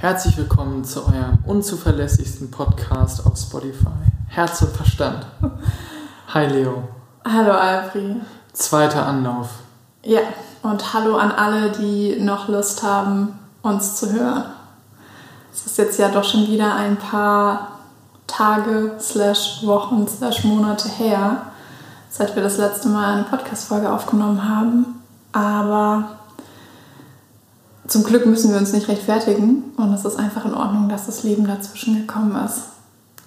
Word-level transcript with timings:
Herzlich 0.00 0.38
willkommen 0.38 0.82
zu 0.82 1.04
eurem 1.04 1.40
unzuverlässigsten 1.44 2.50
Podcast 2.50 3.26
auf 3.26 3.36
Spotify. 3.36 3.90
Herz 4.28 4.62
und 4.62 4.74
Verstand. 4.74 5.26
Hi 6.28 6.46
Leo. 6.46 6.84
Hallo 7.22 7.52
Alfri. 7.52 8.16
Zweiter 8.54 9.04
Anlauf. 9.04 9.50
Ja, 10.02 10.20
und 10.62 10.94
hallo 10.94 11.16
an 11.16 11.30
alle, 11.30 11.72
die 11.72 12.18
noch 12.18 12.48
Lust 12.48 12.82
haben, 12.82 13.38
uns 13.60 13.96
zu 13.96 14.10
hören. 14.10 14.44
Es 15.52 15.66
ist 15.66 15.76
jetzt 15.76 15.98
ja 15.98 16.08
doch 16.08 16.24
schon 16.24 16.46
wieder 16.46 16.74
ein 16.74 16.96
paar 16.96 17.72
Tage, 18.26 18.92
slash 18.98 19.60
Wochen, 19.66 20.08
slash 20.08 20.44
Monate 20.44 20.88
her, 20.88 21.42
seit 22.08 22.34
wir 22.34 22.42
das 22.42 22.56
letzte 22.56 22.88
Mal 22.88 23.16
eine 23.16 23.24
Podcast-Folge 23.24 23.92
aufgenommen 23.92 24.48
haben. 24.48 25.02
Aber 25.32 26.19
zum 27.90 28.04
Glück 28.04 28.24
müssen 28.24 28.52
wir 28.52 28.58
uns 28.58 28.72
nicht 28.72 28.86
rechtfertigen 28.88 29.64
und 29.76 29.92
es 29.92 30.04
ist 30.04 30.16
einfach 30.16 30.44
in 30.44 30.54
Ordnung, 30.54 30.88
dass 30.88 31.06
das 31.06 31.24
Leben 31.24 31.44
dazwischen 31.46 32.06
gekommen 32.06 32.36
ist. 32.44 32.62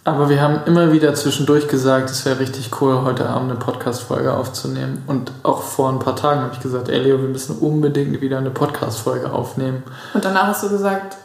Aber 0.05 0.29
wir 0.29 0.41
haben 0.41 0.61
immer 0.65 0.93
wieder 0.93 1.13
zwischendurch 1.15 1.67
gesagt, 1.67 2.09
es 2.09 2.23
wäre 2.25 2.39
richtig 2.39 2.71
cool, 2.79 3.03
heute 3.03 3.27
Abend 3.27 3.51
eine 3.51 3.59
Podcast-Folge 3.59 4.33
aufzunehmen. 4.33 5.03
Und 5.07 5.33
auch 5.43 5.63
vor 5.63 5.89
ein 5.89 5.99
paar 5.99 6.15
Tagen 6.15 6.41
habe 6.41 6.53
ich 6.53 6.61
gesagt, 6.61 6.87
ey 6.87 6.99
Leo, 6.99 7.21
wir 7.21 7.27
müssen 7.27 7.57
unbedingt 7.57 8.21
wieder 8.21 8.37
eine 8.37 8.51
Podcast-Folge 8.51 9.33
aufnehmen. 9.33 9.83
Und 10.13 10.23
danach 10.23 10.47
hast 10.47 10.63
du 10.63 10.69
gesagt, 10.69 11.17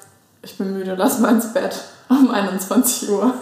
ich 0.43 0.59
bin 0.59 0.73
müde, 0.73 0.97
lass 0.99 1.21
mal 1.21 1.33
ins 1.33 1.53
Bett 1.53 1.81
um 2.09 2.31
21 2.33 3.09
Uhr. 3.11 3.35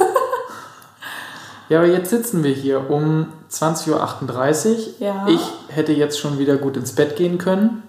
ja, 1.71 1.79
aber 1.79 1.89
jetzt 1.89 2.11
sitzen 2.11 2.45
wir 2.45 2.53
hier 2.53 2.91
um 2.91 3.29
20.38 3.51 3.91
Uhr. 3.91 4.77
Ja. 4.99 5.27
Ich 5.27 5.41
hätte 5.69 5.93
jetzt 5.93 6.19
schon 6.19 6.39
wieder 6.39 6.57
gut 6.57 6.77
ins 6.77 6.93
Bett 6.93 7.17
gehen 7.17 7.39
können. 7.39 7.83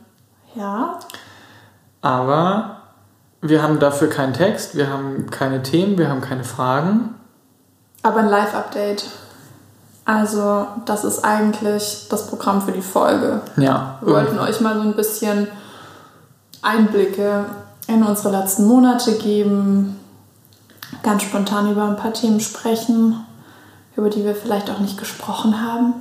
Ja. 0.56 1.00
Aber 2.02 2.78
wir 3.42 3.62
haben 3.62 3.80
dafür 3.80 4.10
keinen 4.10 4.34
Text, 4.34 4.76
wir 4.76 4.90
haben 4.90 5.30
keine 5.30 5.64
Themen, 5.64 5.98
wir 5.98 6.10
haben 6.10 6.22
keine 6.22 6.44
Fragen. 6.44 7.16
Aber 8.04 8.20
ein 8.20 8.28
Live-Update. 8.28 9.06
Also, 10.06 10.68
das 10.86 11.04
ist 11.04 11.26
eigentlich 11.26 12.08
das 12.10 12.28
Programm 12.28 12.62
für 12.62 12.72
die 12.72 12.82
Folge. 12.82 13.42
Ja. 13.58 13.98
Wir 14.02 14.14
wollten 14.14 14.40
euch 14.40 14.62
mal 14.62 14.76
so 14.76 14.82
ein 14.82 14.96
bisschen 14.96 15.48
Einblicke 16.62 17.46
in 17.88 18.04
unsere 18.04 18.38
letzten 18.38 18.66
Monate 18.68 19.18
geben, 19.18 20.00
ganz 21.04 21.24
spontan 21.24 21.72
über 21.72 21.84
ein 21.84 21.98
paar 21.98 22.14
Themen 22.14 22.40
sprechen, 22.40 23.26
über 23.96 24.10
die 24.10 24.24
wir 24.24 24.36
vielleicht 24.36 24.70
auch 24.70 24.80
nicht 24.80 24.98
gesprochen 24.98 25.62
haben. 25.62 25.94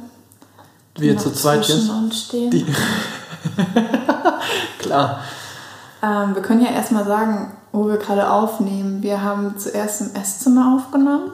Wir 0.97 1.19
zu 1.19 1.33
zweit 1.33 1.67
jetzt? 1.67 1.91
Uns 1.91 2.23
stehen. 2.23 2.51
Klar. 4.79 5.21
Ähm, 6.03 6.35
wir 6.35 6.43
können 6.43 6.65
ja 6.65 6.71
erstmal 6.71 7.05
sagen, 7.05 7.53
wo 7.73 7.87
wir 7.89 7.97
gerade 7.97 8.31
aufnehmen. 8.31 9.03
Wir 9.03 9.23
haben 9.23 9.59
zuerst 9.59 10.01
im 10.01 10.15
Esszimmer 10.15 10.77
aufgenommen. 10.77 11.33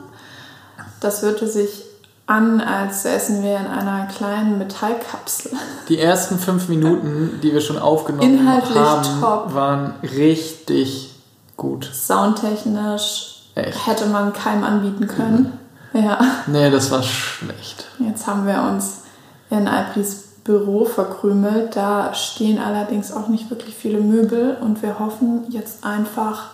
Das 1.01 1.23
hörte 1.23 1.47
sich 1.49 1.85
an, 2.27 2.61
als 2.61 3.03
säßen 3.03 3.43
wir 3.43 3.59
in 3.59 3.67
einer 3.67 4.07
kleinen 4.07 4.59
Metallkapsel. 4.59 5.53
Die 5.89 5.99
ersten 5.99 6.39
fünf 6.39 6.69
Minuten, 6.69 7.41
die 7.43 7.53
wir 7.53 7.61
schon 7.61 7.79
aufgenommen 7.79 8.39
Inhaltlich 8.39 8.79
haben, 8.79 9.21
top. 9.21 9.55
waren 9.55 9.95
richtig 10.03 11.15
gut. 11.57 11.91
Soundtechnisch 11.93 13.43
Echt? 13.55 13.87
hätte 13.87 14.07
man 14.07 14.33
keinem 14.33 14.65
anbieten 14.65 15.07
können. 15.09 15.59
Ja. 15.93 16.19
Nee, 16.47 16.71
das 16.71 16.91
war 16.91 17.03
schlecht. 17.03 17.87
Jetzt 17.99 18.27
haben 18.27 18.47
wir 18.47 18.63
uns 18.63 19.03
in 19.51 19.69
Alpris 19.69 20.32
Büro 20.45 20.85
verkrümelt. 20.85 21.77
Da 21.77 22.15
stehen 22.15 22.59
allerdings 22.59 23.13
auch 23.13 23.29
nicht 23.29 23.51
wirklich 23.51 23.75
viele 23.75 24.01
Möbel 24.01 24.57
und 24.61 24.83
wir 24.83 24.99
hoffen 24.99 25.45
jetzt 25.51 25.85
einfach 25.85 26.51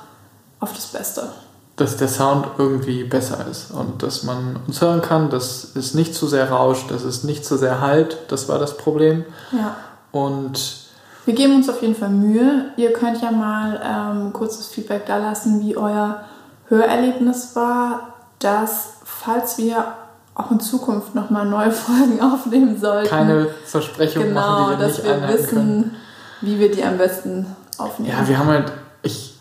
auf 0.60 0.72
das 0.72 0.86
Beste. 0.86 1.28
Dass 1.76 1.96
der 1.96 2.08
Sound 2.08 2.46
irgendwie 2.58 3.04
besser 3.04 3.46
ist 3.48 3.70
und 3.70 4.02
dass 4.02 4.24
man 4.24 4.58
uns 4.66 4.80
hören 4.80 5.00
kann, 5.00 5.30
dass 5.30 5.76
es 5.76 5.94
nicht 5.94 6.14
zu 6.14 6.26
sehr 6.26 6.50
rauscht, 6.50 6.90
dass 6.90 7.04
es 7.04 7.22
nicht 7.22 7.44
zu 7.44 7.56
sehr 7.56 7.80
halt. 7.80 8.18
Das 8.28 8.48
war 8.48 8.58
das 8.58 8.76
Problem. 8.76 9.24
Ja. 9.52 9.76
Und 10.10 10.88
Wir 11.24 11.34
geben 11.34 11.54
uns 11.54 11.68
auf 11.68 11.80
jeden 11.82 11.94
Fall 11.94 12.10
Mühe. 12.10 12.72
Ihr 12.76 12.92
könnt 12.92 13.22
ja 13.22 13.30
mal 13.30 13.80
ähm, 13.84 14.32
kurzes 14.32 14.66
Feedback 14.66 15.06
da 15.06 15.18
lassen, 15.18 15.60
wie 15.60 15.76
euer 15.76 16.24
Hörerlebnis 16.68 17.54
war, 17.54 18.14
dass 18.40 18.94
falls 19.04 19.56
wir 19.58 19.94
auch 20.38 20.50
in 20.52 20.60
Zukunft 20.60 21.14
nochmal 21.14 21.44
neue 21.44 21.70
Folgen 21.72 22.20
aufnehmen 22.22 22.80
sollten, 22.80 23.08
keine 23.08 23.48
Versprechungen 23.66 24.28
genau, 24.28 24.40
machen, 24.40 24.64
die 24.64 24.78
wir 24.78 24.86
dass 24.86 24.96
nicht 24.98 25.06
wir 25.06 25.28
wissen, 25.28 25.48
können. 25.48 25.96
wie 26.40 26.58
wir 26.58 26.70
die 26.70 26.84
am 26.84 26.96
besten 26.96 27.46
aufnehmen. 27.76 28.16
Ja, 28.16 28.26
wir 28.26 28.38
haben 28.38 28.48
halt, 28.48 28.72
ich, 29.02 29.34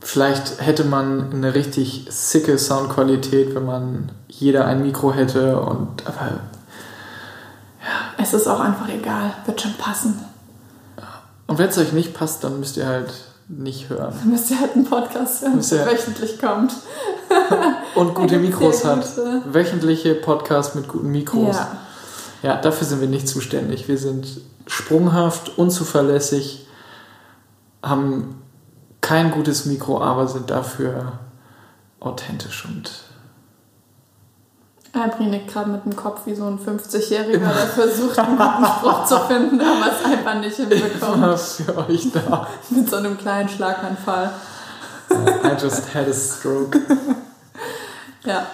vielleicht 0.00 0.60
hätte 0.60 0.84
man 0.84 1.30
eine 1.32 1.54
richtig 1.54 2.06
sicke 2.10 2.58
Soundqualität, 2.58 3.54
wenn 3.54 3.66
man 3.66 4.10
jeder 4.28 4.66
ein 4.66 4.82
Mikro 4.82 5.12
hätte 5.12 5.60
und 5.60 6.06
aber 6.06 6.40
es 8.16 8.32
ist 8.32 8.48
auch 8.48 8.60
einfach 8.60 8.88
egal, 8.88 9.34
wird 9.44 9.60
schon 9.60 9.74
passen. 9.74 10.24
und 11.46 11.58
wenn 11.58 11.68
es 11.68 11.76
euch 11.76 11.92
nicht 11.92 12.14
passt, 12.14 12.42
dann 12.42 12.58
müsst 12.58 12.78
ihr 12.78 12.86
halt 12.86 13.12
nicht 13.48 13.88
hören. 13.90 14.14
Dann 14.18 14.30
müsst 14.30 14.50
ihr 14.50 14.60
halt 14.60 14.74
einen 14.74 14.84
Podcast 14.84 15.42
hören, 15.42 15.60
der 15.70 15.86
wöchentlich 15.86 16.40
kommt. 16.40 16.72
Und 17.94 18.14
gute 18.14 18.38
Mikros 18.38 18.84
hat. 18.84 19.04
gute. 19.04 19.42
Wöchentliche 19.46 20.14
Podcasts 20.14 20.74
mit 20.74 20.88
guten 20.88 21.10
Mikros. 21.10 21.56
Ja. 21.56 21.76
Ja, 22.42 22.56
dafür 22.60 22.86
sind 22.86 23.00
wir 23.00 23.08
nicht 23.08 23.26
zuständig. 23.26 23.88
Wir 23.88 23.96
sind 23.96 24.40
sprunghaft, 24.66 25.58
unzuverlässig, 25.58 26.66
haben 27.82 28.42
kein 29.00 29.30
gutes 29.30 29.66
Mikro, 29.66 30.00
aber 30.00 30.28
sind 30.28 30.50
dafür 30.50 31.20
authentisch 32.00 32.64
und 32.66 33.03
Albri 34.94 35.24
nickt 35.24 35.52
gerade 35.52 35.70
mit 35.70 35.84
dem 35.84 35.96
Kopf 35.96 36.20
wie 36.24 36.34
so 36.34 36.44
ein 36.44 36.58
50-Jähriger, 36.58 37.38
der 37.38 37.66
versucht, 37.66 38.18
einen 38.18 38.36
guten 38.36 38.64
Spruch 38.64 39.04
zu 39.06 39.18
finden, 39.20 39.60
aber 39.60 39.90
es 39.90 40.04
einfach 40.04 40.34
nicht 40.40 40.56
hinbekommt. 40.56 41.14
immer 41.16 41.36
für 41.36 41.78
euch 41.78 42.12
da. 42.12 42.46
Mit 42.70 42.88
so 42.88 42.96
einem 42.96 43.18
kleinen 43.18 43.48
Schlaganfall. 43.48 44.30
I 45.10 45.62
just 45.62 45.94
had 45.94 46.08
a 46.08 46.12
stroke. 46.12 46.80
Ja. 48.24 48.46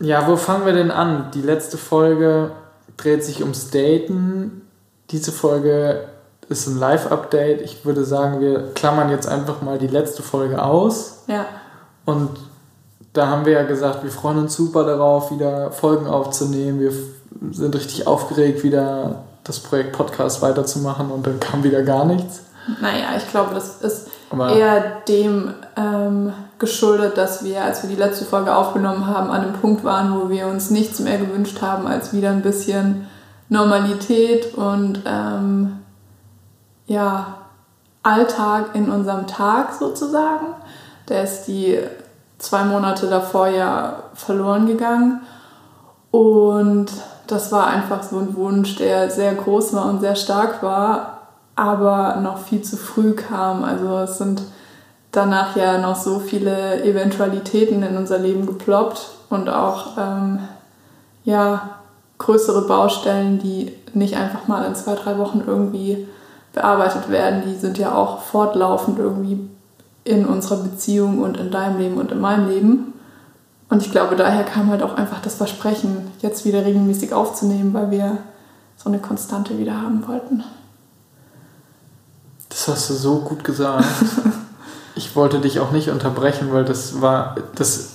Ja, 0.00 0.28
wo 0.28 0.36
fangen 0.36 0.66
wir 0.66 0.74
denn 0.74 0.90
an? 0.90 1.30
Die 1.32 1.40
letzte 1.40 1.78
Folge 1.78 2.50
dreht 2.98 3.24
sich 3.24 3.40
ums 3.40 3.70
Daten. 3.70 4.68
Diese 5.10 5.32
Folge 5.32 6.08
ist 6.48 6.66
ein 6.66 6.78
Live-Update. 6.78 7.62
Ich 7.62 7.84
würde 7.84 8.04
sagen, 8.04 8.40
wir 8.40 8.74
klammern 8.74 9.10
jetzt 9.10 9.26
einfach 9.26 9.62
mal 9.62 9.78
die 9.78 9.86
letzte 9.86 10.22
Folge 10.22 10.62
aus. 10.62 11.24
Ja. 11.26 11.46
Und 12.04 12.38
da 13.12 13.26
haben 13.28 13.46
wir 13.46 13.52
ja 13.54 13.62
gesagt, 13.62 14.02
wir 14.04 14.10
freuen 14.10 14.38
uns 14.38 14.54
super 14.54 14.84
darauf, 14.84 15.30
wieder 15.30 15.72
Folgen 15.72 16.06
aufzunehmen. 16.06 16.80
Wir 16.80 16.92
sind 17.52 17.74
richtig 17.74 18.06
aufgeregt, 18.06 18.62
wieder 18.62 19.24
das 19.44 19.60
Projekt 19.60 19.92
Podcast 19.92 20.42
weiterzumachen 20.42 21.10
und 21.10 21.26
dann 21.26 21.40
kam 21.40 21.64
wieder 21.64 21.82
gar 21.82 22.04
nichts. 22.04 22.42
Naja, 22.80 23.16
ich 23.16 23.28
glaube, 23.30 23.54
das 23.54 23.80
ist 23.80 24.08
Aber 24.30 24.54
eher 24.54 25.00
dem 25.08 25.54
ähm, 25.76 26.32
geschuldet, 26.58 27.16
dass 27.16 27.42
wir, 27.42 27.64
als 27.64 27.82
wir 27.82 27.88
die 27.88 27.96
letzte 27.96 28.26
Folge 28.26 28.54
aufgenommen 28.54 29.06
haben, 29.06 29.30
an 29.30 29.42
einem 29.42 29.54
Punkt 29.54 29.84
waren, 29.84 30.20
wo 30.20 30.28
wir 30.28 30.48
uns 30.48 30.70
nichts 30.70 31.00
mehr 31.00 31.18
gewünscht 31.18 31.62
haben, 31.62 31.86
als 31.86 32.12
wieder 32.12 32.30
ein 32.30 32.42
bisschen 32.42 33.06
Normalität 33.48 34.54
und 34.54 35.00
ähm, 35.06 35.78
ja, 36.86 37.38
Alltag 38.02 38.74
in 38.74 38.90
unserem 38.90 39.26
Tag 39.26 39.72
sozusagen. 39.72 40.46
Der 41.08 41.22
ist 41.22 41.44
die 41.44 41.78
zwei 42.38 42.64
Monate 42.64 43.08
davor 43.08 43.48
ja 43.48 44.04
verloren 44.14 44.66
gegangen. 44.66 45.20
Und 46.10 46.86
das 47.26 47.52
war 47.52 47.66
einfach 47.66 48.02
so 48.02 48.18
ein 48.18 48.34
Wunsch, 48.36 48.76
der 48.76 49.10
sehr 49.10 49.34
groß 49.34 49.74
war 49.74 49.86
und 49.86 50.00
sehr 50.00 50.16
stark 50.16 50.62
war, 50.62 51.18
aber 51.56 52.16
noch 52.22 52.38
viel 52.38 52.62
zu 52.62 52.76
früh 52.76 53.12
kam. 53.12 53.64
Also 53.64 53.98
es 53.98 54.18
sind 54.18 54.42
danach 55.12 55.56
ja 55.56 55.78
noch 55.78 55.96
so 55.96 56.20
viele 56.20 56.82
Eventualitäten 56.82 57.82
in 57.82 57.96
unser 57.96 58.18
Leben 58.18 58.46
geploppt 58.46 59.10
und 59.28 59.48
auch 59.50 59.98
ähm, 59.98 60.40
ja, 61.24 61.70
größere 62.18 62.62
Baustellen, 62.62 63.38
die 63.38 63.74
nicht 63.92 64.16
einfach 64.16 64.48
mal 64.48 64.64
in 64.64 64.74
zwei, 64.74 64.94
drei 64.94 65.18
Wochen 65.18 65.42
irgendwie 65.46 66.08
bearbeitet 66.52 67.10
werden. 67.10 67.42
Die 67.46 67.56
sind 67.56 67.78
ja 67.78 67.94
auch 67.94 68.20
fortlaufend 68.20 68.98
irgendwie 68.98 69.48
in 70.08 70.24
unserer 70.24 70.56
Beziehung 70.56 71.20
und 71.20 71.36
in 71.36 71.50
deinem 71.50 71.78
Leben 71.78 71.98
und 71.98 72.10
in 72.10 72.20
meinem 72.20 72.48
Leben. 72.48 72.94
Und 73.68 73.82
ich 73.82 73.90
glaube, 73.90 74.16
daher 74.16 74.44
kam 74.44 74.70
halt 74.70 74.82
auch 74.82 74.94
einfach 74.94 75.20
das 75.20 75.34
Versprechen, 75.34 76.10
jetzt 76.20 76.46
wieder 76.46 76.64
regelmäßig 76.64 77.12
aufzunehmen, 77.12 77.74
weil 77.74 77.90
wir 77.90 78.18
so 78.76 78.88
eine 78.88 78.98
Konstante 78.98 79.58
wieder 79.58 79.80
haben 79.80 80.06
wollten. 80.08 80.42
das 82.48 82.68
hast 82.68 82.88
du 82.88 82.94
so 82.94 83.18
gut 83.18 83.44
gesagt. 83.44 83.84
ich 84.94 85.14
wollte 85.14 85.40
dich 85.40 85.60
auch 85.60 85.72
nicht 85.72 85.90
unterbrechen, 85.90 86.52
weil 86.52 86.64
das 86.64 87.02
war, 87.02 87.36
das 87.54 87.90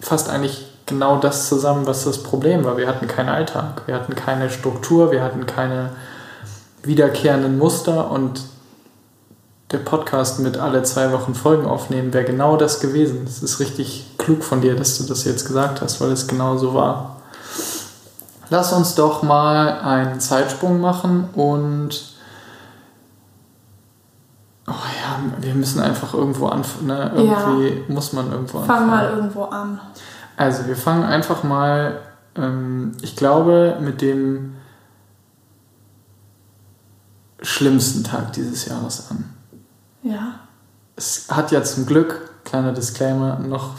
fasst 0.00 0.28
eigentlich 0.28 0.66
genau 0.84 1.18
das 1.18 1.48
zusammen, 1.48 1.86
was 1.86 2.04
das 2.04 2.22
Problem 2.22 2.64
war. 2.64 2.76
Wir 2.76 2.88
hatten 2.88 3.08
keinen 3.08 3.30
Alltag, 3.30 3.82
wir 3.86 3.94
hatten 3.94 4.14
keine 4.14 4.50
Struktur, 4.50 5.10
wir 5.10 5.22
hatten 5.22 5.46
keine 5.46 5.92
wiederkehrenden 6.82 7.56
Muster 7.56 8.10
und 8.10 8.42
der 9.70 9.78
Podcast 9.78 10.40
mit 10.40 10.56
alle 10.56 10.82
zwei 10.82 11.12
Wochen 11.12 11.34
Folgen 11.34 11.66
aufnehmen 11.66 12.12
wäre 12.12 12.24
genau 12.24 12.56
das 12.56 12.80
gewesen. 12.80 13.24
Es 13.24 13.42
ist 13.42 13.60
richtig 13.60 14.06
klug 14.18 14.42
von 14.42 14.60
dir, 14.60 14.74
dass 14.74 14.98
du 14.98 15.04
das 15.04 15.24
jetzt 15.24 15.46
gesagt 15.46 15.80
hast, 15.80 16.00
weil 16.00 16.10
es 16.10 16.26
genau 16.26 16.56
so 16.56 16.74
war. 16.74 17.16
Lass 18.48 18.72
uns 18.72 18.96
doch 18.96 19.22
mal 19.22 19.80
einen 19.80 20.18
Zeitsprung 20.18 20.80
machen 20.80 21.28
und 21.34 22.14
oh 24.66 24.72
ja, 24.72 25.20
wir 25.40 25.54
müssen 25.54 25.80
einfach 25.80 26.14
irgendwo 26.14 26.46
anfangen. 26.46 26.88
Ne? 26.88 27.12
Irgendwie 27.14 27.68
ja. 27.68 27.94
muss 27.94 28.12
man 28.12 28.32
irgendwo 28.32 28.58
anfangen. 28.58 28.78
Fang 28.80 28.90
mal 28.90 29.08
irgendwo 29.10 29.44
an. 29.44 29.80
Also 30.36 30.66
wir 30.66 30.74
fangen 30.74 31.04
einfach 31.04 31.44
mal, 31.44 32.00
ähm, 32.34 32.92
ich 33.02 33.14
glaube, 33.14 33.76
mit 33.80 34.02
dem 34.02 34.56
schlimmsten 37.40 38.02
Tag 38.02 38.32
dieses 38.32 38.66
Jahres 38.66 39.10
an. 39.12 39.36
Ja. 40.02 40.40
Es 40.96 41.26
hat 41.30 41.50
ja 41.52 41.62
zum 41.62 41.86
Glück, 41.86 42.30
kleiner 42.44 42.72
Disclaimer, 42.72 43.38
noch 43.38 43.74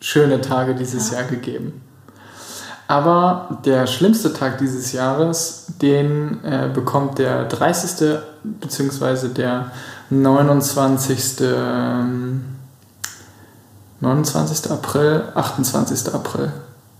schöne 0.00 0.40
Tage 0.40 0.74
dieses 0.74 1.10
ja. 1.10 1.18
Jahr 1.18 1.28
gegeben. 1.28 1.80
Aber 2.86 3.58
der 3.64 3.86
schlimmste 3.86 4.32
Tag 4.34 4.58
dieses 4.58 4.92
Jahres, 4.92 5.66
den 5.80 6.44
äh, 6.44 6.68
bekommt 6.72 7.18
der 7.18 7.46
30. 7.46 8.18
bzw. 8.42 9.28
der 9.28 9.70
29. 10.10 11.40
Ähm, 11.40 12.44
29. 14.00 14.70
April, 14.70 15.24
28. 15.34 16.14
April. 16.14 16.52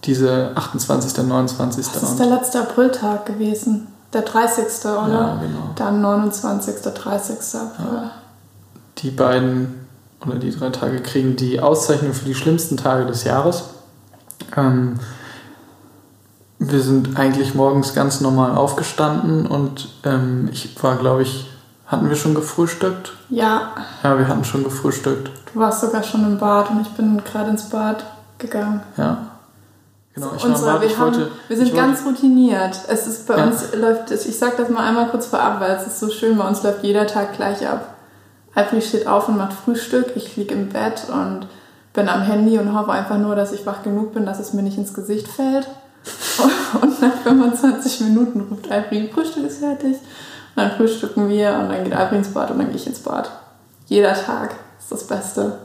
Diese 0.05 0.53
28. 0.55 1.23
29. 1.23 1.87
Das 1.93 2.03
ist 2.03 2.19
der 2.19 2.27
letzte 2.27 2.61
Apriltag 2.61 3.27
gewesen. 3.27 3.89
Der 4.15 4.23
30. 4.23 4.65
oder? 4.85 5.09
Ja, 5.09 5.35
genau. 5.37 5.71
Dann 5.77 6.01
29. 6.01 6.77
30. 6.83 7.37
April. 7.61 8.03
Ja. 8.05 8.11
Die 8.99 9.11
beiden 9.11 9.87
oder 10.25 10.37
die 10.37 10.51
drei 10.51 10.71
Tage 10.71 11.01
kriegen 11.01 11.37
die 11.37 11.61
Auszeichnung 11.61 12.13
für 12.13 12.25
die 12.25 12.35
schlimmsten 12.35 12.77
Tage 12.77 13.07
des 13.07 13.25
Jahres. 13.25 13.65
Ähm, 14.57 14.99
wir 16.59 16.81
sind 16.81 17.19
eigentlich 17.19 17.55
morgens 17.55 17.95
ganz 17.95 18.21
normal 18.21 18.57
aufgestanden 18.57 19.47
und 19.47 19.89
ähm, 20.05 20.49
ich 20.53 20.83
war, 20.83 20.97
glaube 20.97 21.23
ich, 21.23 21.51
hatten 21.87 22.09
wir 22.09 22.17
schon 22.17 22.35
gefrühstückt? 22.35 23.13
Ja. 23.29 23.75
Ja, 24.03 24.19
wir 24.19 24.27
hatten 24.27 24.45
schon 24.45 24.65
gefrühstückt. 24.65 25.31
Du 25.53 25.61
warst 25.61 25.81
sogar 25.83 26.03
schon 26.03 26.25
im 26.25 26.39
Bad 26.39 26.71
und 26.71 26.81
ich 26.81 26.89
bin 26.89 27.23
gerade 27.25 27.51
ins 27.51 27.69
Bad 27.69 28.05
gegangen. 28.39 28.83
Ja. 28.97 29.31
Genau, 30.15 30.33
ich 30.37 30.45
Unsere, 30.45 30.67
war, 30.73 30.81
wir, 30.81 30.89
ich 30.89 30.97
haben, 30.97 31.15
wollte, 31.15 31.31
wir 31.49 31.57
sind 31.57 31.75
ganz 31.75 32.05
routiniert. 32.07 32.79
Es 32.89 33.07
ist 33.07 33.27
bei 33.27 33.37
ja. 33.37 33.47
uns 33.47 33.75
läuft, 33.75 34.13
ich 34.13 34.39
sag 34.39 34.57
das 34.57 34.69
mal 34.69 34.87
einmal 34.87 35.09
kurz 35.09 35.27
vorab, 35.27 35.61
weil 35.61 35.73
es 35.73 35.89
ist 35.89 35.99
so 35.99 36.09
schön, 36.09 36.39
bei 36.39 36.47
uns 36.47 36.63
läuft 36.63 36.85
jeder 36.85 37.07
Tag 37.07 37.35
gleich 37.35 37.67
ab. 37.67 37.94
Alfred 38.55 38.85
steht 38.85 39.07
auf 39.07 39.29
und 39.29 39.37
macht 39.37 39.53
Frühstück, 39.53 40.13
ich 40.15 40.37
liege 40.37 40.55
im 40.55 40.69
Bett 40.69 41.07
und 41.09 41.47
bin 41.93 42.09
am 42.09 42.23
Handy 42.23 42.59
und 42.59 42.77
hoffe 42.77 42.93
einfach 42.93 43.19
nur, 43.19 43.37
dass 43.37 43.53
ich 43.53 43.67
wach 43.67 43.83
genug 43.83 44.15
bin, 44.15 44.27
dass 44.27 44.39
es 44.39 44.53
mir 44.53 44.63
nicht 44.63 44.79
ins 44.79 44.95
Gesicht 44.95 45.29
fällt. 45.29 45.69
Und 46.83 47.01
nach 47.01 47.15
25 47.23 48.01
Minuten 48.01 48.41
ruft 48.51 48.71
Alfred, 48.71 49.15
Frühstück 49.15 49.47
ist 49.47 49.61
fertig. 49.61 49.93
Und 49.93 50.63
dann 50.63 50.73
frühstücken 50.73 51.29
wir 51.29 51.53
und 51.53 51.71
dann 51.71 51.85
geht 51.85 51.95
Alfred 51.95 52.19
ins 52.19 52.35
Bad 52.35 52.51
und 52.51 52.59
dann 52.59 52.67
gehe 52.69 52.77
ich 52.77 52.87
ins 52.87 52.99
Bad. 52.99 53.31
Jeder 53.87 54.13
Tag 54.15 54.55
ist 54.79 54.93
das 54.93 55.05
Beste. 55.07 55.59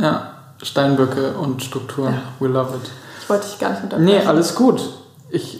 Ja, 0.00 0.34
Steinböcke 0.62 1.34
und 1.34 1.62
Strukturen. 1.62 2.14
Ja. 2.14 2.22
We 2.40 2.48
love 2.48 2.76
it. 2.76 2.90
Ich 3.20 3.28
wollte 3.28 3.46
dich 3.46 3.58
gar 3.58 3.70
nicht 3.70 3.82
unterbrechen. 3.82 4.18
Nee, 4.18 4.26
alles 4.26 4.54
gut. 4.54 4.82
Ich 5.30 5.59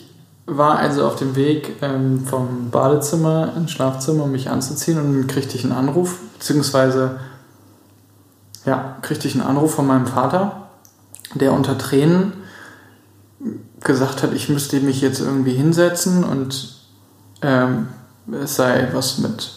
war 0.56 0.78
also 0.78 1.06
auf 1.06 1.16
dem 1.16 1.36
Weg 1.36 1.76
ähm, 1.82 2.26
vom 2.26 2.70
Badezimmer 2.70 3.52
ins 3.56 3.70
Schlafzimmer, 3.70 4.24
um 4.24 4.32
mich 4.32 4.50
anzuziehen 4.50 4.98
und 4.98 5.26
kriegte 5.28 5.56
ich 5.56 5.64
einen 5.64 5.72
Anruf, 5.72 6.18
beziehungsweise 6.38 7.20
ja, 8.66 8.96
kriegte 9.02 9.28
ich 9.28 9.34
einen 9.34 9.46
Anruf 9.46 9.74
von 9.74 9.86
meinem 9.86 10.06
Vater, 10.06 10.68
der 11.34 11.52
unter 11.52 11.78
Tränen 11.78 12.32
gesagt 13.82 14.22
hat, 14.22 14.34
ich 14.34 14.48
müsste 14.48 14.80
mich 14.80 15.00
jetzt 15.00 15.20
irgendwie 15.20 15.54
hinsetzen 15.54 16.24
und 16.24 16.76
ähm, 17.42 17.88
es 18.42 18.56
sei 18.56 18.88
was 18.92 19.18
mit 19.18 19.52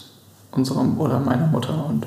unserem 0.52 0.98
oder 0.98 1.20
meiner 1.20 1.46
Mutter. 1.46 1.84
Und 1.86 2.06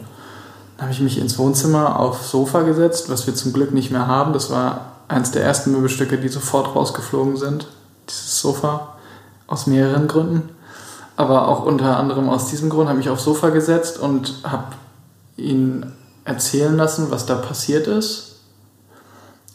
dann 0.78 0.86
habe 0.86 0.92
ich 0.92 1.02
mich 1.02 1.20
ins 1.20 1.38
Wohnzimmer 1.38 2.00
aufs 2.00 2.32
Sofa 2.32 2.62
gesetzt, 2.62 3.10
was 3.10 3.28
wir 3.28 3.36
zum 3.36 3.54
Glück 3.54 3.74
nicht 3.74 3.92
mehr 3.92 4.08
haben. 4.08 4.34
Das 4.34 4.50
war 4.50 4.94
eins 5.08 5.32
der 5.32 5.44
ersten 5.44 5.72
Möbelstücke, 5.72 6.18
die 6.18 6.30
sofort 6.30 6.76
rausgeflogen 6.76 7.38
sind. 7.38 7.68
Sofa. 8.40 8.96
Aus 9.48 9.68
mehreren 9.68 10.08
Gründen. 10.08 10.50
Aber 11.16 11.48
auch 11.48 11.66
unter 11.66 11.98
anderem 11.98 12.30
aus 12.30 12.48
diesem 12.48 12.70
Grund 12.70 12.90
habe 12.90 13.00
ich 13.00 13.10
aufs 13.10 13.24
Sofa 13.24 13.50
gesetzt 13.50 13.98
und 13.98 14.42
habe 14.44 14.74
ihn 15.38 15.92
erzählen 16.26 16.76
lassen, 16.76 17.10
was 17.10 17.26
da 17.26 17.36
passiert 17.36 17.88
ist 17.88 18.28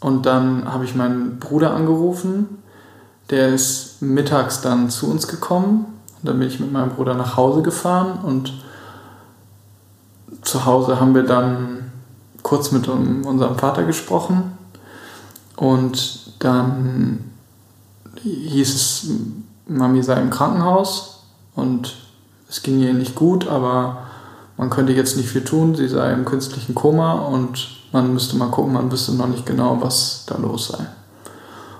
und 0.03 0.25
dann 0.25 0.65
habe 0.71 0.83
ich 0.83 0.95
meinen 0.95 1.39
Bruder 1.39 1.73
angerufen. 1.73 2.61
Der 3.29 3.53
ist 3.53 4.01
mittags 4.01 4.59
dann 4.59 4.89
zu 4.89 5.09
uns 5.09 5.29
gekommen. 5.29 5.85
Und 6.19 6.27
dann 6.27 6.39
bin 6.39 6.49
ich 6.49 6.59
mit 6.59 6.73
meinem 6.73 6.89
Bruder 6.89 7.13
nach 7.13 7.37
Hause 7.37 7.61
gefahren 7.61 8.19
und 8.21 8.53
zu 10.41 10.65
Hause 10.65 10.99
haben 10.99 11.15
wir 11.15 11.23
dann 11.23 11.91
kurz 12.41 12.73
mit 12.73 12.89
unserem 12.89 13.57
Vater 13.57 13.83
gesprochen. 13.85 14.57
Und 15.55 16.33
dann 16.39 17.31
hieß 18.23 18.75
es, 18.75 19.07
Mami 19.67 20.03
sei 20.03 20.19
im 20.21 20.29
Krankenhaus 20.29 21.23
und 21.55 21.95
es 22.49 22.63
ging 22.63 22.79
ihr 22.79 22.93
nicht 22.93 23.15
gut, 23.15 23.47
aber 23.47 24.03
man 24.57 24.69
könnte 24.69 24.93
jetzt 24.93 25.17
nicht 25.17 25.29
viel 25.29 25.43
tun. 25.43 25.75
Sie 25.75 25.87
sei 25.87 26.13
im 26.13 26.25
künstlichen 26.25 26.75
Koma 26.75 27.13
und 27.13 27.67
man 27.91 28.13
müsste 28.13 28.35
mal 28.35 28.49
gucken, 28.49 28.73
man 28.73 28.91
wüsste 28.91 29.13
noch 29.13 29.27
nicht 29.27 29.45
genau, 29.45 29.77
was 29.81 30.25
da 30.27 30.37
los 30.37 30.67
sei. 30.69 30.85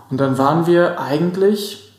Und 0.09 0.17
dann 0.17 0.37
waren 0.37 0.67
wir 0.67 0.99
eigentlich, 0.99 1.93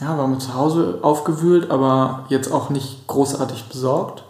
ja, 0.00 0.16
waren 0.18 0.32
wir 0.32 0.38
zu 0.38 0.54
Hause 0.54 0.98
aufgewühlt, 1.02 1.70
aber 1.70 2.26
jetzt 2.28 2.52
auch 2.52 2.70
nicht 2.70 3.06
großartig 3.06 3.68
besorgt. 3.68 4.24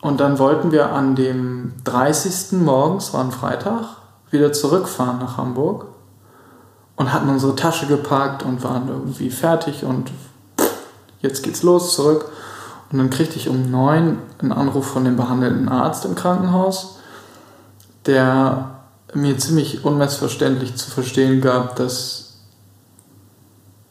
Und 0.00 0.20
dann 0.20 0.38
wollten 0.38 0.72
wir 0.72 0.92
an 0.92 1.14
dem 1.14 1.72
30. 1.84 2.60
morgens, 2.60 3.12
war 3.12 3.24
ein 3.24 3.32
Freitag, 3.32 3.84
wieder 4.30 4.52
zurückfahren 4.52 5.18
nach 5.18 5.36
Hamburg 5.36 5.86
und 6.96 7.12
hatten 7.12 7.28
unsere 7.28 7.54
Tasche 7.56 7.86
gepackt 7.86 8.42
und 8.42 8.64
waren 8.64 8.88
irgendwie 8.88 9.30
fertig 9.30 9.84
und 9.84 10.10
jetzt 11.20 11.42
geht's 11.42 11.62
los 11.62 11.94
zurück. 11.94 12.26
Und 12.90 12.98
dann 12.98 13.10
kriegte 13.10 13.36
ich 13.36 13.48
um 13.48 13.70
neun 13.70 14.18
einen 14.38 14.52
Anruf 14.52 14.86
von 14.86 15.04
dem 15.04 15.16
behandelnden 15.16 15.68
Arzt 15.68 16.04
im 16.04 16.14
Krankenhaus 16.14 16.96
der 18.06 18.70
mir 19.14 19.36
ziemlich 19.38 19.84
unmissverständlich 19.84 20.76
zu 20.76 20.90
verstehen 20.90 21.40
gab, 21.40 21.76
dass 21.76 22.34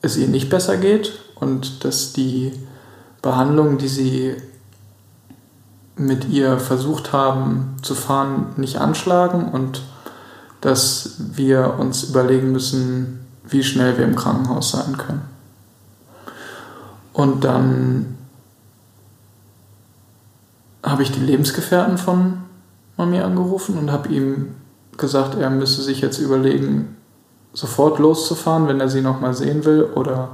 es 0.02 0.18
ihr 0.18 0.28
nicht 0.28 0.50
besser 0.50 0.78
geht 0.78 1.20
und 1.36 1.84
dass 1.84 2.14
die 2.14 2.54
Behandlung, 3.22 3.78
die 3.78 3.88
sie 3.88 4.36
mit 5.96 6.26
ihr 6.26 6.60
versucht 6.60 7.14
haben 7.14 7.78
zu 7.82 7.96
fahren, 7.96 8.54
nicht 8.58 8.78
anschlagen 8.78 9.50
und 9.52 9.82
dass 10.66 11.18
wir 11.20 11.76
uns 11.78 12.06
überlegen 12.06 12.52
müssen, 12.52 13.20
wie 13.48 13.62
schnell 13.62 14.00
wir 14.00 14.06
im 14.06 14.16
Krankenhaus 14.16 14.72
sein 14.72 14.98
können. 14.98 15.22
Und 17.14 17.44
dann 17.44 18.18
habe 20.82 21.04
ich 21.04 21.12
die 21.12 21.20
Lebensgefährten 21.20 22.00
von 22.00 22.38
Mami 22.98 23.20
angerufen 23.20 23.78
und 23.78 23.92
habe 23.92 24.10
ihm 24.10 24.56
gesagt, 24.98 25.36
er 25.36 25.52
müsse 25.52 25.84
sich 25.84 26.02
jetzt 26.02 26.18
überlegen, 26.18 26.98
sofort 27.54 28.00
loszufahren, 28.00 28.68
wenn 28.68 28.80
er 28.80 28.90
sie 28.90 29.02
nochmal 29.02 29.36
sehen 29.36 29.66
will, 29.66 29.84
oder 29.84 30.30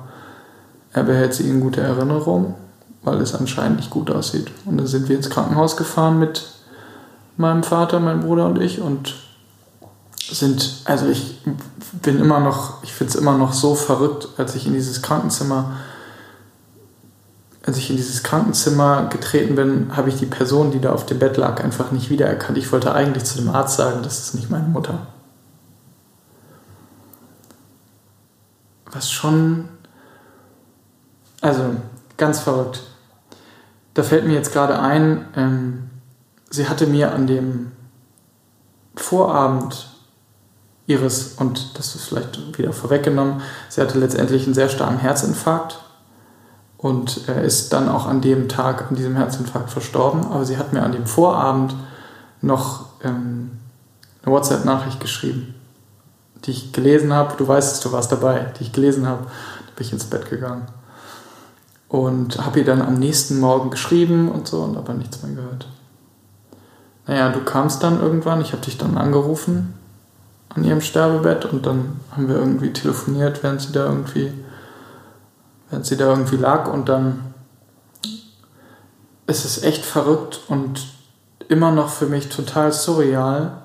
er 0.94 1.04
behält 1.04 1.34
sie 1.34 1.50
in 1.50 1.60
guter 1.60 1.82
Erinnerung, 1.82 2.56
weil 3.04 3.20
es 3.20 3.36
anscheinend 3.36 3.80
nicht 3.80 3.90
gut 3.90 4.10
aussieht. 4.10 4.50
Und 4.64 4.78
dann 4.78 4.88
sind 4.88 5.10
wir 5.10 5.18
ins 5.18 5.30
Krankenhaus 5.30 5.76
gefahren 5.76 6.20
mit 6.20 6.48
meinem 7.36 7.64
Vater, 7.64 8.00
meinem 8.00 8.22
Bruder 8.22 8.46
und 8.46 8.62
ich 8.62 8.80
und 8.80 9.30
sind, 10.38 10.82
also 10.86 11.08
ich 11.08 11.40
bin 12.02 12.20
immer 12.20 12.40
noch, 12.40 12.84
ich 12.84 12.94
finde 12.94 13.12
es 13.12 13.16
immer 13.16 13.38
noch 13.38 13.54
so 13.54 13.76
verrückt, 13.76 14.30
als 14.38 14.56
ich 14.56 14.66
in 14.68 14.74
dieses 14.74 15.02
Krankenzimmer 15.02 15.78
als 17.66 17.78
ich 17.78 17.92
in 17.92 17.98
dieses 17.98 18.24
Krankenzimmer 18.24 19.08
getreten 19.08 19.56
bin, 19.56 19.96
habe 19.96 20.10
ich 20.10 20.16
die 20.18 20.26
Person, 20.26 20.72
die 20.72 20.80
da 20.80 20.94
auf 20.94 21.06
dem 21.06 21.20
Bett 21.20 21.38
lag, 21.38 21.64
einfach 21.64 21.92
nicht 21.92 22.10
wiedererkannt. 22.10 22.58
Ich 22.58 22.72
wollte 22.72 22.94
eigentlich 22.94 23.24
zu 23.24 23.38
dem 23.38 23.50
Arzt 23.50 23.78
sagen, 23.78 24.02
das 24.02 24.20
ist 24.20 24.36
nicht 24.36 24.50
meine 24.50 24.68
Mutter. 24.68 25.08
Was 28.92 29.12
schon. 29.12 29.70
Also, 31.40 31.76
ganz 32.18 32.40
verrückt. 32.40 32.84
Da 33.94 34.04
fällt 34.04 34.26
mir 34.26 34.34
jetzt 34.34 34.54
gerade 34.54 34.80
ein, 34.80 35.26
ähm, 35.36 35.90
sie 36.50 36.68
hatte 36.68 36.88
mir 36.88 37.14
an 37.14 37.28
dem 37.28 37.72
Vorabend 38.96 39.91
ihres, 40.88 41.34
und 41.38 41.78
das 41.78 41.96
ist 41.96 42.06
vielleicht 42.06 42.58
wieder 42.58 42.74
vorweggenommen, 42.74 43.42
sie 43.70 43.82
hatte 43.82 44.00
letztendlich 44.00 44.46
einen 44.46 44.54
sehr 44.54 44.70
starken 44.70 44.98
Herzinfarkt 44.98 45.80
Und 46.78 47.28
ist 47.28 47.74
dann 47.74 47.88
auch 47.90 48.08
an 48.08 48.22
dem 48.22 48.50
Tag, 48.50 48.90
an 48.90 48.96
diesem 48.96 49.16
Herzinfarkt 49.16 49.70
verstorben. 49.70 50.26
Aber 50.26 50.46
sie 50.46 50.58
hat 50.58 50.74
mir 50.74 50.82
an 50.82 50.92
dem 50.92 51.06
Vorabend 51.06 51.76
noch 52.42 52.86
ähm, 53.04 53.52
eine 54.24 54.34
WhatsApp-Nachricht 54.34 55.00
geschrieben, 55.00 55.54
die 56.44 56.52
ich 56.52 56.74
gelesen 56.74 57.14
habe. 57.14 57.36
Du 57.38 57.48
weißt, 57.48 57.86
du 57.86 57.92
warst 57.92 58.12
dabei, 58.12 58.52
die 58.58 58.64
ich 58.64 58.72
gelesen 58.72 59.06
habe. 59.06 59.26
Da 59.26 59.72
bin 59.76 59.86
ich 59.86 59.94
ins 59.94 60.06
Bett 60.06 60.28
gegangen. 60.28 60.66
Und 61.88 62.44
habe 62.44 62.60
ihr 62.60 62.66
dann 62.66 62.82
am 62.82 62.96
nächsten 62.96 63.40
Morgen 63.40 63.70
geschrieben 63.70 64.32
und 64.32 64.48
so 64.48 64.62
und 64.62 64.76
aber 64.76 64.94
nichts 64.94 65.22
mehr 65.22 65.36
gehört. 65.36 65.68
Naja, 67.06 67.30
du 67.30 67.44
kamst 67.44 67.84
dann 67.84 68.02
irgendwann, 68.02 68.42
ich 68.42 68.54
habe 68.54 68.64
dich 68.64 68.80
dann 68.80 68.98
angerufen 68.98 69.76
an 70.56 70.64
ihrem 70.64 70.82
Sterbebett 70.82 71.46
und 71.46 71.66
dann 71.66 72.00
haben 72.12 72.28
wir 72.28 72.36
irgendwie 72.36 72.74
telefoniert, 72.74 73.44
während 73.44 73.62
sie 73.62 73.72
da 73.72 73.86
irgendwie, 73.86 74.34
während 75.70 75.86
sie 75.86 75.98
da 75.98 76.10
irgendwie 76.10 76.38
lag 76.38 76.72
und 76.72 76.90
dann 76.90 77.34
ist 79.28 79.46
es 79.46 79.64
echt 79.64 79.86
verrückt 79.86 80.42
und 80.48 80.86
immer 81.48 81.72
noch 81.72 81.90
für 81.90 82.06
mich 82.06 82.30
total 82.30 82.72
surreal. 82.72 83.64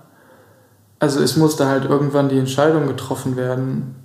Also 0.99 1.21
es 1.21 1.37
musste 1.37 1.67
halt 1.67 1.85
irgendwann 1.85 2.29
die 2.29 2.39
Entscheidung 2.39 2.87
getroffen 2.87 3.37
werden, 3.37 3.97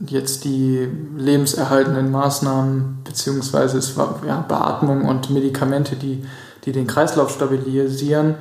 jetzt 0.00 0.44
die 0.44 0.88
lebenserhaltenden 1.16 2.10
Maßnahmen 2.10 2.98
beziehungsweise 3.04 3.78
es 3.78 3.96
war 3.96 4.20
ja, 4.26 4.40
Beatmung 4.46 5.04
und 5.06 5.30
Medikamente, 5.30 5.96
die, 5.96 6.24
die 6.64 6.72
den 6.72 6.86
Kreislauf 6.86 7.30
stabilisieren, 7.30 8.36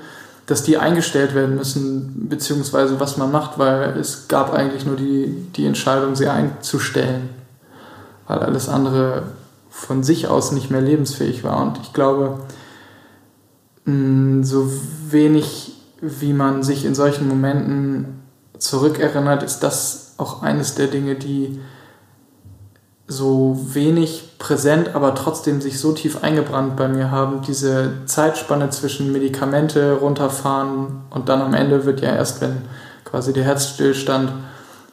dass 0.47 0.63
die 0.63 0.77
eingestellt 0.77 1.35
werden 1.35 1.55
müssen, 1.55 2.29
beziehungsweise 2.29 2.99
was 2.99 3.17
man 3.17 3.31
macht, 3.31 3.59
weil 3.59 3.97
es 3.97 4.27
gab 4.27 4.53
eigentlich 4.53 4.85
nur 4.85 4.95
die, 4.95 5.45
die 5.55 5.65
Entscheidung, 5.65 6.15
sie 6.15 6.27
einzustellen, 6.27 7.29
weil 8.27 8.39
alles 8.39 8.69
andere 8.69 9.23
von 9.69 10.03
sich 10.03 10.27
aus 10.27 10.53
nicht 10.53 10.71
mehr 10.71 10.81
lebensfähig 10.81 11.43
war. 11.43 11.61
Und 11.61 11.79
ich 11.83 11.93
glaube, 11.93 12.39
so 13.85 14.71
wenig 15.09 15.73
wie 16.01 16.33
man 16.33 16.63
sich 16.63 16.85
in 16.85 16.95
solchen 16.95 17.27
Momenten 17.27 18.21
zurückerinnert, 18.57 19.43
ist 19.43 19.59
das 19.59 20.13
auch 20.17 20.43
eines 20.43 20.75
der 20.75 20.87
Dinge, 20.87 21.15
die 21.15 21.59
so 23.07 23.57
wenig 23.73 24.37
präsent, 24.37 24.93
aber 24.93 25.15
trotzdem 25.15 25.61
sich 25.61 25.79
so 25.79 25.93
tief 25.93 26.23
eingebrannt 26.23 26.75
bei 26.75 26.89
mir 26.89 27.09
haben. 27.09 27.41
Diese 27.41 27.93
Zeitspanne 28.05 28.69
zwischen 28.69 29.13
Medikamente 29.13 29.93
runterfahren 29.93 31.03
und 31.09 31.29
dann 31.29 31.41
am 31.41 31.53
Ende 31.53 31.85
wird 31.85 32.01
ja 32.01 32.13
erst, 32.13 32.41
wenn 32.41 32.63
quasi 33.05 33.31
der 33.31 33.45
Herzstillstand 33.45 34.33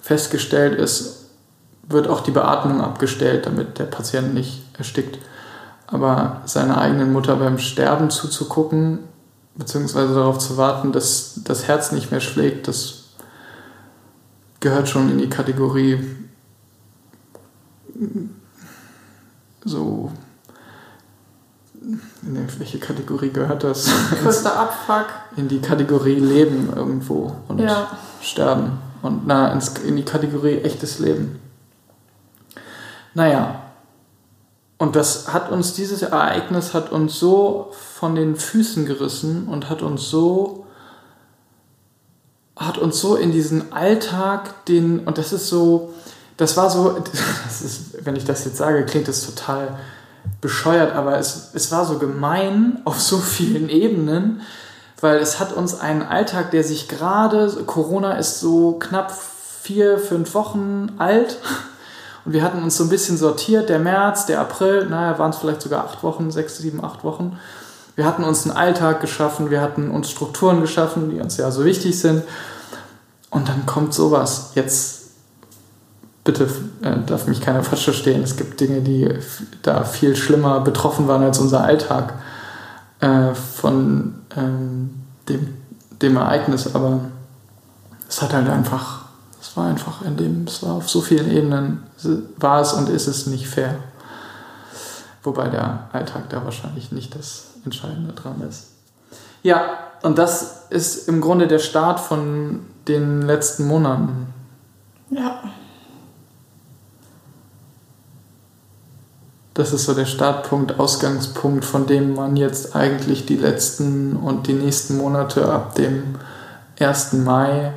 festgestellt 0.00 0.78
ist, 0.78 1.26
wird 1.88 2.06
auch 2.06 2.20
die 2.20 2.30
Beatmung 2.30 2.80
abgestellt, 2.80 3.46
damit 3.46 3.78
der 3.78 3.84
Patient 3.84 4.32
nicht 4.32 4.62
erstickt. 4.78 5.18
Aber 5.88 6.42
seiner 6.44 6.80
eigenen 6.80 7.12
Mutter 7.12 7.36
beim 7.36 7.58
Sterben 7.58 8.10
zuzugucken, 8.10 9.00
beziehungsweise 9.56 10.14
darauf 10.14 10.38
zu 10.38 10.56
warten, 10.56 10.92
dass 10.92 11.40
das 11.44 11.66
Herz 11.66 11.92
nicht 11.92 12.10
mehr 12.10 12.20
schlägt, 12.20 12.68
das 12.68 13.04
gehört 14.60 14.88
schon 14.88 15.10
in 15.10 15.18
die 15.18 15.28
Kategorie 15.28 15.98
so. 19.64 20.12
In 22.22 22.48
welche 22.58 22.78
Kategorie 22.78 23.30
gehört 23.30 23.62
das? 23.62 23.90
Größter 24.22 24.58
Abfuck. 24.58 25.06
In 25.36 25.48
die 25.48 25.60
Kategorie 25.60 26.14
Leben 26.14 26.72
irgendwo 26.74 27.36
und 27.48 27.60
ja. 27.60 27.98
Sterben. 28.22 28.78
Und 29.02 29.26
na, 29.26 29.52
in 29.86 29.96
die 29.96 30.04
Kategorie 30.04 30.58
echtes 30.62 30.98
Leben. 30.98 31.40
Naja. 33.12 33.60
Und 34.78 34.96
das 34.96 35.32
hat 35.32 35.50
uns, 35.50 35.74
dieses 35.74 36.02
Ereignis 36.02 36.72
hat 36.72 36.90
uns 36.90 37.18
so 37.18 37.72
von 37.72 38.14
den 38.14 38.36
Füßen 38.36 38.86
gerissen 38.86 39.46
und 39.46 39.68
hat 39.68 39.82
uns 39.82 40.08
so 40.08 40.64
hat 42.56 42.78
uns 42.78 43.00
so 43.00 43.16
in 43.16 43.32
diesen 43.32 43.72
Alltag, 43.72 44.64
den, 44.66 45.00
und 45.00 45.18
das 45.18 45.32
ist 45.32 45.48
so, 45.48 45.92
das 46.36 46.56
war 46.56 46.70
so, 46.70 46.90
das 47.44 47.62
ist, 47.62 47.83
wenn 48.04 48.16
ich 48.16 48.24
das 48.24 48.44
jetzt 48.44 48.56
sage, 48.56 48.84
klingt 48.84 49.08
das 49.08 49.24
total 49.24 49.78
bescheuert, 50.40 50.94
aber 50.94 51.18
es, 51.18 51.50
es 51.54 51.70
war 51.72 51.84
so 51.84 51.98
gemein 51.98 52.80
auf 52.84 53.00
so 53.00 53.18
vielen 53.18 53.68
Ebenen, 53.68 54.42
weil 55.00 55.18
es 55.18 55.40
hat 55.40 55.52
uns 55.52 55.80
einen 55.80 56.02
Alltag, 56.02 56.50
der 56.50 56.64
sich 56.64 56.88
gerade, 56.88 57.48
Corona 57.66 58.12
ist 58.12 58.40
so 58.40 58.78
knapp 58.78 59.12
vier, 59.62 59.98
fünf 59.98 60.34
Wochen 60.34 60.92
alt 60.98 61.38
und 62.24 62.32
wir 62.32 62.42
hatten 62.42 62.62
uns 62.62 62.76
so 62.76 62.84
ein 62.84 62.90
bisschen 62.90 63.18
sortiert, 63.18 63.68
der 63.68 63.78
März, 63.78 64.26
der 64.26 64.40
April, 64.40 64.86
naja, 64.88 65.18
waren 65.18 65.30
es 65.30 65.38
vielleicht 65.38 65.62
sogar 65.62 65.84
acht 65.84 66.02
Wochen, 66.02 66.30
sechs, 66.30 66.58
sieben, 66.58 66.82
acht 66.84 67.04
Wochen. 67.04 67.38
Wir 67.96 68.06
hatten 68.06 68.24
uns 68.24 68.44
einen 68.44 68.56
Alltag 68.56 69.00
geschaffen, 69.00 69.50
wir 69.50 69.60
hatten 69.60 69.90
uns 69.90 70.10
Strukturen 70.10 70.60
geschaffen, 70.60 71.10
die 71.10 71.20
uns 71.20 71.36
ja 71.36 71.50
so 71.50 71.64
wichtig 71.64 71.98
sind. 71.98 72.24
Und 73.30 73.48
dann 73.48 73.66
kommt 73.66 73.94
sowas. 73.94 74.50
Jetzt 74.54 74.93
bitte 76.24 76.48
äh, 76.82 76.96
darf 77.06 77.26
mich 77.26 77.40
keiner 77.40 77.62
falsch 77.62 77.84
verstehen. 77.84 78.22
Es 78.22 78.36
gibt 78.36 78.58
Dinge, 78.58 78.80
die 78.80 79.08
da 79.62 79.84
viel 79.84 80.16
schlimmer 80.16 80.60
betroffen 80.60 81.06
waren 81.06 81.22
als 81.22 81.38
unser 81.38 81.62
Alltag 81.62 82.14
äh, 83.00 83.34
von 83.34 84.14
ähm, 84.36 85.02
dem, 85.28 85.54
dem 86.00 86.16
Ereignis. 86.16 86.74
Aber 86.74 87.00
es 88.08 88.22
hat 88.22 88.32
halt 88.32 88.48
einfach, 88.48 89.04
es 89.40 89.56
war 89.56 89.68
einfach 89.68 90.02
in 90.02 90.16
dem, 90.16 90.44
es 90.44 90.62
war 90.62 90.72
auf 90.72 90.88
so 90.88 91.02
vielen 91.02 91.30
Ebenen, 91.30 91.82
war 92.38 92.62
es 92.62 92.72
und 92.72 92.88
ist 92.88 93.06
es 93.06 93.26
nicht 93.26 93.46
fair. 93.46 93.76
Wobei 95.22 95.48
der 95.48 95.88
Alltag 95.92 96.30
da 96.30 96.44
wahrscheinlich 96.44 96.90
nicht 96.90 97.14
das 97.14 97.48
Entscheidende 97.64 98.12
dran 98.14 98.42
ist. 98.48 98.68
Ja, 99.42 99.78
und 100.02 100.18
das 100.18 100.66
ist 100.70 101.08
im 101.08 101.20
Grunde 101.20 101.46
der 101.46 101.58
Start 101.58 102.00
von 102.00 102.60
den 102.88 103.22
letzten 103.22 103.66
Monaten. 103.66 104.32
Ja. 105.10 105.42
Das 109.54 109.72
ist 109.72 109.84
so 109.84 109.94
der 109.94 110.04
Startpunkt, 110.04 110.80
Ausgangspunkt, 110.80 111.64
von 111.64 111.86
dem 111.86 112.14
man 112.14 112.36
jetzt 112.36 112.74
eigentlich 112.74 113.24
die 113.24 113.36
letzten 113.36 114.16
und 114.16 114.48
die 114.48 114.52
nächsten 114.52 114.98
Monate 114.98 115.50
ab 115.50 115.76
dem 115.76 116.16
1. 116.80 117.14
Mai 117.14 117.72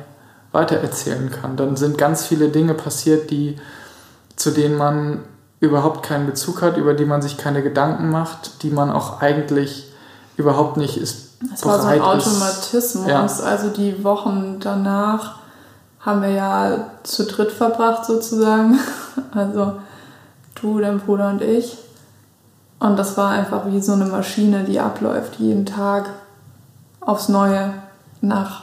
weitererzählen 0.50 1.30
kann. 1.30 1.56
Dann 1.56 1.76
sind 1.76 1.96
ganz 1.96 2.26
viele 2.26 2.48
Dinge 2.48 2.74
passiert, 2.74 3.30
die, 3.30 3.56
zu 4.34 4.50
denen 4.50 4.76
man 4.76 5.20
überhaupt 5.60 6.04
keinen 6.04 6.26
Bezug 6.26 6.62
hat, 6.62 6.76
über 6.76 6.94
die 6.94 7.04
man 7.04 7.22
sich 7.22 7.36
keine 7.36 7.62
Gedanken 7.62 8.10
macht, 8.10 8.62
die 8.62 8.70
man 8.70 8.90
auch 8.90 9.20
eigentlich 9.20 9.92
überhaupt 10.36 10.76
nicht 10.76 10.96
ist. 10.96 11.28
Es 11.54 11.64
war 11.64 11.80
so 11.80 11.86
ein 11.86 12.00
Automatismus. 12.00 13.06
Ja. 13.06 13.22
Also 13.22 13.68
die 13.68 14.02
Wochen 14.02 14.58
danach 14.60 15.36
haben 16.00 16.22
wir 16.22 16.30
ja 16.30 16.90
zu 17.04 17.24
dritt 17.24 17.52
verbracht 17.52 18.04
sozusagen. 18.04 18.78
Also 19.34 19.74
du, 20.62 20.78
dein 20.78 21.00
Bruder 21.00 21.30
und 21.30 21.42
ich. 21.42 21.78
Und 22.78 22.96
das 22.98 23.16
war 23.16 23.30
einfach 23.30 23.66
wie 23.66 23.80
so 23.80 23.92
eine 23.92 24.06
Maschine, 24.06 24.64
die 24.64 24.78
abläuft, 24.78 25.36
jeden 25.36 25.66
Tag 25.66 26.10
aufs 27.00 27.28
Neue 27.28 27.72
nach 28.20 28.62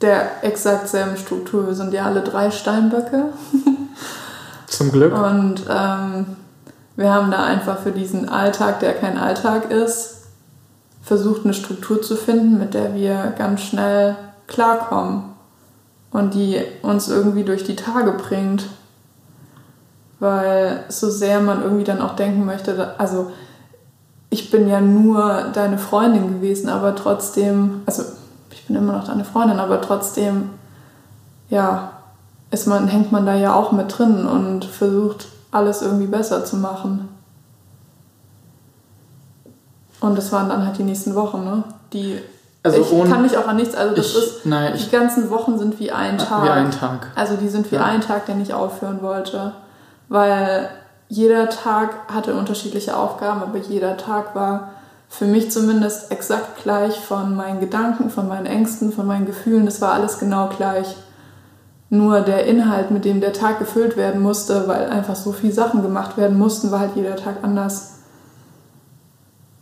der 0.00 0.44
exakt 0.44 0.88
selben 0.88 1.16
Struktur. 1.16 1.66
Wir 1.66 1.74
sind 1.74 1.92
ja 1.92 2.04
alle 2.04 2.22
drei 2.22 2.50
Steinböcke. 2.50 3.26
Zum 4.66 4.90
Glück. 4.92 5.12
Und 5.12 5.64
ähm, 5.68 6.36
wir 6.96 7.12
haben 7.12 7.30
da 7.30 7.44
einfach 7.44 7.80
für 7.80 7.92
diesen 7.92 8.28
Alltag, 8.28 8.80
der 8.80 8.94
kein 8.94 9.18
Alltag 9.18 9.70
ist, 9.70 10.22
versucht 11.02 11.44
eine 11.44 11.54
Struktur 11.54 12.00
zu 12.00 12.16
finden, 12.16 12.58
mit 12.58 12.72
der 12.72 12.94
wir 12.94 13.34
ganz 13.36 13.62
schnell 13.62 14.16
klarkommen 14.46 15.24
und 16.12 16.34
die 16.34 16.62
uns 16.82 17.08
irgendwie 17.08 17.44
durch 17.44 17.64
die 17.64 17.76
Tage 17.76 18.12
bringt 18.12 18.66
weil 20.20 20.84
so 20.88 21.10
sehr 21.10 21.40
man 21.40 21.62
irgendwie 21.62 21.84
dann 21.84 22.02
auch 22.02 22.14
denken 22.14 22.44
möchte, 22.44 22.94
also 22.98 23.32
ich 24.28 24.50
bin 24.50 24.68
ja 24.68 24.80
nur 24.80 25.46
deine 25.52 25.78
Freundin 25.78 26.28
gewesen, 26.34 26.68
aber 26.68 26.94
trotzdem, 26.94 27.82
also 27.86 28.04
ich 28.52 28.66
bin 28.66 28.76
immer 28.76 28.92
noch 28.92 29.06
deine 29.06 29.24
Freundin, 29.24 29.58
aber 29.58 29.80
trotzdem, 29.80 30.50
ja, 31.48 31.92
ist 32.52 32.68
man, 32.68 32.86
hängt 32.86 33.10
man 33.10 33.26
da 33.26 33.34
ja 33.34 33.54
auch 33.54 33.72
mit 33.72 33.98
drin 33.98 34.26
und 34.26 34.64
versucht 34.64 35.28
alles 35.50 35.82
irgendwie 35.82 36.06
besser 36.06 36.44
zu 36.44 36.56
machen. 36.56 37.08
Und 40.00 40.16
das 40.16 40.30
waren 40.32 40.48
dann 40.48 40.64
halt 40.64 40.78
die 40.78 40.84
nächsten 40.84 41.14
Wochen, 41.14 41.44
ne? 41.44 41.64
Die 41.92 42.18
also 42.62 42.78
ich 42.78 43.10
kann 43.10 43.22
mich 43.22 43.38
auch 43.38 43.48
an 43.48 43.56
nichts, 43.56 43.74
also 43.74 43.94
das 43.94 44.10
ich, 44.10 44.16
ist, 44.16 44.46
nein, 44.46 44.74
die 44.76 44.90
ganzen 44.90 45.30
Wochen 45.30 45.58
sind 45.58 45.80
wie 45.80 45.92
ein 45.92 46.18
Tag. 46.18 46.44
Wie 46.44 46.50
ein 46.50 46.70
Tag. 46.70 47.06
Also 47.14 47.36
die 47.36 47.48
sind 47.48 47.70
wie 47.72 47.76
ja. 47.76 47.84
ein 47.84 48.02
Tag, 48.02 48.26
den 48.26 48.40
ich 48.40 48.52
aufhören 48.52 49.00
wollte 49.00 49.54
weil 50.10 50.68
jeder 51.08 51.48
Tag 51.48 52.12
hatte 52.12 52.34
unterschiedliche 52.34 52.96
Aufgaben, 52.96 53.42
aber 53.42 53.56
jeder 53.58 53.96
Tag 53.96 54.34
war 54.34 54.72
für 55.08 55.24
mich 55.24 55.50
zumindest 55.50 56.12
exakt 56.12 56.62
gleich 56.62 57.00
von 57.00 57.34
meinen 57.34 57.60
Gedanken, 57.60 58.10
von 58.10 58.28
meinen 58.28 58.46
Ängsten, 58.46 58.92
von 58.92 59.06
meinen 59.06 59.26
Gefühlen. 59.26 59.64
Das 59.64 59.80
war 59.80 59.92
alles 59.92 60.18
genau 60.18 60.48
gleich. 60.48 60.96
Nur 61.90 62.20
der 62.20 62.44
Inhalt, 62.46 62.90
mit 62.90 63.04
dem 63.04 63.20
der 63.20 63.32
Tag 63.32 63.58
gefüllt 63.58 63.96
werden 63.96 64.20
musste, 64.20 64.68
weil 64.68 64.90
einfach 64.90 65.16
so 65.16 65.32
viele 65.32 65.52
Sachen 65.52 65.82
gemacht 65.82 66.16
werden 66.16 66.38
mussten, 66.38 66.70
war 66.70 66.80
halt 66.80 66.96
jeder 66.96 67.16
Tag 67.16 67.36
anders. 67.42 67.94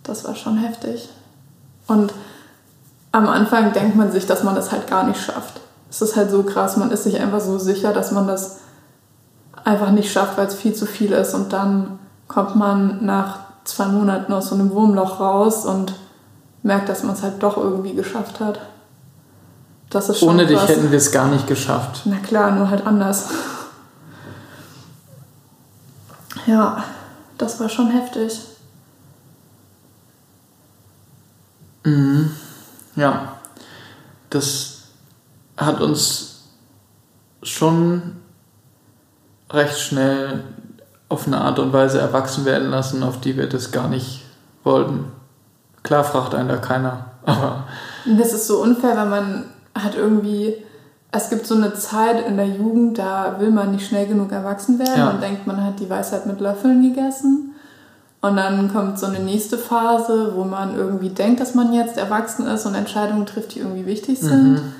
das 0.02 0.24
war 0.24 0.34
schon 0.34 0.56
heftig. 0.56 1.10
Und 1.86 2.12
am 3.12 3.28
Anfang 3.28 3.72
denkt 3.74 3.96
man 3.96 4.10
sich, 4.10 4.26
dass 4.26 4.42
man 4.42 4.54
das 4.54 4.72
halt 4.72 4.86
gar 4.86 5.04
nicht 5.04 5.20
schafft. 5.20 5.60
Es 5.90 6.00
ist 6.02 6.16
halt 6.16 6.30
so 6.30 6.42
krass, 6.42 6.78
man 6.78 6.90
ist 6.90 7.04
sich 7.04 7.20
einfach 7.20 7.40
so 7.40 7.58
sicher, 7.58 7.92
dass 7.92 8.12
man 8.12 8.26
das 8.26 8.58
einfach 9.64 9.90
nicht 9.90 10.10
schafft, 10.10 10.38
weil 10.38 10.46
es 10.46 10.54
viel 10.54 10.74
zu 10.74 10.86
viel 10.86 11.12
ist. 11.12 11.34
Und 11.34 11.52
dann 11.52 11.98
kommt 12.26 12.56
man 12.56 13.04
nach 13.04 13.40
zwei 13.64 13.86
Monaten 13.86 14.32
aus 14.32 14.48
so 14.48 14.54
einem 14.54 14.70
Wurmloch 14.70 15.20
raus 15.20 15.64
und 15.64 15.94
merkt, 16.62 16.88
dass 16.88 17.02
man 17.02 17.14
es 17.14 17.22
halt 17.22 17.42
doch 17.42 17.56
irgendwie 17.56 17.94
geschafft 17.94 18.40
hat. 18.40 18.60
Das 19.90 20.08
ist 20.08 20.18
schon 20.18 20.30
Ohne 20.30 20.46
dich 20.46 20.60
hätten 20.68 20.90
wir 20.90 20.98
es 20.98 21.12
gar 21.12 21.28
nicht 21.28 21.46
geschafft. 21.46 22.02
Na 22.04 22.16
klar, 22.16 22.50
nur 22.50 22.68
halt 22.68 22.86
anders. 22.86 23.28
Ja, 26.46 26.84
das 27.38 27.58
war 27.60 27.68
schon 27.68 27.90
heftig. 27.90 28.40
Mhm. 31.84 32.30
Ja, 32.96 33.36
das 34.30 34.82
hat 35.56 35.80
uns 35.80 36.42
schon 37.42 38.17
recht 39.50 39.78
schnell 39.78 40.44
auf 41.08 41.26
eine 41.26 41.40
Art 41.40 41.58
und 41.58 41.72
Weise 41.72 42.00
erwachsen 42.00 42.44
werden 42.44 42.70
lassen, 42.70 43.02
auf 43.02 43.20
die 43.20 43.36
wir 43.36 43.48
das 43.48 43.72
gar 43.72 43.88
nicht 43.88 44.24
wollten. 44.64 45.06
Klar 45.82 46.04
fragt 46.04 46.34
einen 46.34 46.48
da 46.48 46.56
keiner, 46.56 47.06
aber. 47.24 47.64
Das 48.18 48.32
ist 48.32 48.46
so 48.46 48.62
unfair, 48.62 48.96
wenn 48.96 49.10
man 49.10 49.44
hat 49.74 49.94
irgendwie. 49.94 50.54
Es 51.10 51.30
gibt 51.30 51.46
so 51.46 51.54
eine 51.54 51.72
Zeit 51.72 52.26
in 52.26 52.36
der 52.36 52.46
Jugend, 52.46 52.98
da 52.98 53.36
will 53.38 53.50
man 53.50 53.70
nicht 53.70 53.86
schnell 53.88 54.06
genug 54.06 54.30
erwachsen 54.30 54.78
werden 54.78 54.98
ja. 54.98 55.08
und 55.08 55.22
denkt, 55.22 55.46
man 55.46 55.64
hat 55.64 55.80
die 55.80 55.88
Weisheit 55.88 56.26
mit 56.26 56.38
Löffeln 56.38 56.82
gegessen. 56.82 57.54
Und 58.20 58.36
dann 58.36 58.70
kommt 58.70 58.98
so 58.98 59.06
eine 59.06 59.20
nächste 59.20 59.56
Phase, 59.56 60.32
wo 60.34 60.44
man 60.44 60.76
irgendwie 60.76 61.08
denkt, 61.08 61.40
dass 61.40 61.54
man 61.54 61.72
jetzt 61.72 61.96
erwachsen 61.96 62.46
ist 62.46 62.66
und 62.66 62.74
Entscheidungen 62.74 63.24
trifft, 63.24 63.54
die 63.54 63.60
irgendwie 63.60 63.86
wichtig 63.86 64.18
sind. 64.18 64.52
Mhm. 64.52 64.72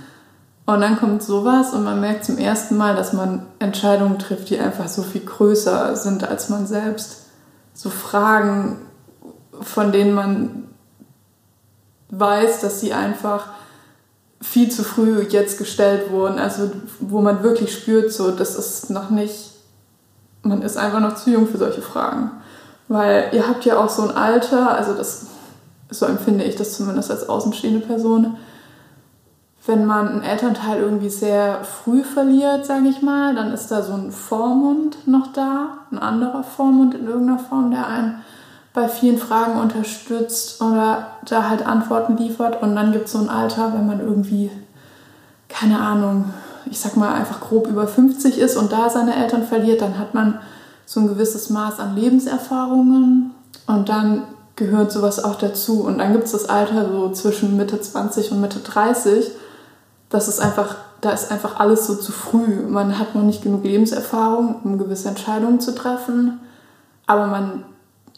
Und 0.68 0.82
dann 0.82 0.98
kommt 0.98 1.22
sowas 1.22 1.72
und 1.72 1.82
man 1.82 1.98
merkt 1.98 2.26
zum 2.26 2.36
ersten 2.36 2.76
Mal, 2.76 2.94
dass 2.94 3.14
man 3.14 3.46
Entscheidungen 3.58 4.18
trifft, 4.18 4.50
die 4.50 4.58
einfach 4.58 4.86
so 4.86 5.02
viel 5.02 5.22
größer 5.22 5.96
sind 5.96 6.28
als 6.28 6.50
man 6.50 6.66
selbst. 6.66 7.22
So 7.72 7.88
Fragen, 7.88 8.76
von 9.62 9.92
denen 9.92 10.12
man 10.12 10.64
weiß, 12.10 12.60
dass 12.60 12.82
sie 12.82 12.92
einfach 12.92 13.46
viel 14.42 14.70
zu 14.70 14.84
früh 14.84 15.22
jetzt 15.30 15.56
gestellt 15.56 16.10
wurden. 16.10 16.38
Also 16.38 16.70
wo 17.00 17.22
man 17.22 17.42
wirklich 17.42 17.72
spürt, 17.72 18.12
so 18.12 18.30
das 18.30 18.54
ist 18.54 18.90
noch 18.90 19.08
nicht, 19.08 19.52
man 20.42 20.60
ist 20.60 20.76
einfach 20.76 21.00
noch 21.00 21.14
zu 21.14 21.30
jung 21.30 21.48
für 21.48 21.56
solche 21.56 21.80
Fragen. 21.80 22.30
Weil 22.88 23.30
ihr 23.32 23.48
habt 23.48 23.64
ja 23.64 23.78
auch 23.78 23.88
so 23.88 24.02
ein 24.02 24.14
Alter, 24.14 24.76
also 24.76 24.92
das, 24.92 25.28
so 25.88 26.04
empfinde 26.04 26.44
ich 26.44 26.56
das 26.56 26.74
zumindest 26.74 27.10
als 27.10 27.26
außenstehende 27.26 27.86
Person, 27.86 28.36
wenn 29.66 29.84
man 29.84 30.08
einen 30.08 30.22
Elternteil 30.22 30.80
irgendwie 30.80 31.10
sehr 31.10 31.62
früh 31.62 32.02
verliert, 32.02 32.64
sage 32.64 32.88
ich 32.88 33.02
mal, 33.02 33.34
dann 33.34 33.52
ist 33.52 33.68
da 33.68 33.82
so 33.82 33.92
ein 33.92 34.12
Vormund 34.12 35.06
noch 35.06 35.32
da, 35.32 35.78
ein 35.90 35.98
anderer 35.98 36.42
Vormund 36.42 36.94
in 36.94 37.06
irgendeiner 37.06 37.38
Form, 37.38 37.70
der 37.70 37.86
einen 37.86 38.22
bei 38.72 38.88
vielen 38.88 39.18
Fragen 39.18 39.60
unterstützt 39.60 40.62
oder 40.62 41.08
da 41.26 41.48
halt 41.48 41.66
Antworten 41.66 42.16
liefert. 42.16 42.62
Und 42.62 42.76
dann 42.76 42.92
gibt 42.92 43.06
es 43.06 43.12
so 43.12 43.18
ein 43.18 43.28
Alter, 43.28 43.72
wenn 43.74 43.86
man 43.86 44.00
irgendwie, 44.00 44.50
keine 45.48 45.80
Ahnung, 45.80 46.32
ich 46.70 46.78
sag 46.80 46.96
mal 46.96 47.12
einfach 47.12 47.40
grob 47.40 47.66
über 47.66 47.86
50 47.86 48.38
ist 48.38 48.56
und 48.56 48.72
da 48.72 48.88
seine 48.88 49.16
Eltern 49.16 49.42
verliert, 49.42 49.82
dann 49.82 49.98
hat 49.98 50.14
man 50.14 50.38
so 50.86 51.00
ein 51.00 51.08
gewisses 51.08 51.50
Maß 51.50 51.80
an 51.80 51.96
Lebenserfahrungen 51.96 53.32
und 53.66 53.88
dann 53.88 54.22
gehört 54.56 54.92
sowas 54.92 55.22
auch 55.22 55.36
dazu. 55.36 55.82
Und 55.82 55.98
dann 55.98 56.12
gibt 56.12 56.24
es 56.24 56.32
das 56.32 56.48
Alter 56.48 56.90
so 56.90 57.10
zwischen 57.10 57.56
Mitte 57.56 57.80
20 57.80 58.32
und 58.32 58.40
Mitte 58.40 58.60
30 58.60 59.30
das 60.10 60.28
ist 60.28 60.40
einfach, 60.40 60.76
da 61.00 61.10
ist 61.10 61.30
einfach 61.30 61.60
alles 61.60 61.86
so 61.86 61.94
zu 61.94 62.12
früh. 62.12 62.66
Man 62.68 62.98
hat 62.98 63.14
noch 63.14 63.22
nicht 63.22 63.42
genug 63.42 63.64
Lebenserfahrung, 63.64 64.60
um 64.64 64.78
gewisse 64.78 65.08
Entscheidungen 65.08 65.60
zu 65.60 65.74
treffen. 65.74 66.40
Aber 67.06 67.26
man 67.26 67.64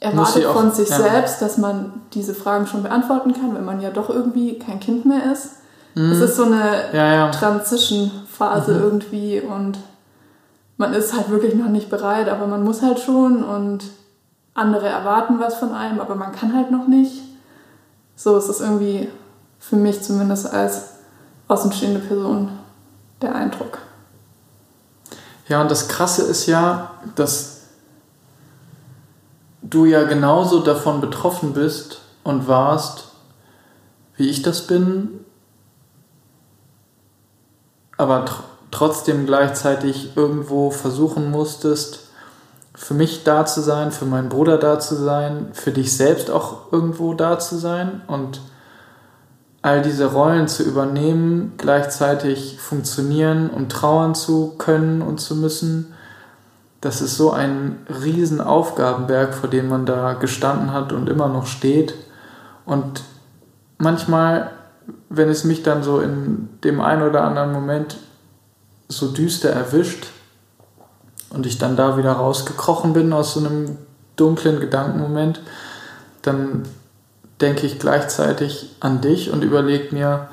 erwartet 0.01 0.47
auch, 0.47 0.55
von 0.55 0.73
sich 0.73 0.89
ja. 0.89 0.97
selbst, 0.97 1.43
dass 1.43 1.59
man 1.59 1.93
diese 2.15 2.35
Fragen 2.35 2.67
schon 2.67 2.83
beantworten 2.83 3.35
kann, 3.35 3.55
wenn 3.55 3.65
man 3.65 3.81
ja 3.81 3.91
doch 3.91 4.09
irgendwie 4.09 4.59
kein 4.59 4.81
Kind 4.81 5.05
mehr 5.05 5.33
ist. 5.33 5.57
Mhm. 5.95 6.13
Es 6.13 6.21
ist 6.21 6.37
so 6.37 6.45
eine 6.45 6.85
ja, 6.93 7.15
ja. 7.15 7.31
Transition-Phase 7.31 8.73
mhm. 8.73 8.83
irgendwie 8.83 9.41
und 9.41 9.79
man 10.77 10.95
ist 10.95 11.15
halt 11.15 11.29
wirklich 11.29 11.55
noch 11.55 11.69
nicht 11.69 11.91
bereit, 11.91 12.29
aber 12.29 12.47
man 12.47 12.65
muss 12.65 12.81
halt 12.81 13.01
schon 13.01 13.45
und 13.45 13.85
andere 14.55 14.89
erwarten 14.89 15.39
was 15.39 15.57
von 15.57 15.73
einem, 15.75 16.01
aber 16.01 16.15
man 16.15 16.33
kann 16.33 16.55
halt 16.55 16.71
noch 16.71 16.87
nicht. 16.87 17.21
So 18.17 18.37
ist 18.37 18.49
es 18.49 18.61
irgendwie 18.61 19.09
für 19.59 19.77
mich 19.77 20.03
zumindest 20.03 20.53
als 20.53 21.00
außenstehende 21.51 22.01
Person 22.01 22.49
der 23.21 23.35
Eindruck. 23.35 23.79
Ja, 25.49 25.61
und 25.61 25.71
das 25.71 25.89
Krasse 25.89 26.23
ist 26.23 26.47
ja, 26.47 26.93
dass 27.17 27.63
du 29.63 29.85
ja 29.85 30.05
genauso 30.05 30.61
davon 30.61 31.01
betroffen 31.01 31.53
bist 31.53 32.03
und 32.23 32.47
warst, 32.47 33.09
wie 34.17 34.29
ich 34.29 34.43
das 34.43 34.67
bin, 34.67 35.25
aber 37.97 38.25
tr 38.25 38.45
trotzdem 38.73 39.27
gleichzeitig 39.27 40.17
irgendwo 40.17 40.71
versuchen 40.71 41.33
musstest, 41.33 42.05
für 42.73 42.95
mich 42.95 43.25
da 43.25 43.45
zu 43.45 43.61
sein, 43.63 43.91
für 43.91 44.05
meinen 44.05 44.29
Bruder 44.29 44.59
da 44.59 44.79
zu 44.79 44.95
sein, 44.95 45.49
für 45.55 45.73
dich 45.73 45.97
selbst 45.97 46.31
auch 46.31 46.71
irgendwo 46.71 47.15
da 47.15 47.41
zu 47.41 47.59
sein 47.59 48.03
und 48.07 48.41
all 49.63 49.83
diese 49.83 50.07
Rollen 50.07 50.49
zu 50.49 50.63
übernehmen, 50.63 51.53
gleichzeitig 51.59 52.59
funktionieren 52.59 53.51
und 53.51 53.71
trauern 53.71 54.15
zu 54.15 54.55
können 54.57 55.03
und 55.03 55.21
zu 55.21 55.37
müssen, 55.37 55.93
das 56.81 57.03
ist 57.03 57.17
so 57.17 57.31
ein 57.31 57.79
riesen 58.03 58.41
Aufgabenberg, 58.41 59.35
vor 59.35 59.51
dem 59.51 59.69
man 59.69 59.85
da 59.85 60.15
gestanden 60.15 60.73
hat 60.73 60.93
und 60.93 61.11
immer 61.11 61.29
noch 61.29 61.47
steht. 61.47 61.95
Und 62.65 63.03
manchmal, 63.77 64.51
wenn 65.11 65.29
es 65.29 65.45
mich 65.45 65.63
dann 65.63 65.83
so 65.83 66.01
in 66.01 66.49
dem 66.65 66.81
einen 66.81 67.03
oder 67.03 67.25
anderen 67.25 67.53
Moment 67.53 67.99
so 68.89 69.09
düster 69.09 69.51
erwischt 69.51 70.07
und 71.29 71.45
ich 71.45 71.59
dann 71.59 71.77
da 71.77 71.99
wieder 71.99 72.13
rausgekrochen 72.13 72.95
bin 72.95 73.13
aus 73.13 73.35
so 73.35 73.41
einem 73.41 73.77
dunklen 74.17 74.59
Gedankenmoment, 74.59 75.43
dann 76.23 76.65
denke 77.41 77.67
ich 77.67 77.79
gleichzeitig 77.79 78.71
an 78.81 79.01
dich 79.01 79.31
und 79.31 79.43
überlege 79.43 79.95
mir, 79.95 80.29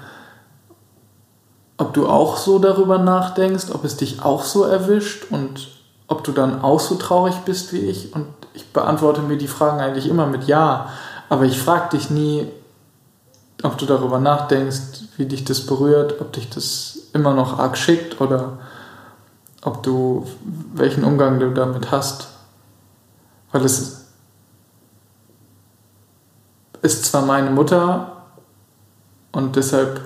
ob 1.77 1.93
du 1.93 2.07
auch 2.07 2.37
so 2.37 2.59
darüber 2.59 2.97
nachdenkst, 2.97 3.71
ob 3.71 3.83
es 3.83 3.97
dich 3.97 4.23
auch 4.23 4.43
so 4.43 4.63
erwischt 4.63 5.27
und 5.29 5.69
ob 6.07 6.23
du 6.23 6.31
dann 6.31 6.61
auch 6.61 6.79
so 6.79 6.95
traurig 6.95 7.35
bist 7.45 7.71
wie 7.73 7.79
ich. 7.79 8.13
Und 8.13 8.27
ich 8.53 8.71
beantworte 8.73 9.21
mir 9.21 9.37
die 9.37 9.47
Fragen 9.47 9.79
eigentlich 9.79 10.09
immer 10.09 10.25
mit 10.25 10.45
Ja, 10.45 10.89
aber 11.29 11.43
ich 11.43 11.59
frage 11.59 11.97
dich 11.97 12.09
nie, 12.09 12.47
ob 13.63 13.77
du 13.77 13.85
darüber 13.85 14.19
nachdenkst, 14.19 15.03
wie 15.17 15.25
dich 15.25 15.43
das 15.43 15.65
berührt, 15.65 16.19
ob 16.21 16.33
dich 16.33 16.49
das 16.49 16.99
immer 17.13 17.33
noch 17.33 17.59
arg 17.59 17.77
schickt 17.77 18.21
oder 18.21 18.59
ob 19.63 19.83
du 19.83 20.25
welchen 20.73 21.03
Umgang 21.03 21.39
du 21.39 21.51
damit 21.51 21.91
hast. 21.91 22.29
Weil 23.51 23.65
es 23.65 24.06
ist 26.81 27.05
zwar 27.05 27.23
meine 27.23 27.49
Mutter 27.49 28.23
und 29.31 29.55
deshalb 29.55 30.01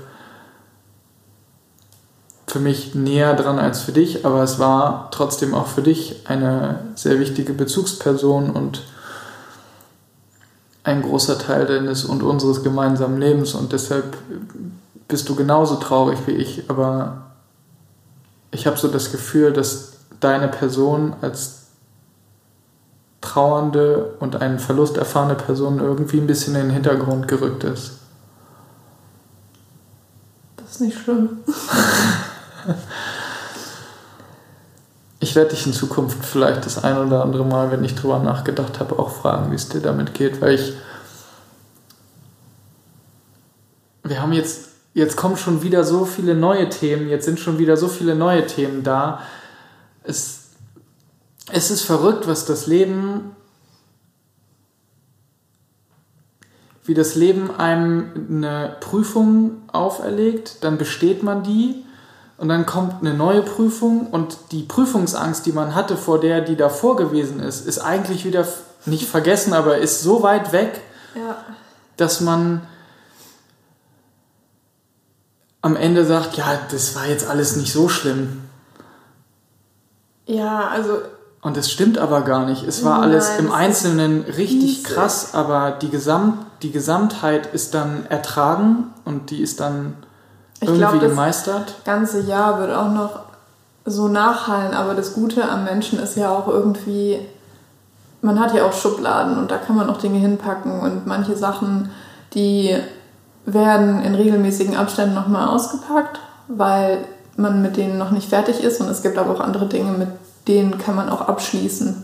für 2.48 2.60
mich 2.60 2.96
näher 2.96 3.34
dran 3.34 3.60
als 3.60 3.82
für 3.82 3.94
dich, 3.94 4.26
aber 4.26 4.44
es 4.44 4.60
war 4.60 5.10
trotzdem 5.12 5.54
auch 5.54 5.68
für 5.68 5.82
dich 5.82 6.28
eine 6.28 6.80
sehr 6.96 7.18
wichtige 7.20 7.54
Bezugsperson 7.54 8.50
und 8.50 8.84
ein 10.84 11.02
großer 11.02 11.40
Teil 11.40 11.66
deines 11.66 12.04
und 12.04 12.24
unseres 12.24 12.64
gemeinsamen 12.64 13.20
Lebens. 13.20 13.54
Und 13.54 13.72
deshalb 13.72 14.18
bist 15.08 15.30
du 15.30 15.36
genauso 15.36 15.76
traurig 15.76 16.20
wie 16.26 16.32
ich, 16.32 16.70
aber 16.70 17.32
ich 18.52 18.68
habe 18.68 18.78
so 18.78 18.90
das 18.90 19.12
Gefühl, 19.12 19.54
dass 19.54 19.94
deine 20.20 20.50
Person 20.50 21.14
als 21.22 21.61
trauernde 23.22 24.16
und 24.20 24.42
einen 24.42 24.60
Verlust 24.60 24.98
erfahrene 24.98 25.36
Person 25.36 25.80
irgendwie 25.80 26.20
ein 26.20 26.28
bisschen 26.28 26.56
in 26.56 26.64
den 26.64 26.72
Hintergrund 26.72 27.28
gerückt 27.28 27.64
ist. 27.64 28.00
Das 30.58 30.72
ist 30.72 30.82
nicht 30.82 31.00
schlimm. 31.00 31.40
ich 35.20 35.36
werde 35.36 35.52
dich 35.52 35.68
in 35.68 35.74
Zukunft 35.74 36.26
vielleicht 36.26 36.66
das 36.66 36.84
ein 36.84 36.98
oder 36.98 37.22
andere 37.22 37.46
Mal, 37.46 37.72
wenn 37.72 37.84
ich 37.84 37.94
drüber 37.96 38.20
nachgedacht 38.20 38.80
habe, 38.80 38.98
auch 38.98 39.12
fragen, 39.12 39.52
wie 39.52 39.56
es 39.56 39.70
dir 39.70 39.82
damit 39.82 40.14
geht, 40.16 40.42
weil 40.42 40.56
ich. 40.56 40.74
Wir 44.04 44.20
haben 44.20 44.34
jetzt, 44.34 44.70
jetzt 44.96 45.16
kommen 45.16 45.38
schon 45.38 45.62
wieder 45.62 45.84
so 45.84 46.06
viele 46.06 46.34
neue 46.34 46.70
Themen, 46.70 47.08
jetzt 47.08 47.26
sind 47.26 47.40
schon 47.40 47.60
wieder 47.60 47.78
so 47.78 47.88
viele 47.88 48.16
neue 48.16 48.48
Themen 48.48 48.84
da. 48.84 49.22
Es 50.04 50.41
es 51.54 51.72
ist 51.72 51.82
verrückt, 51.84 52.28
was 52.28 52.46
das 52.46 52.68
Leben 52.68 53.36
wie 56.84 56.94
das 56.96 57.16
Leben 57.16 57.52
einem 57.56 58.28
eine 58.30 58.76
Prüfung 58.80 59.62
auferlegt, 59.72 60.64
dann 60.64 60.78
besteht 60.78 61.22
man 61.22 61.44
die 61.44 61.86
und 62.38 62.50
dann 62.50 62.66
kommt 62.66 63.02
eine 63.02 63.14
neue 63.14 63.44
Prüfung 63.44 64.08
und 64.08 64.36
die 64.52 64.64
Prüfungsangst, 64.64 65.46
die 65.46 65.52
man 65.52 65.76
hatte 65.76 65.96
vor 65.96 66.20
der, 66.20 66.42
die 66.42 66.56
davor 66.56 66.96
gewesen 66.96 67.40
ist, 67.40 67.68
ist 67.68 67.78
eigentlich 67.80 68.26
wieder 68.26 68.48
nicht 68.86 69.08
vergessen, 69.08 69.54
aber 69.54 69.78
ist 69.78 70.02
so 70.02 70.24
weit 70.24 70.52
weg, 70.54 70.82
Ja. 71.16 71.38
dass 71.98 72.20
man 72.20 72.62
am 75.62 75.76
Ende 75.76 76.04
sagt, 76.04 76.36
ja, 76.36 76.60
das 76.72 76.96
war 76.96 77.06
jetzt 77.06 77.28
alles 77.28 77.56
nicht 77.56 77.72
so 77.72 77.88
schlimm. 77.90 78.42
Ja, 80.26 80.68
also 80.70 80.98
Und 81.42 81.58
es 81.58 81.72
stimmt 81.72 81.98
aber 81.98 82.22
gar 82.22 82.46
nicht. 82.46 82.64
Es 82.68 82.84
war 82.86 83.02
alles 83.02 83.30
Nein, 83.30 83.40
im 83.40 83.46
es 83.48 83.52
Einzelnen 83.54 84.22
richtig 84.38 84.84
krass, 84.84 85.34
aber 85.34 85.72
die, 85.72 85.90
Gesamt, 85.90 86.38
die 86.62 86.72
Gesamtheit 86.72 87.48
ist 87.54 87.74
dann 87.74 88.06
ertragen 88.10 88.94
und 89.06 89.32
die 89.32 89.42
ist 89.42 89.60
dann 89.60 89.96
Ich 90.60 90.68
irgendwie 90.68 90.80
glaub, 90.82 91.00
das- 91.00 91.10
gemeistert. 91.10 91.76
ganze 91.84 92.22
Jahr 92.22 92.60
wird 92.60 92.72
auch 92.76 92.92
noch 92.92 93.22
so 93.86 94.08
nachhallen, 94.08 94.76
aber 94.76 94.94
das 94.94 95.14
Gute 95.16 95.50
am 95.50 95.64
Menschen 95.64 95.98
ist 96.00 96.16
ja 96.16 96.30
auch 96.30 96.48
irgendwie, 96.48 97.18
man 98.22 98.40
hat 98.40 98.54
ja 98.54 98.64
auch 98.66 98.74
Schubladen 98.74 99.40
und 99.40 99.50
da 99.50 99.58
kann 99.58 99.76
man 99.76 99.90
auch 99.90 99.98
Dinge 99.98 100.20
hinpacken 100.20 100.80
und 100.80 101.08
manche 101.08 101.36
Sachen, 101.36 101.90
die 102.36 102.78
werden 103.48 104.04
in 104.04 104.14
regelmäßigen 104.14 104.76
Abständen 104.76 105.16
nochmal 105.16 105.48
ausgepackt, 105.48 106.20
weil 106.48 107.00
man 107.38 107.64
mit 107.64 107.76
denen 107.78 107.98
noch 107.98 108.12
nicht 108.12 108.30
fertig 108.30 108.64
ist 108.64 108.80
und 108.80 108.88
es 108.90 109.02
gibt 109.02 109.18
aber 109.18 109.32
auch 109.34 109.40
andere 109.40 109.66
Dinge, 109.66 109.94
mit 109.94 110.10
denen 110.48 110.78
kann 110.78 110.96
man 110.96 111.10
auch 111.10 111.22
abschließen. 111.22 112.04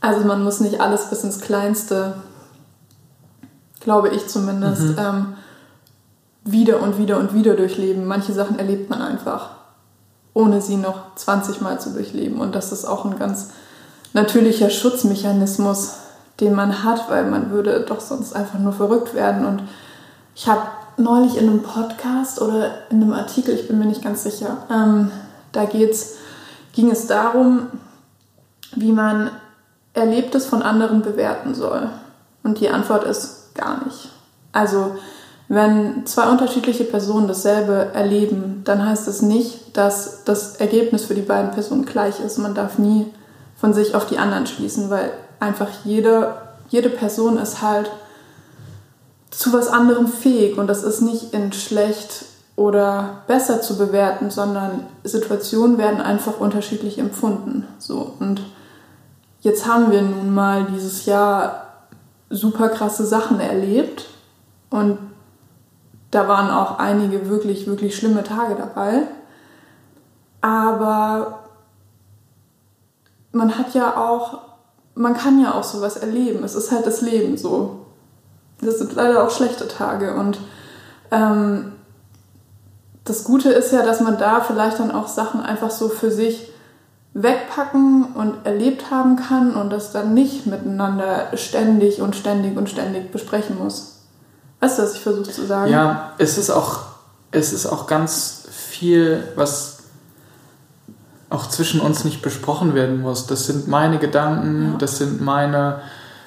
Also 0.00 0.26
man 0.26 0.42
muss 0.42 0.60
nicht 0.60 0.80
alles 0.80 1.10
bis 1.10 1.24
ins 1.24 1.40
Kleinste, 1.40 2.14
glaube 3.80 4.08
ich 4.08 4.28
zumindest, 4.28 4.98
ähm, 4.98 5.34
wieder 6.44 6.80
und 6.82 6.98
wieder 6.98 7.18
und 7.18 7.34
wieder 7.34 7.54
durchleben. 7.54 8.06
Manche 8.06 8.32
Sachen 8.32 8.58
erlebt 8.58 8.88
man 8.88 9.02
einfach, 9.02 9.50
ohne 10.32 10.60
sie 10.60 10.76
noch 10.76 11.14
20 11.16 11.60
Mal 11.60 11.80
zu 11.80 11.90
durchleben. 11.90 12.40
Und 12.40 12.54
das 12.54 12.72
ist 12.72 12.86
auch 12.86 13.04
ein 13.04 13.18
ganz 13.18 13.50
natürlicher 14.12 14.70
Schutzmechanismus, 14.70 15.96
den 16.40 16.54
man 16.54 16.82
hat, 16.82 17.10
weil 17.10 17.26
man 17.26 17.50
würde 17.50 17.84
doch 17.86 18.00
sonst 18.00 18.34
einfach 18.34 18.58
nur 18.58 18.72
verrückt 18.72 19.14
werden. 19.14 19.44
Und 19.44 19.62
ich 20.34 20.48
habe 20.48 20.62
neulich 20.96 21.36
in 21.36 21.48
einem 21.48 21.62
Podcast 21.62 22.40
oder 22.40 22.70
in 22.90 23.02
einem 23.02 23.12
Artikel, 23.12 23.54
ich 23.54 23.68
bin 23.68 23.78
mir 23.78 23.86
nicht 23.86 24.02
ganz 24.02 24.22
sicher, 24.22 24.58
ähm, 24.70 25.10
da 25.52 25.64
geht's, 25.64 26.14
ging 26.80 26.90
es 26.90 27.06
darum, 27.06 27.66
wie 28.74 28.92
man 28.92 29.30
Erlebtes 29.92 30.46
von 30.46 30.62
anderen 30.62 31.02
bewerten 31.02 31.54
soll. 31.54 31.90
Und 32.42 32.58
die 32.60 32.70
Antwort 32.70 33.04
ist 33.04 33.54
gar 33.54 33.84
nicht. 33.84 34.08
Also 34.52 34.96
wenn 35.48 36.06
zwei 36.06 36.30
unterschiedliche 36.30 36.84
Personen 36.84 37.28
dasselbe 37.28 37.90
erleben, 37.92 38.62
dann 38.64 38.86
heißt 38.86 39.08
es 39.08 39.20
nicht, 39.20 39.76
dass 39.76 40.24
das 40.24 40.56
Ergebnis 40.56 41.04
für 41.04 41.14
die 41.14 41.20
beiden 41.20 41.50
Personen 41.50 41.84
gleich 41.84 42.18
ist. 42.20 42.38
Man 42.38 42.54
darf 42.54 42.78
nie 42.78 43.12
von 43.56 43.74
sich 43.74 43.94
auf 43.94 44.06
die 44.06 44.16
anderen 44.16 44.46
schließen, 44.46 44.88
weil 44.88 45.12
einfach 45.38 45.68
jede, 45.84 46.34
jede 46.70 46.88
Person 46.88 47.36
ist 47.36 47.60
halt 47.60 47.90
zu 49.30 49.52
was 49.52 49.68
anderem 49.68 50.08
fähig 50.08 50.56
und 50.56 50.66
das 50.66 50.82
ist 50.82 51.02
nicht 51.02 51.34
in 51.34 51.52
schlecht 51.52 52.24
oder 52.60 53.22
besser 53.26 53.62
zu 53.62 53.78
bewerten, 53.78 54.28
sondern 54.28 54.86
Situationen 55.02 55.78
werden 55.78 56.02
einfach 56.02 56.40
unterschiedlich 56.40 56.98
empfunden. 56.98 57.66
So 57.78 58.12
und 58.20 58.42
jetzt 59.40 59.66
haben 59.66 59.90
wir 59.90 60.02
nun 60.02 60.34
mal 60.34 60.66
dieses 60.66 61.06
Jahr 61.06 61.68
super 62.28 62.68
krasse 62.68 63.06
Sachen 63.06 63.40
erlebt 63.40 64.10
und 64.68 64.98
da 66.10 66.28
waren 66.28 66.50
auch 66.50 66.78
einige 66.78 67.30
wirklich, 67.30 67.66
wirklich 67.66 67.96
schlimme 67.96 68.24
Tage 68.24 68.56
dabei. 68.56 69.04
Aber 70.42 71.44
man 73.32 73.56
hat 73.56 73.72
ja 73.72 73.96
auch, 73.96 74.40
man 74.94 75.14
kann 75.14 75.42
ja 75.42 75.54
auch 75.54 75.64
sowas 75.64 75.96
erleben. 75.96 76.44
Es 76.44 76.54
ist 76.54 76.72
halt 76.72 76.86
das 76.86 77.00
Leben 77.00 77.38
so. 77.38 77.86
Das 78.60 78.78
sind 78.78 78.94
leider 78.94 79.24
auch 79.24 79.30
schlechte 79.30 79.66
Tage. 79.66 80.14
Und 80.14 80.38
ähm, 81.10 81.72
das 83.04 83.24
Gute 83.24 83.50
ist 83.50 83.72
ja, 83.72 83.82
dass 83.84 84.00
man 84.00 84.18
da 84.18 84.40
vielleicht 84.40 84.78
dann 84.78 84.90
auch 84.90 85.08
Sachen 85.08 85.40
einfach 85.40 85.70
so 85.70 85.88
für 85.88 86.10
sich 86.10 86.50
wegpacken 87.14 88.12
und 88.14 88.46
erlebt 88.46 88.90
haben 88.90 89.16
kann 89.16 89.54
und 89.54 89.70
das 89.70 89.90
dann 89.92 90.14
nicht 90.14 90.46
miteinander 90.46 91.28
ständig 91.34 92.00
und 92.00 92.14
ständig 92.14 92.56
und 92.56 92.68
ständig 92.68 93.10
besprechen 93.10 93.58
muss. 93.58 93.96
Weißt 94.60 94.78
du, 94.78 94.82
was 94.82 94.94
ich 94.94 95.00
versuche 95.00 95.30
zu 95.30 95.44
sagen? 95.44 95.72
Ja, 95.72 96.12
es 96.18 96.38
ist 96.38 96.50
auch, 96.50 96.82
es 97.32 97.52
ist 97.52 97.66
auch 97.66 97.86
ganz 97.86 98.44
viel, 98.50 99.24
was 99.34 99.78
auch 101.30 101.48
zwischen 101.48 101.80
uns 101.80 102.04
nicht 102.04 102.22
besprochen 102.22 102.74
werden 102.74 103.00
muss. 103.00 103.26
Das 103.26 103.46
sind 103.46 103.66
meine 103.68 103.98
Gedanken, 103.98 104.72
Ja. 104.72 104.78
das 104.78 104.98
sind 104.98 105.20
meine, 105.20 105.80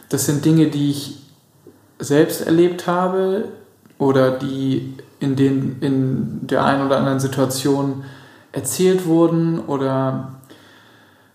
das 0.10 0.26
sind 0.26 0.44
Dinge, 0.44 0.70
die 0.70 0.90
ich 0.92 1.20
selbst 2.00 2.42
erlebt 2.42 2.88
habe 2.88 3.46
oder 3.98 4.32
die 4.32 4.98
in, 5.20 5.36
den, 5.36 5.78
in 5.82 6.48
der 6.48 6.66
einen 6.66 6.86
oder 6.86 6.98
anderen 6.98 7.20
Situation 7.20 8.04
erzählt 8.52 9.06
wurden 9.06 9.60
oder 9.60 10.34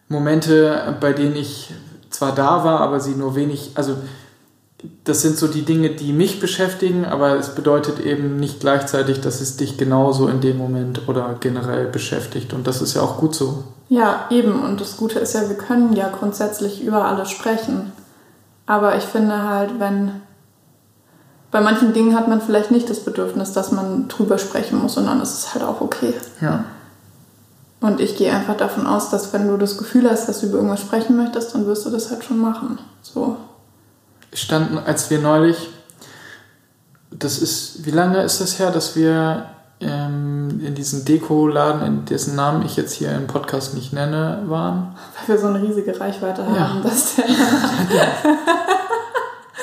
Momente, 0.08 0.96
bei 1.00 1.12
denen 1.12 1.36
ich 1.36 1.72
zwar 2.10 2.34
da 2.34 2.64
war, 2.64 2.80
aber 2.80 3.00
sie 3.00 3.12
nur 3.12 3.34
wenig, 3.34 3.72
also 3.74 3.96
das 5.04 5.22
sind 5.22 5.36
so 5.36 5.48
die 5.48 5.62
Dinge, 5.62 5.90
die 5.90 6.12
mich 6.12 6.38
beschäftigen, 6.40 7.04
aber 7.04 7.36
es 7.36 7.54
bedeutet 7.54 7.98
eben 7.98 8.36
nicht 8.36 8.60
gleichzeitig, 8.60 9.20
dass 9.20 9.40
es 9.40 9.56
dich 9.56 9.76
genauso 9.76 10.28
in 10.28 10.40
dem 10.40 10.56
Moment 10.56 11.08
oder 11.08 11.34
generell 11.40 11.86
beschäftigt. 11.86 12.52
Und 12.52 12.66
das 12.66 12.80
ist 12.80 12.94
ja 12.94 13.02
auch 13.02 13.18
gut 13.18 13.34
so. 13.34 13.64
Ja, 13.88 14.26
eben. 14.30 14.62
Und 14.62 14.80
das 14.80 14.96
Gute 14.96 15.18
ist 15.18 15.34
ja, 15.34 15.48
wir 15.48 15.56
können 15.56 15.94
ja 15.94 16.08
grundsätzlich 16.08 16.84
über 16.84 17.06
alles 17.06 17.30
sprechen. 17.30 17.92
Aber 18.66 18.96
ich 18.96 19.04
finde 19.04 19.42
halt, 19.42 19.80
wenn 19.80 20.22
bei 21.50 21.60
manchen 21.60 21.92
Dingen 21.94 22.14
hat 22.14 22.28
man 22.28 22.40
vielleicht 22.40 22.70
nicht 22.70 22.90
das 22.90 23.00
Bedürfnis, 23.00 23.52
dass 23.52 23.72
man 23.72 24.08
drüber 24.08 24.38
sprechen 24.38 24.78
muss, 24.80 24.94
sondern 24.94 25.20
es 25.20 25.32
ist 25.32 25.54
halt 25.54 25.64
auch 25.64 25.80
okay. 25.80 26.14
Ja. 26.40 26.64
Und 27.80 28.00
ich 28.00 28.16
gehe 28.16 28.32
einfach 28.32 28.56
davon 28.56 28.86
aus, 28.86 29.08
dass 29.10 29.32
wenn 29.32 29.48
du 29.48 29.56
das 29.56 29.78
Gefühl 29.78 30.10
hast, 30.10 30.28
dass 30.28 30.40
du 30.40 30.46
über 30.46 30.56
irgendwas 30.56 30.80
sprechen 30.80 31.16
möchtest, 31.16 31.54
dann 31.54 31.66
wirst 31.66 31.86
du 31.86 31.90
das 31.90 32.10
halt 32.10 32.24
schon 32.24 32.38
machen. 32.38 32.78
So. 33.02 33.36
Standen, 34.32 34.78
als 34.78 35.08
wir 35.10 35.20
neulich, 35.20 35.70
das 37.10 37.38
ist, 37.38 37.86
wie 37.86 37.92
lange 37.92 38.22
ist 38.22 38.40
das 38.40 38.58
her, 38.58 38.70
dass 38.70 38.94
wir 38.96 39.46
ähm, 39.80 40.60
in 40.62 40.74
diesem 40.74 41.04
Dekoladen, 41.04 41.82
in 41.82 42.04
dessen 42.04 42.34
Namen 42.34 42.62
ich 42.66 42.76
jetzt 42.76 42.92
hier 42.92 43.14
im 43.14 43.26
Podcast 43.28 43.74
nicht 43.74 43.92
nenne, 43.92 44.42
waren? 44.46 44.96
Weil 45.26 45.36
wir 45.36 45.40
so 45.40 45.46
eine 45.46 45.62
riesige 45.62 45.98
Reichweite 45.98 46.44
haben, 46.44 46.54
Ja. 46.56 46.80
dass 46.82 47.14
der. 47.14 47.24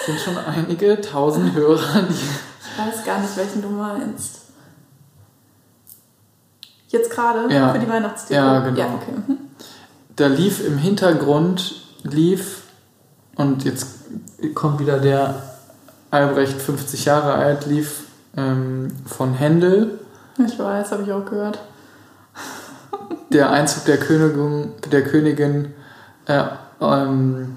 Sind 0.06 0.20
schon 0.20 0.38
einige 0.38 1.00
tausend 1.02 1.54
Hörer, 1.54 2.02
die 2.04 2.13
Ich 2.13 2.78
weiß 2.78 3.06
gar 3.06 3.20
nicht, 3.20 3.36
welchen 3.38 3.62
du 3.62 3.70
meinst. 3.70 4.41
Jetzt 6.89 7.10
gerade 7.12 7.52
Ja. 7.54 7.74
für 7.74 7.80
die 7.80 7.88
Weihnachtsdeko? 7.89 8.34
Ja, 8.39 8.60
genau. 8.60 8.78
Ja, 8.80 8.86
okay. 8.94 9.12
Mhm. 9.28 9.38
da 10.15 10.28
lief 10.28 10.65
im 10.65 10.78
Hintergrund, 10.78 11.82
lief, 12.04 12.62
und 13.36 13.65
jetzt 13.65 13.88
kommt 14.54 14.80
wieder 14.80 15.00
der 15.00 15.41
Albrecht, 16.12 16.62
50 16.62 17.06
Jahre 17.06 17.34
alt, 17.34 17.65
lief 17.65 18.04
ähm, 18.38 18.89
von 19.06 19.34
Händel, 19.34 20.00
Ich 20.38 20.58
weiß, 20.60 20.91
habe 20.91 21.04
ich 21.04 21.12
auch 21.12 21.26
gehört. 21.26 21.60
der 23.32 23.50
Einzug 23.52 23.86
der 23.86 23.98
Königin, 23.98 24.72
der 24.91 25.04
Königin 25.04 25.74
äh, 26.28 26.44
ähm, 26.80 27.56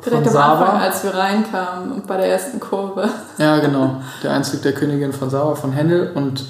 von 0.00 0.12
Direkt 0.12 0.28
am 0.28 0.36
Anfang, 0.36 0.66
Saba. 0.66 0.78
als 0.78 1.04
wir 1.04 1.14
reinkamen 1.14 1.92
und 1.92 2.06
bei 2.06 2.16
der 2.16 2.26
ersten 2.28 2.60
Kurve. 2.60 3.08
Ja, 3.38 3.58
genau. 3.58 4.00
Der 4.22 4.32
Einzug 4.32 4.62
der 4.62 4.72
Königin 4.72 5.12
von 5.12 5.30
Saba 5.30 5.54
von 5.54 5.72
Händel. 5.72 6.12
Und 6.14 6.44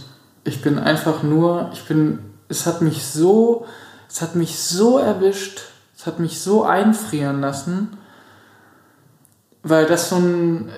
ich 0.45 0.63
bin 0.63 0.79
einfach 0.79 1.23
nur, 1.23 1.71
ich 1.73 1.87
bin, 1.87 2.19
es 2.49 2.67
hat 2.67 2.83
mich 2.83 3.07
so, 3.07 3.67
es 4.09 4.23
hat 4.23 4.35
mich 4.35 4.59
so 4.59 4.99
erwischt, 4.99 5.61
es 5.97 6.07
hat 6.07 6.19
mich 6.19 6.41
so 6.41 6.65
einfrieren 6.65 7.41
lassen, 7.41 7.97
weil 9.63 9.87
das 9.87 10.09
so 10.11 10.17
ein, 10.17 10.71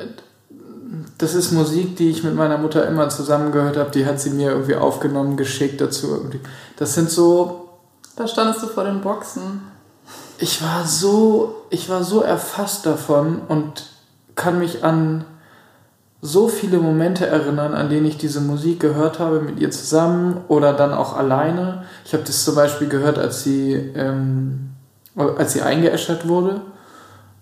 das 1.19 1.35
ist 1.35 1.53
Musik, 1.53 1.97
die 1.97 2.11
ich 2.11 2.25
mit 2.25 2.35
meiner 2.35 2.59
Mutter 2.59 2.87
immer 2.89 3.09
zusammen 3.09 3.53
gehört 3.53 3.77
habe, 3.77 3.91
die 3.91 4.07
hat 4.07 4.19
sie 4.21 4.31
mir 4.31 4.51
irgendwie 4.51 4.75
aufgenommen, 4.77 5.37
geschickt 5.37 5.81
dazu 5.81 6.09
irgendwie. 6.09 6.41
Das 6.77 6.95
sind 6.95 7.11
so, 7.11 7.69
Da 8.17 8.27
standest 8.27 8.63
du 8.63 8.67
vor 8.67 8.85
den 8.85 9.01
Boxen. 9.01 9.61
Ich 10.41 10.63
war 10.63 10.87
so, 10.87 11.67
ich 11.71 11.89
war 11.89 12.03
so 12.03 12.23
erfasst 12.23 12.87
davon 12.87 13.43
und 13.47 13.91
kann 14.35 14.59
mich 14.59 14.83
an 14.83 15.25
so 16.23 16.49
viele 16.49 16.79
Momente 16.79 17.27
erinnern, 17.27 17.75
an 17.75 17.89
denen 17.89 18.07
ich 18.07 18.19
diese 18.19 18.41
Musik 18.41 18.81
gehört 18.81 19.19
habe 19.19 19.41
mit 19.41 19.59
ihr 19.59 19.71
zusammen 19.71 20.43
oder 20.49 20.73
dann 20.73 20.93
auch 20.93 21.17
alleine. 21.17 21.85
Ich 22.05 22.13
habe 22.13 22.25
das 22.25 22.45
zum 22.45 22.55
Beispiel 22.55 22.89
gehört, 22.89 23.19
als 23.19 23.43
sie, 23.43 23.73
ähm, 23.73 24.71
als 25.15 25.53
sie 25.53 25.63
eingeäschert 25.63 26.29
wurde, 26.29 26.63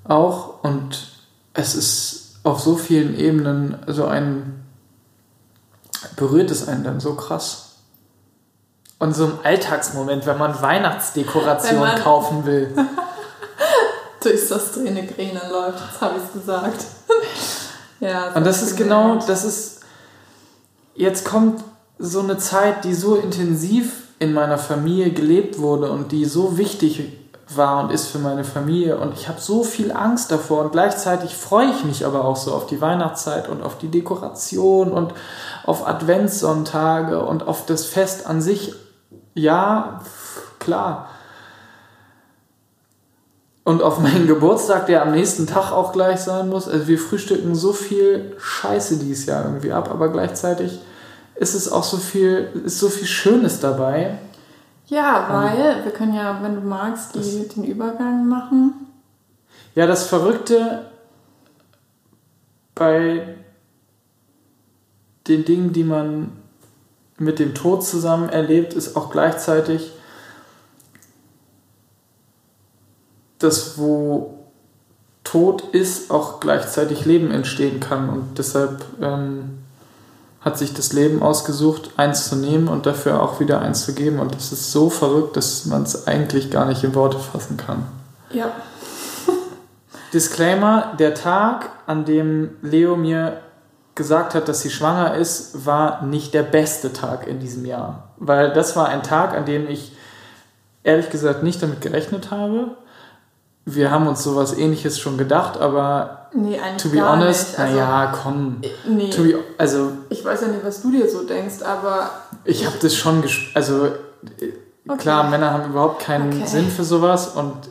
auch 0.05 0.63
und 0.63 1.09
es 1.55 1.75
ist 1.75 2.41
auf 2.45 2.61
so 2.61 2.77
vielen 2.77 3.17
Ebenen 3.17 3.77
so 3.87 4.07
ein 4.07 4.65
berührt 6.17 6.51
es 6.51 6.69
einen 6.69 6.85
dann 6.85 7.01
so 7.01 7.15
krass. 7.15 7.67
Und 8.99 9.15
so 9.15 9.27
im 9.27 9.39
Alltagsmoment, 9.45 10.27
wenn 10.27 10.39
man 10.39 10.61
Weihnachtsdekoration 10.61 11.81
wenn 11.83 11.89
man 11.89 12.03
kaufen 12.03 12.45
will. 12.45 12.75
durchs 14.23 14.49
das 14.49 14.73
Träne 14.73 15.03
läuft, 15.51 15.81
das 15.81 16.01
habe 16.01 16.15
ich 16.19 16.33
gesagt. 16.33 16.85
ja, 18.01 18.33
Und 18.35 18.45
das 18.45 18.63
ist 18.63 18.77
genau, 18.77 19.17
das 19.17 19.45
ist, 19.45 19.81
jetzt 20.95 21.25
kommt 21.25 21.63
so 21.99 22.21
eine 22.21 22.39
Zeit, 22.39 22.85
die 22.85 22.95
so 22.95 23.17
intensiv 23.17 24.09
in 24.19 24.33
meiner 24.33 24.59
Familie 24.59 25.11
gelebt 25.11 25.59
wurde 25.59 25.91
und 25.91 26.13
die 26.13 26.25
so 26.25 26.59
wichtig 26.59 27.13
war 27.55 27.83
und 27.83 27.93
ist 27.93 28.09
für 28.09 28.19
meine 28.19 28.45
Familie. 28.45 28.99
Und 28.99 29.15
ich 29.15 29.29
habe 29.29 29.41
so 29.41 29.63
viel 29.63 29.93
Angst 29.93 30.31
davor 30.31 30.65
und 30.65 30.73
gleichzeitig 30.73 31.37
freue 31.37 31.71
ich 31.71 31.85
mich 31.85 32.05
aber 32.05 32.25
auch 32.25 32.37
so 32.37 32.53
auf 32.53 32.67
die 32.67 32.81
Weihnachtszeit 32.81 33.49
und 33.49 33.63
auf 33.63 33.79
die 33.79 33.89
Dekoration 33.89 34.93
und 34.93 35.15
auf 35.65 35.87
Adventssonntage 35.87 37.25
und 37.25 37.47
auf 37.47 37.65
das 37.65 37.87
Fest 37.87 38.27
an 38.27 38.43
sich. 38.43 38.75
Ja, 39.38 40.01
klar. 40.59 41.11
Und 43.62 43.83
auf 43.83 44.01
meinen 44.01 44.27
Geburtstag, 44.27 44.87
der 44.87 45.03
am 45.03 45.12
nächsten 45.12 45.46
Tag 45.46 45.70
auch 45.70 45.92
gleich 45.92 46.20
sein 46.20 46.48
muss. 46.48 46.66
Also 46.66 46.88
wir 46.88 46.98
frühstücken 46.98 47.55
so 47.55 47.72
viel 47.72 48.35
Scheiße 48.38 48.96
dieses 48.98 49.27
Jahr 49.27 49.44
irgendwie 49.44 49.72
ab, 49.72 49.90
aber 49.90 50.09
gleichzeitig 50.09 50.81
ist 51.37 51.55
es 51.55 51.70
auch 51.70 51.85
so 51.85 51.98
viel, 51.98 52.51
ist 52.64 52.81
so 52.81 52.88
viel 52.88 53.07
Schönes 53.07 53.61
dabei. 53.61 54.18
Ja, 54.87 55.29
weil 55.31 55.85
wir 55.85 55.92
können 55.92 56.14
ja, 56.14 56.40
wenn 56.42 56.57
du 56.57 56.62
magst, 56.62 57.14
die, 57.14 57.46
den 57.46 57.62
Übergang 57.62 58.27
machen. 58.27 58.88
Ja, 59.77 59.87
das 59.87 60.07
Verrückte 60.07 60.87
bei 62.74 63.37
den 65.29 65.44
Dingen, 65.44 65.72
die 65.72 65.85
man 65.85 66.33
mit 67.18 67.38
dem 67.38 67.54
Tod 67.54 67.85
zusammen 67.85 68.28
erlebt, 68.28 68.74
ist 68.74 68.96
auch 68.96 69.11
gleichzeitig 69.11 69.92
das, 73.38 73.78
wo 73.78 74.35
Tod 75.24 75.62
ist, 75.72 76.11
auch 76.11 76.40
gleichzeitig 76.40 77.04
Leben 77.04 77.31
entstehen 77.31 77.81
kann. 77.81 78.09
Und 78.09 78.38
deshalb 78.38 78.85
ähm, 79.00 79.59
hat 80.40 80.57
sich 80.57 80.72
das 80.72 80.92
Leben 80.92 81.22
ausgesucht, 81.22 81.90
eins 81.96 82.28
zu 82.28 82.37
nehmen 82.37 82.68
und 82.68 82.87
dafür 82.87 83.22
auch 83.22 83.40
wieder 83.40 83.61
eins 83.61 83.85
zu 83.85 83.94
geben. 83.94 84.20
Und 84.20 84.35
das 84.35 84.52
ist 84.52 84.72
so 84.72 84.88
verrückt, 84.88 85.37
dass 85.37 85.66
man 85.66 85.83
es 85.83 86.07
eigentlich 86.07 86.50
gar 86.50 86.64
nicht 86.66 86.85
in 86.85 86.94
Worte 86.94 87.18
fassen 87.18 87.57
kann. 87.57 87.87
Ja. 88.33 88.52
Disclaimer: 90.14 90.94
Der 90.98 91.14
Tag, 91.14 91.70
an 91.87 92.04
dem 92.04 92.50
Leo 92.62 92.96
mir 92.96 93.40
gesagt 93.99 94.35
hat, 94.35 94.49
dass 94.49 94.63
sie 94.63 94.71
schwanger 94.71 95.17
ist, 95.17 95.67
war 95.67 96.03
nicht 96.03 96.33
der 96.33 96.45
beste 96.45 96.95
Tag 96.95 97.27
in 97.27 97.41
diesem 97.41 97.67
Jahr. 97.67 98.15
Weil 98.17 98.55
das 98.55 98.77
war 98.77 98.89
ein 98.89 99.03
Tag, 99.03 99.35
an 99.35 99.45
dem 99.45 99.69
ich 99.69 99.93
ehrlich 100.85 101.11
gesagt 101.11 101.43
nicht 101.43 101.63
damit 101.63 101.83
gerechnet 101.83 102.31
habe. 102.31 102.77
Wir 103.67 103.91
haben 103.91 104.07
uns 104.07 104.23
sowas 104.23 104.57
ähnliches 104.57 104.99
schon 104.99 105.19
gedacht, 105.19 105.59
aber 105.59 106.29
nee, 106.33 106.59
to 106.79 106.89
be 106.89 107.07
honest, 107.07 107.59
also, 107.59 107.75
naja, 107.75 108.15
komm. 108.23 108.63
Nee, 108.87 109.11
be, 109.15 109.45
also, 109.59 109.93
ich 110.09 110.25
weiß 110.25 110.41
ja 110.43 110.49
nicht, 110.49 110.65
was 110.65 110.81
du 110.81 110.91
dir 110.91 111.07
so 111.11 111.25
denkst, 111.25 111.61
aber. 111.63 112.11
Ich 112.45 112.65
habe 112.65 112.77
das 112.81 112.95
schon 112.95 113.23
Also, 113.53 113.89
okay. 114.33 114.97
klar, 114.97 115.29
Männer 115.29 115.53
haben 115.53 115.71
überhaupt 115.71 116.03
keinen 116.03 116.33
okay. 116.33 116.47
Sinn 116.47 116.71
für 116.71 116.85
sowas 116.85 117.35
und. 117.35 117.69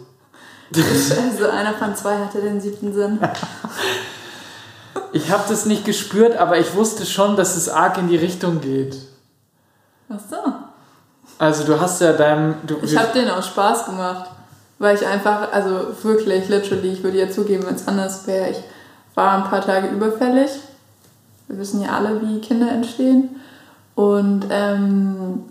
also, 0.76 1.50
einer 1.50 1.74
von 1.74 1.96
zwei 1.96 2.18
hatte 2.18 2.42
den 2.42 2.62
siebten 2.62 2.94
Sinn. 2.94 3.20
Ich 5.13 5.32
habe 5.32 5.43
das 5.48 5.65
nicht 5.65 5.86
gespürt, 5.86 6.38
aber 6.38 6.58
ich 6.58 6.76
wusste 6.76 7.06
schon, 7.06 7.36
dass 7.36 7.56
es 7.56 7.70
arg 7.70 7.98
in 7.98 8.08
die 8.08 8.17
Richtung 8.17 8.62
geht. 8.62 8.98
Ach 10.10 10.20
so. 10.30 10.38
Also 11.39 11.63
du 11.65 11.80
hast 11.80 12.02
ja 12.02 12.13
deinem... 12.13 12.56
Du, 12.65 12.78
ich 12.82 12.98
habe 12.98 13.13
den 13.13 13.30
auch 13.30 13.43
Spaß 13.43 13.86
gemacht, 13.86 14.30
weil 14.80 14.96
ich 14.96 15.06
einfach, 15.06 15.52
also 15.52 15.88
wirklich, 16.04 16.50
literally, 16.50 16.93
ich 16.93 17.04
würde 17.04 17.20
ja 17.20 17.30
zugeben, 17.30 17.65
wenn 17.65 17.76
es 17.76 17.88
anders 17.88 18.26
wäre, 18.28 18.50
ich 18.50 18.58
war 19.15 19.43
ein 19.43 19.50
paar 19.50 19.62
Tage 19.62 19.88
überfällig. 19.88 20.52
Wir 21.48 21.58
wissen 21.58 21.82
ja 21.82 21.89
alle, 21.91 22.22
wie 22.22 22.39
Kinder 22.39 22.70
entstehen. 22.70 23.41
Und 23.96 24.46
ähm, 24.50 25.46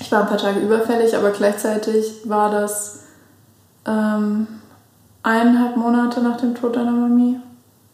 ich 0.00 0.10
war 0.10 0.22
ein 0.22 0.28
paar 0.28 0.38
Tage 0.38 0.60
überfällig, 0.60 1.16
aber 1.16 1.30
gleichzeitig 1.30 2.22
war 2.24 2.50
das 2.50 3.04
ähm, 3.86 4.46
eineinhalb 5.22 5.76
Monate 5.76 6.20
nach 6.20 6.38
dem 6.38 6.54
Tod 6.54 6.76
deiner 6.76 6.92
Mami 6.92 7.38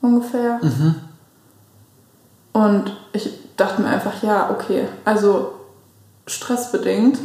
ungefähr. 0.07 0.59
Mhm. 0.62 0.95
Und 2.53 2.97
ich 3.12 3.31
dachte 3.57 3.83
mir 3.83 3.88
einfach, 3.88 4.23
ja, 4.23 4.51
okay, 4.51 4.88
also 5.05 5.53
stressbedingt 6.27 7.19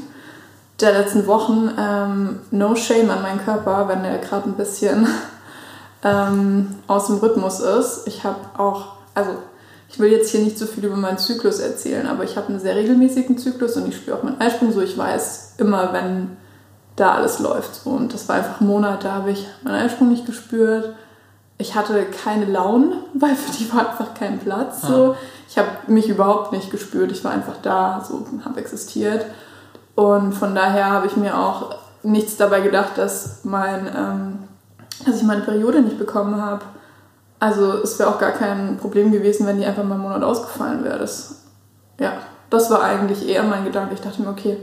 der 0.82 0.94
letzten 0.94 1.28
Wochen, 1.28 1.72
ähm, 1.78 2.39
no 2.52 2.76
shame 2.76 3.10
an 3.10 3.22
meinen 3.22 3.44
Körper, 3.44 3.88
wenn 3.88 4.04
der 4.04 4.17
gerade 4.17 4.50
ein 4.50 4.56
bisschen 4.56 5.08
ähm, 6.04 6.76
aus 6.88 7.08
dem 7.08 7.17
Rhythmus 7.17 7.60
ist. 7.60 8.08
Ich 8.08 8.24
habe 8.24 8.39
auch, 8.58 8.94
also 9.13 9.32
ich 9.89 10.00
will 10.00 10.12
jetzt 10.12 10.32
hier 10.32 10.41
nicht 10.41 10.58
so 10.58 10.65
viel 10.65 10.86
über 10.86 10.96
meinen 10.96 11.17
Zyklus 11.17 11.60
erzählen, 11.60 12.08
aber 12.08 12.24
ich 12.24 12.36
habe 12.38 12.48
einen 12.48 12.60
sehr 12.60 12.76
regelmäßigen 12.76 13.38
Zyklus 13.38 13.76
und 13.78 13.88
ich 13.88 13.98
spüre 13.98 14.17
auch 14.17 14.24
meinen 14.24 14.41
Eisprung 14.41 14.72
so. 14.72 14.82
Ich 14.82 14.98
weiß 14.98 15.56
immer, 15.58 15.94
wenn 15.94 16.38
da 16.96 17.13
alles 17.13 17.39
läuft. 17.39 17.86
Und 17.86 18.13
das 18.13 18.28
war 18.28 18.38
einfach 18.38 18.62
ein 18.62 18.67
Monat, 18.67 19.04
da 19.04 19.13
habe 19.13 19.32
ich 19.32 19.48
meinen 19.63 19.86
Eisprung 19.86 20.10
nicht 20.10 20.26
gespürt 20.26 20.96
ich 21.62 21.76
hatte 21.76 22.06
keine 22.06 22.45
Launen, 22.45 22.93
weil 23.13 23.36
für 23.36 23.52
die 23.58 23.71
war 23.71 23.89
einfach 23.89 24.13
kein 24.13 24.39
Platz. 24.39 24.82
So. 24.82 25.15
Ich 25.47 25.58
habe 25.58 25.69
mich 25.88 26.10
überhaupt 26.10 26.52
nicht 26.52 26.71
gespürt. 26.71 27.12
Ich 27.12 27.24
war 27.24 27.32
einfach 27.32 27.58
da, 27.62 28.04
so 28.06 28.26
habe 28.43 28.60
existiert. 28.60 29.26
Und 29.95 30.34
von 30.34 30.56
daher 30.56 30.89
habe 30.89 31.08
ich 31.08 31.15
mir 31.17 31.38
auch 31.38 31.76
nichts 32.04 32.38
dabei 32.38 32.62
gedacht, 32.62 32.97
dass, 32.97 33.43
mein, 33.43 33.88
ähm, 33.95 34.39
dass 35.06 35.17
ich 35.17 35.24
meine 35.24 35.41
Periode 35.41 35.82
nicht 35.82 36.00
bekommen 36.00 36.41
habe. 36.41 36.62
Also 37.39 37.74
es 37.84 38.00
wäre 38.00 38.10
auch 38.10 38.19
gar 38.19 38.32
kein 38.32 38.78
Problem 38.78 39.12
gewesen, 39.12 39.45
wenn 39.45 39.58
die 39.58 39.65
einfach 39.65 39.84
mal 39.84 39.95
einen 39.95 40.04
Monat 40.04 40.24
ausgefallen 40.24 40.84
wäre. 40.84 41.00
Das, 41.00 41.43
ja, 42.00 42.13
das 42.50 42.69
war 42.69 42.84
eigentlich 42.84 43.28
eher 43.28 43.43
mein 43.43 43.65
Gedanke. 43.65 43.93
Ich 43.93 44.02
dachte 44.02 44.21
mir, 44.21 44.30
okay, 44.30 44.58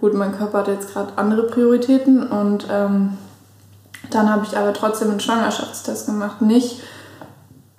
gut, 0.00 0.14
mein 0.14 0.36
Körper 0.36 0.58
hat 0.58 0.68
jetzt 0.68 0.92
gerade 0.92 1.12
andere 1.16 1.44
Prioritäten 1.48 2.26
und 2.26 2.66
ähm, 2.70 3.18
dann 4.10 4.30
habe 4.30 4.44
ich 4.44 4.56
aber 4.56 4.72
trotzdem 4.72 5.10
einen 5.10 5.20
Schwangerschaftstest 5.20 6.06
gemacht. 6.06 6.40
Nicht, 6.40 6.82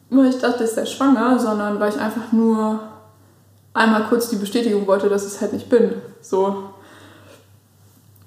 weil 0.10 0.27
ich 0.27 0.39
dachte, 0.39 0.63
ich 0.63 0.71
sei 0.71 0.86
schwanger, 0.86 1.39
sondern 1.39 1.79
weil 1.79 1.89
ich 1.89 1.99
einfach 1.99 2.32
nur 2.32 2.79
einmal 3.73 4.03
kurz 4.10 4.29
die 4.29 4.36
Bestätigung 4.36 4.88
wollte, 4.88 5.10
dass 5.10 5.25
ich 5.25 5.34
es 5.34 5.41
halt 5.41 5.53
nicht 5.53 5.69
bin. 5.69 6.01
So. 6.21 6.71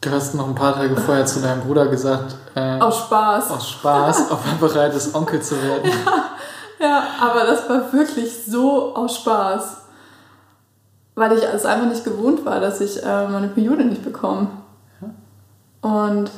Du 0.01 0.11
hast 0.11 0.35
noch 0.35 0.49
ein 0.49 0.55
paar 0.55 0.75
Tage 0.75 0.97
vorher 0.97 1.27
zu 1.27 1.41
deinem 1.41 1.61
Bruder 1.61 1.87
gesagt, 1.87 2.35
äh, 2.57 2.81
aus 2.81 2.99
Spaß. 2.99 3.51
Aus 3.51 3.71
Spaß, 3.71 4.25
ob 4.31 4.41
er 4.47 4.69
bereit 4.69 4.95
ist, 4.95 5.15
Onkel 5.15 5.41
zu 5.41 5.63
werden. 5.63 5.91
Ja, 5.91 6.87
ja, 6.87 7.05
aber 7.21 7.45
das 7.45 7.69
war 7.69 7.93
wirklich 7.93 8.45
so 8.45 8.95
aus 8.97 9.17
Spaß. 9.17 9.77
Weil 11.15 11.37
ich 11.37 11.45
es 11.45 11.67
einfach 11.67 11.87
nicht 11.87 12.05
gewohnt 12.05 12.45
war, 12.45 12.59
dass 12.59 12.81
ich 12.81 13.03
äh, 13.03 13.29
meine 13.29 13.49
Periode 13.49 13.85
nicht 13.85 14.03
bekomme. 14.03 14.49
Und 15.83 16.31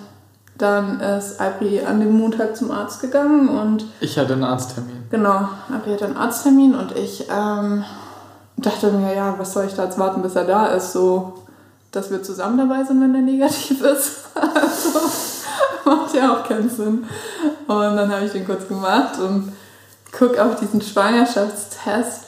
dann 0.57 1.01
ist 1.01 1.41
Albri 1.41 1.83
an 1.85 2.01
dem 2.01 2.17
Montag 2.17 2.57
zum 2.57 2.71
Arzt 2.71 3.01
gegangen 3.01 3.49
und. 3.49 3.85
Ich 4.01 4.19
hatte 4.19 4.35
einen 4.35 4.45
Arzttermin. 4.45 5.05
Genau, 5.11 5.49
Albri 5.73 5.93
hatte 5.93 6.05
einen 6.05 6.17
Arzttermin 6.17 6.75
und 6.75 6.97
ich 6.97 7.27
ähm, 7.29 7.85
dachte 8.57 8.93
mir, 8.93 9.15
ja, 9.15 9.35
was 9.37 9.53
soll 9.53 9.65
ich 9.67 9.75
da 9.75 9.85
jetzt 9.85 9.99
warten, 9.99 10.23
bis 10.23 10.37
er 10.37 10.45
da 10.45 10.67
ist? 10.67 10.93
So, 10.93 11.35
dass 11.91 12.11
wir 12.11 12.23
zusammen 12.23 12.59
dabei 12.59 12.85
sind, 12.85 13.01
wenn 13.01 13.13
der 13.13 13.23
negativ 13.23 13.83
ist. 13.83 14.27
also, 14.35 15.01
macht 15.85 16.15
ja 16.15 16.33
auch 16.33 16.47
keinen 16.47 16.71
Sinn. 16.71 17.05
Und 17.67 17.97
dann 17.97 18.13
habe 18.13 18.25
ich 18.25 18.33
den 18.33 18.47
kurz 18.47 18.69
gemacht 18.69 19.19
und 19.19 19.53
gucke 20.17 20.43
auf 20.43 20.57
diesen 20.61 20.81
Schwangerschaftstest. 20.81 22.27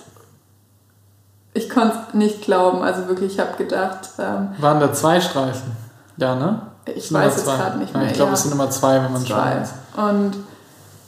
Ich 1.54 1.70
konnte 1.70 1.96
es 2.08 2.14
nicht 2.14 2.42
glauben, 2.42 2.82
also 2.82 3.08
wirklich, 3.08 3.34
ich 3.34 3.40
habe 3.40 3.56
gedacht. 3.56 4.10
Ähm, 4.18 4.48
Waren 4.58 4.80
da 4.80 4.92
zwei 4.92 5.20
Streifen? 5.20 5.72
Ja, 6.18 6.34
ne? 6.34 6.60
Ich 6.94 7.12
weiß 7.12 7.36
jetzt 7.36 7.46
gerade 7.46 7.78
nicht 7.78 7.92
mehr. 7.92 8.04
Ja, 8.04 8.08
ich 8.10 8.14
glaube, 8.14 8.32
es 8.32 8.42
sind 8.42 8.50
Nummer 8.50 8.70
zwei, 8.70 9.02
wenn 9.02 9.12
man 9.12 9.24
zwei. 9.24 9.62
ist. 9.62 9.72
Und 9.96 10.32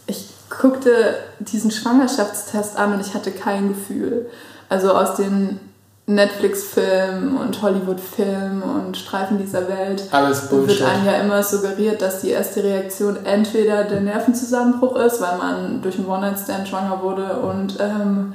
ich 0.07 0.31
guckte 0.51 1.15
diesen 1.39 1.71
Schwangerschaftstest 1.71 2.77
an 2.77 2.95
und 2.95 3.01
ich 3.01 3.15
hatte 3.15 3.31
kein 3.31 3.69
Gefühl. 3.69 4.29
Also 4.69 4.93
aus 4.93 5.15
den 5.15 5.61
Netflix-Filmen 6.09 7.37
und 7.37 7.61
Hollywood-Filmen 7.61 8.63
und 8.63 8.97
Streifen 8.97 9.39
dieser 9.39 9.69
Welt 9.69 10.11
wird 10.11 10.83
einem 10.83 11.05
ja 11.07 11.21
immer 11.21 11.43
suggeriert, 11.43 12.01
dass 12.01 12.23
die 12.23 12.31
erste 12.31 12.65
Reaktion 12.65 13.27
entweder 13.27 13.85
der 13.85 14.01
Nervenzusammenbruch 14.01 14.97
ist, 14.97 15.21
weil 15.21 15.37
man 15.37 15.83
durch 15.83 15.97
einen 15.97 16.07
One-Night-Stand 16.07 16.67
schwanger 16.67 17.03
wurde 17.03 17.41
und 17.41 17.79
ähm, 17.79 18.35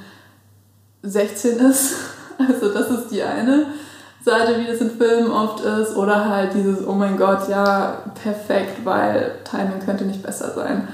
16 1.02 1.60
ist. 1.60 1.96
Also 2.40 2.74
das 2.74 2.90
ist 2.90 3.12
die 3.12 3.22
eine. 3.22 3.68
Seite, 4.24 4.60
wie 4.60 4.68
das 4.68 4.80
in 4.80 4.92
Filmen 4.92 5.32
oft 5.32 5.64
ist, 5.64 5.96
oder 5.96 6.30
halt 6.30 6.54
dieses, 6.54 6.86
oh 6.88 6.94
mein 6.94 7.18
Gott, 7.18 7.50
ja, 7.50 7.98
perfekt, 8.22 8.86
weil 8.86 9.32
Timing 9.44 9.80
könnte 9.84 10.06
nicht 10.06 10.24
besser 10.24 10.54
sein. 10.54 10.88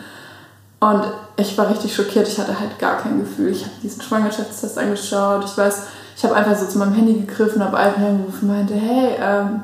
Und 0.79 1.03
ich 1.35 1.57
war 1.57 1.69
richtig 1.69 1.93
schockiert. 1.93 2.27
Ich 2.27 2.39
hatte 2.39 2.57
halt 2.57 2.79
gar 2.79 2.97
kein 2.97 3.19
Gefühl. 3.19 3.49
Ich 3.49 3.63
habe 3.63 3.73
diesen 3.83 4.01
Schwangerschaftstest 4.01 4.77
angeschaut. 4.77 5.43
Ich 5.45 5.57
weiß, 5.57 5.83
ich 6.15 6.23
habe 6.23 6.35
einfach 6.35 6.55
so 6.55 6.65
zu 6.65 6.77
meinem 6.77 6.93
Handy 6.93 7.13
gegriffen, 7.13 7.63
habe 7.63 7.77
einfach 7.77 8.01
angerufen 8.01 8.49
und 8.49 8.55
meinte, 8.55 8.73
hey, 8.73 9.15
ähm, 9.21 9.61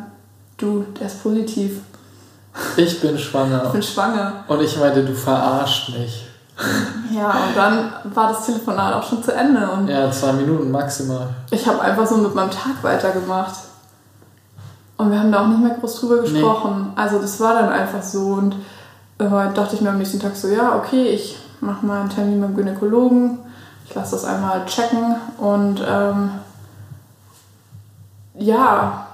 du, 0.58 0.86
der 1.00 1.08
ist 1.08 1.24
positiv. 1.24 1.80
Ich 2.78 3.02
bin 3.02 3.18
schwanger. 3.18 3.64
Ich 3.66 3.72
bin 3.72 3.84
schwanger. 3.84 4.44
Und 4.48 4.62
ich 4.62 4.78
meinte, 4.78 5.04
du 5.04 5.14
verarscht 5.14 5.98
mich. 5.98 6.28
Ja, 7.12 7.30
und 7.30 7.56
dann 7.56 7.92
war 8.14 8.30
das 8.30 8.46
Telefonat 8.46 8.94
auch 8.94 9.04
schon 9.04 9.24
zu 9.24 9.34
Ende. 9.34 9.70
Und 9.70 9.88
ja, 9.88 10.10
zwei 10.12 10.34
Minuten 10.34 10.72
maximal. 10.72 11.28
Ich 11.52 11.68
habe 11.68 11.82
einfach 11.82 12.08
so 12.08 12.18
mit 12.18 12.34
meinem 12.34 12.52
Tag 12.52 12.82
weitergemacht. 12.82 13.56
Und 14.98 15.12
wir 15.12 15.20
haben 15.20 15.32
da 15.32 15.44
auch 15.44 15.48
nicht 15.48 15.62
mehr 15.62 15.76
groß 15.76 16.00
drüber 16.00 16.22
gesprochen. 16.22 16.94
Nee. 16.96 17.02
Also 17.02 17.20
das 17.20 17.40
war 17.40 17.54
dann 17.56 17.70
einfach 17.70 18.02
so. 18.02 18.34
Und 18.34 18.56
äh, 19.18 19.54
dachte 19.54 19.76
ich 19.76 19.82
mir 19.82 19.90
am 19.90 19.98
nächsten 19.98 20.20
Tag 20.20 20.36
so, 20.36 20.48
ja, 20.48 20.76
okay, 20.76 21.10
ich 21.10 21.38
mache 21.60 21.86
mal 21.86 22.02
einen 22.02 22.10
Termin 22.10 22.42
beim 22.42 22.56
Gynäkologen. 22.56 23.40
Ich 23.86 23.94
lasse 23.94 24.12
das 24.12 24.26
einmal 24.26 24.66
checken. 24.66 25.16
Und 25.38 25.82
ähm, 25.88 26.32
ja, 28.36 29.08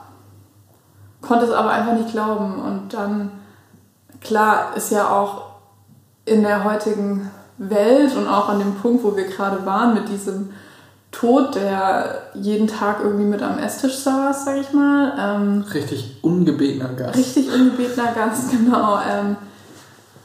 konnte 1.21 1.45
es 1.45 1.51
aber 1.51 1.71
einfach 1.71 1.93
nicht 1.93 2.12
glauben. 2.12 2.62
Und 2.62 2.93
dann, 2.93 3.32
klar, 4.21 4.75
ist 4.75 4.91
ja 4.91 5.10
auch 5.10 5.50
in 6.25 6.43
der 6.43 6.63
heutigen 6.63 7.29
Welt 7.57 8.15
und 8.15 8.27
auch 8.27 8.49
an 8.49 8.60
dem 8.60 8.75
Punkt, 8.75 9.03
wo 9.03 9.15
wir 9.15 9.25
gerade 9.25 9.65
waren, 9.65 9.93
mit 9.93 10.10
diesem 10.10 10.49
Tod, 11.12 11.55
der 11.55 12.21
jeden 12.34 12.67
Tag 12.67 12.99
irgendwie 13.03 13.25
mit 13.25 13.43
am 13.43 13.60
Esstisch 13.60 13.97
saß, 13.97 14.45
sag 14.45 14.57
ich 14.57 14.71
mal. 14.71 15.13
Ähm, 15.19 15.65
richtig 15.73 16.19
ungebetener 16.21 16.89
Gast. 16.89 17.17
Richtig 17.17 17.53
ungebetener 17.53 18.13
Gast, 18.13 18.49
genau. 18.51 18.97
Ähm, 18.97 19.36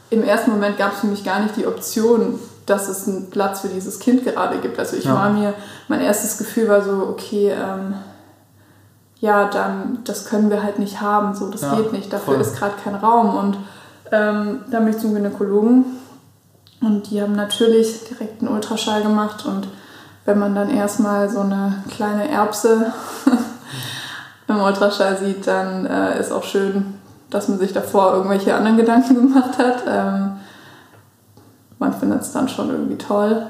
Im 0.09 0.23
ersten 0.23 0.51
Moment 0.51 0.77
gab 0.77 0.93
es 0.93 0.99
für 0.99 1.07
mich 1.07 1.25
gar 1.25 1.41
nicht 1.41 1.57
die 1.57 1.67
Option, 1.67 2.39
dass 2.65 2.87
es 2.87 3.07
einen 3.07 3.29
Platz 3.29 3.61
für 3.61 3.67
dieses 3.67 3.99
Kind 3.99 4.23
gerade 4.23 4.57
gibt. 4.59 4.79
Also 4.79 4.95
ich 4.95 5.05
ja. 5.05 5.13
war 5.13 5.29
mir, 5.29 5.53
mein 5.89 6.01
erstes 6.01 6.37
Gefühl 6.37 6.69
war 6.69 6.81
so, 6.81 7.07
okay, 7.09 7.51
ähm, 7.51 7.95
ja, 9.19 9.49
dann, 9.49 9.99
das 10.05 10.25
können 10.25 10.49
wir 10.49 10.63
halt 10.63 10.79
nicht 10.79 11.01
haben, 11.01 11.33
so, 11.33 11.49
das 11.49 11.61
ja, 11.61 11.75
geht 11.75 11.91
nicht, 11.91 12.13
dafür 12.13 12.35
voll. 12.35 12.41
ist 12.41 12.55
gerade 12.55 12.75
kein 12.81 12.95
Raum. 12.95 13.35
Und 13.35 13.57
ähm, 14.11 14.61
dann 14.69 14.85
bin 14.85 14.93
ich 14.93 14.99
zum 14.99 15.13
Gynäkologen 15.13 15.85
und 16.81 17.09
die 17.09 17.21
haben 17.21 17.35
natürlich 17.35 18.03
direkt 18.05 18.41
einen 18.41 18.53
Ultraschall 18.53 19.01
gemacht 19.01 19.45
und 19.45 19.67
wenn 20.25 20.39
man 20.39 20.53
dann 20.53 20.69
erstmal 20.69 21.29
so 21.29 21.39
eine 21.39 21.83
kleine 21.89 22.29
Erbse 22.29 22.91
im 24.47 24.59
Ultraschall 24.59 25.17
sieht, 25.17 25.47
dann 25.47 25.85
äh, 25.85 26.19
ist 26.19 26.31
auch 26.31 26.43
schön, 26.43 26.95
dass 27.29 27.47
man 27.47 27.59
sich 27.59 27.71
davor 27.71 28.13
irgendwelche 28.13 28.53
anderen 28.53 28.77
Gedanken 28.77 29.15
gemacht 29.15 29.57
hat. 29.57 29.83
Ähm, 29.87 30.31
man 31.79 31.93
findet 31.93 32.21
es 32.21 32.33
dann 32.33 32.49
schon 32.49 32.69
irgendwie 32.69 32.97
toll. 32.97 33.47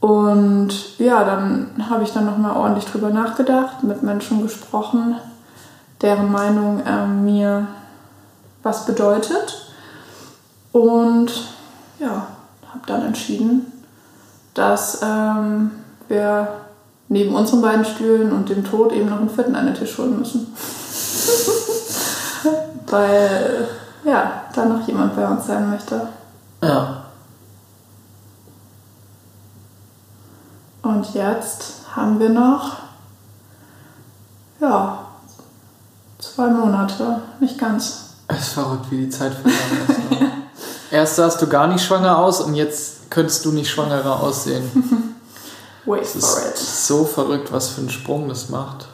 Und 0.00 0.98
ja, 0.98 1.24
dann 1.24 1.70
habe 1.90 2.04
ich 2.04 2.12
dann 2.12 2.26
nochmal 2.26 2.56
ordentlich 2.56 2.86
drüber 2.86 3.10
nachgedacht, 3.10 3.82
mit 3.82 4.02
Menschen 4.02 4.42
gesprochen, 4.42 5.16
deren 6.02 6.30
Meinung 6.30 6.82
äh, 6.86 7.06
mir 7.06 7.66
was 8.68 8.84
bedeutet. 8.84 9.72
Und 10.72 11.30
ja, 11.98 12.26
habe 12.68 12.86
dann 12.86 13.06
entschieden, 13.06 13.72
dass 14.54 15.00
ähm, 15.02 15.70
wir 16.08 16.48
neben 17.08 17.34
unseren 17.34 17.62
beiden 17.62 17.84
Stühlen 17.84 18.32
und 18.32 18.48
dem 18.48 18.64
Tod 18.64 18.92
eben 18.92 19.08
noch 19.08 19.18
einen 19.18 19.30
vierten 19.30 19.56
an 19.56 19.66
den 19.66 19.74
Tisch 19.74 19.96
holen 19.96 20.18
müssen. 20.18 20.54
Weil 22.86 23.68
ja, 24.04 24.42
da 24.54 24.64
noch 24.64 24.86
jemand 24.86 25.16
bei 25.16 25.26
uns 25.26 25.46
sein 25.46 25.70
möchte. 25.70 26.08
Ja. 26.62 27.04
Und 30.82 31.14
jetzt 31.14 31.72
haben 31.94 32.18
wir 32.18 32.30
noch, 32.30 32.76
ja, 34.60 34.98
zwei 36.18 36.48
Monate, 36.48 37.20
nicht 37.40 37.58
ganz. 37.58 38.07
Es 38.28 38.40
ist 38.40 38.48
verrückt, 38.48 38.90
wie 38.90 39.06
die 39.06 39.08
Zeit 39.08 39.32
vergangen 39.32 39.86
ist. 39.88 40.10
Ne? 40.20 40.32
Erst 40.90 41.16
sahst 41.16 41.42
du 41.42 41.48
gar 41.48 41.66
nicht 41.66 41.84
schwanger 41.84 42.18
aus 42.18 42.40
und 42.40 42.54
jetzt 42.54 43.10
könntest 43.10 43.44
du 43.44 43.52
nicht 43.52 43.70
schwangerer 43.70 44.20
aussehen. 44.20 44.70
Wait 45.84 46.02
das 46.02 46.12
for 46.12 46.48
it. 46.48 46.56
So 46.56 47.04
verrückt, 47.04 47.52
was 47.52 47.70
für 47.70 47.80
einen 47.80 47.90
Sprung 47.90 48.28
das 48.28 48.50
macht. 48.50 48.88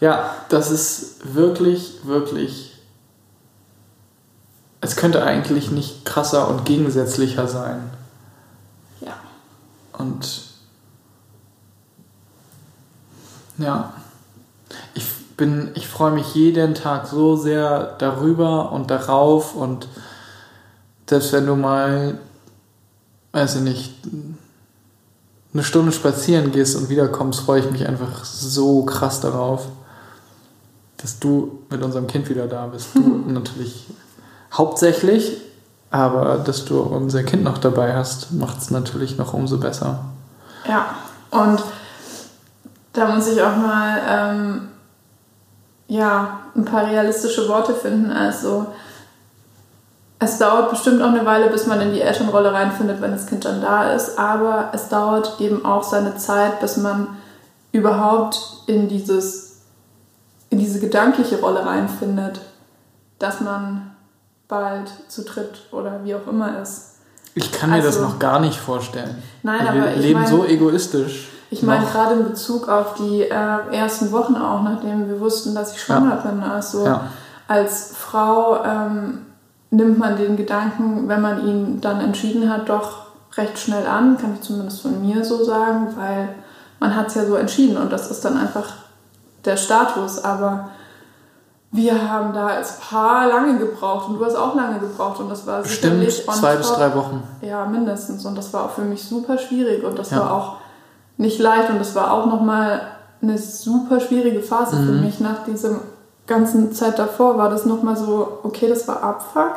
Ja, 0.00 0.34
das 0.48 0.70
ist 0.70 1.34
wirklich, 1.34 2.00
wirklich. 2.04 2.80
Es 4.80 4.96
könnte 4.96 5.22
eigentlich 5.22 5.70
nicht 5.70 6.04
krasser 6.04 6.48
und 6.48 6.64
gegensätzlicher 6.64 7.46
sein. 7.46 7.90
Ja. 9.00 9.14
Und 9.92 10.44
ja, 13.58 13.92
bin, 15.40 15.70
ich 15.74 15.88
freue 15.88 16.12
mich 16.12 16.34
jeden 16.34 16.74
Tag 16.74 17.06
so 17.06 17.34
sehr 17.34 17.96
darüber 17.98 18.72
und 18.72 18.90
darauf 18.90 19.56
und 19.56 19.88
selbst 21.08 21.32
wenn 21.32 21.46
du 21.46 21.56
mal, 21.56 22.18
weiß 23.32 23.56
ich 23.56 23.62
nicht, 23.62 23.94
eine 25.52 25.64
Stunde 25.64 25.92
spazieren 25.92 26.52
gehst 26.52 26.76
und 26.76 26.90
wiederkommst, 26.90 27.40
freue 27.40 27.60
ich 27.60 27.70
mich 27.70 27.88
einfach 27.88 28.22
so 28.22 28.84
krass 28.84 29.20
darauf, 29.20 29.66
dass 30.98 31.18
du 31.18 31.62
mit 31.70 31.82
unserem 31.82 32.06
Kind 32.06 32.28
wieder 32.28 32.46
da 32.46 32.66
bist. 32.66 32.88
Du 32.94 33.00
natürlich 33.26 33.86
hauptsächlich, 34.52 35.38
aber 35.90 36.36
dass 36.36 36.66
du 36.66 36.80
unser 36.80 37.22
Kind 37.22 37.44
noch 37.44 37.56
dabei 37.56 37.94
hast, 37.94 38.30
macht 38.30 38.58
es 38.58 38.70
natürlich 38.70 39.16
noch 39.16 39.32
umso 39.32 39.56
besser. 39.56 40.04
Ja, 40.68 40.96
und 41.30 41.64
da 42.92 43.14
muss 43.14 43.26
ich 43.26 43.40
auch 43.40 43.56
mal 43.56 44.00
ähm, 44.06 44.69
ja, 45.90 46.38
ein 46.54 46.64
paar 46.64 46.86
realistische 46.86 47.48
Worte 47.48 47.74
finden. 47.74 48.12
Also 48.12 48.66
es 50.20 50.38
dauert 50.38 50.70
bestimmt 50.70 51.02
auch 51.02 51.08
eine 51.08 51.26
Weile, 51.26 51.50
bis 51.50 51.66
man 51.66 51.80
in 51.80 51.92
die 51.92 52.00
Elternrolle 52.00 52.52
reinfindet, 52.52 53.00
wenn 53.00 53.10
das 53.10 53.26
Kind 53.26 53.44
dann 53.44 53.60
da 53.60 53.92
ist, 53.92 54.16
aber 54.16 54.70
es 54.72 54.88
dauert 54.88 55.40
eben 55.40 55.64
auch 55.64 55.82
seine 55.82 56.16
Zeit, 56.16 56.60
bis 56.60 56.76
man 56.76 57.08
überhaupt 57.72 58.38
in, 58.66 58.88
dieses, 58.88 59.62
in 60.50 60.60
diese 60.60 60.78
gedankliche 60.78 61.40
Rolle 61.40 61.66
reinfindet, 61.66 62.40
dass 63.18 63.40
man 63.40 63.90
bald 64.46 64.92
zu 65.08 65.24
dritt 65.24 65.62
oder 65.72 66.04
wie 66.04 66.14
auch 66.14 66.26
immer 66.28 66.60
ist. 66.62 66.98
Ich 67.34 67.50
kann 67.50 67.70
mir 67.70 67.76
also, 67.76 67.88
das 67.88 68.00
noch 68.00 68.18
gar 68.20 68.38
nicht 68.38 68.58
vorstellen. 68.58 69.20
Nein, 69.42 69.66
aber 69.66 69.78
wir 69.78 69.96
leben 69.96 70.20
mein, 70.20 70.28
so 70.28 70.44
egoistisch. 70.44 71.28
Ich 71.52 71.62
meine 71.64 71.84
gerade 71.84 72.14
in 72.14 72.24
Bezug 72.24 72.68
auf 72.68 72.94
die 72.94 73.22
äh, 73.22 73.74
ersten 73.76 74.12
Wochen 74.12 74.36
auch, 74.36 74.62
nachdem 74.62 75.08
wir 75.08 75.18
wussten, 75.18 75.54
dass 75.54 75.72
ich 75.72 75.82
schwanger 75.82 76.22
ja. 76.24 76.30
bin. 76.30 76.42
Also 76.42 76.84
ja. 76.86 77.02
als 77.48 77.92
Frau 77.96 78.64
ähm, 78.64 79.26
nimmt 79.70 79.98
man 79.98 80.16
den 80.16 80.36
Gedanken, 80.36 81.08
wenn 81.08 81.20
man 81.20 81.46
ihn 81.46 81.80
dann 81.80 82.00
entschieden 82.00 82.50
hat, 82.52 82.68
doch 82.68 83.06
recht 83.36 83.58
schnell 83.58 83.86
an, 83.86 84.16
kann 84.16 84.34
ich 84.34 84.42
zumindest 84.42 84.82
von 84.82 85.00
mir 85.00 85.24
so 85.24 85.44
sagen, 85.44 85.88
weil 85.96 86.28
man 86.78 86.94
hat 86.94 87.08
es 87.08 87.14
ja 87.14 87.26
so 87.26 87.34
entschieden 87.34 87.76
und 87.76 87.92
das 87.92 88.10
ist 88.10 88.24
dann 88.24 88.36
einfach 88.36 88.72
der 89.44 89.56
Status. 89.56 90.22
Aber 90.22 90.70
wir 91.72 92.10
haben 92.10 92.32
da 92.32 92.48
als 92.48 92.78
Paar 92.78 93.28
lange 93.28 93.58
gebraucht 93.58 94.08
und 94.08 94.18
du 94.18 94.24
hast 94.24 94.36
auch 94.36 94.54
lange 94.54 94.78
gebraucht 94.78 95.20
und 95.20 95.28
das 95.28 95.46
war 95.46 95.62
Bestimmt 95.62 96.10
zwei 96.12 96.56
bis 96.56 96.72
drei 96.72 96.94
Wochen. 96.94 97.22
Ja, 97.42 97.64
mindestens 97.66 98.24
und 98.24 98.36
das 98.36 98.52
war 98.52 98.64
auch 98.64 98.70
für 98.70 98.82
mich 98.82 99.02
super 99.02 99.36
schwierig 99.38 99.84
und 99.84 99.98
das 99.98 100.10
ja. 100.10 100.20
war 100.20 100.32
auch 100.32 100.56
nicht 101.20 101.38
leicht 101.38 101.68
und 101.70 101.78
das 101.78 101.94
war 101.94 102.12
auch 102.12 102.26
nochmal 102.26 102.80
eine 103.22 103.36
super 103.36 104.00
schwierige 104.00 104.40
Phase 104.40 104.76
mhm. 104.76 104.86
für 104.86 104.92
mich 104.92 105.20
nach 105.20 105.44
diesem 105.44 105.80
ganzen 106.26 106.72
Zeit 106.72 106.98
davor 106.98 107.36
war 107.36 107.50
das 107.50 107.66
nochmal 107.66 107.96
so, 107.96 108.38
okay, 108.42 108.68
das 108.68 108.88
war 108.88 109.02
Abfuck, 109.02 109.56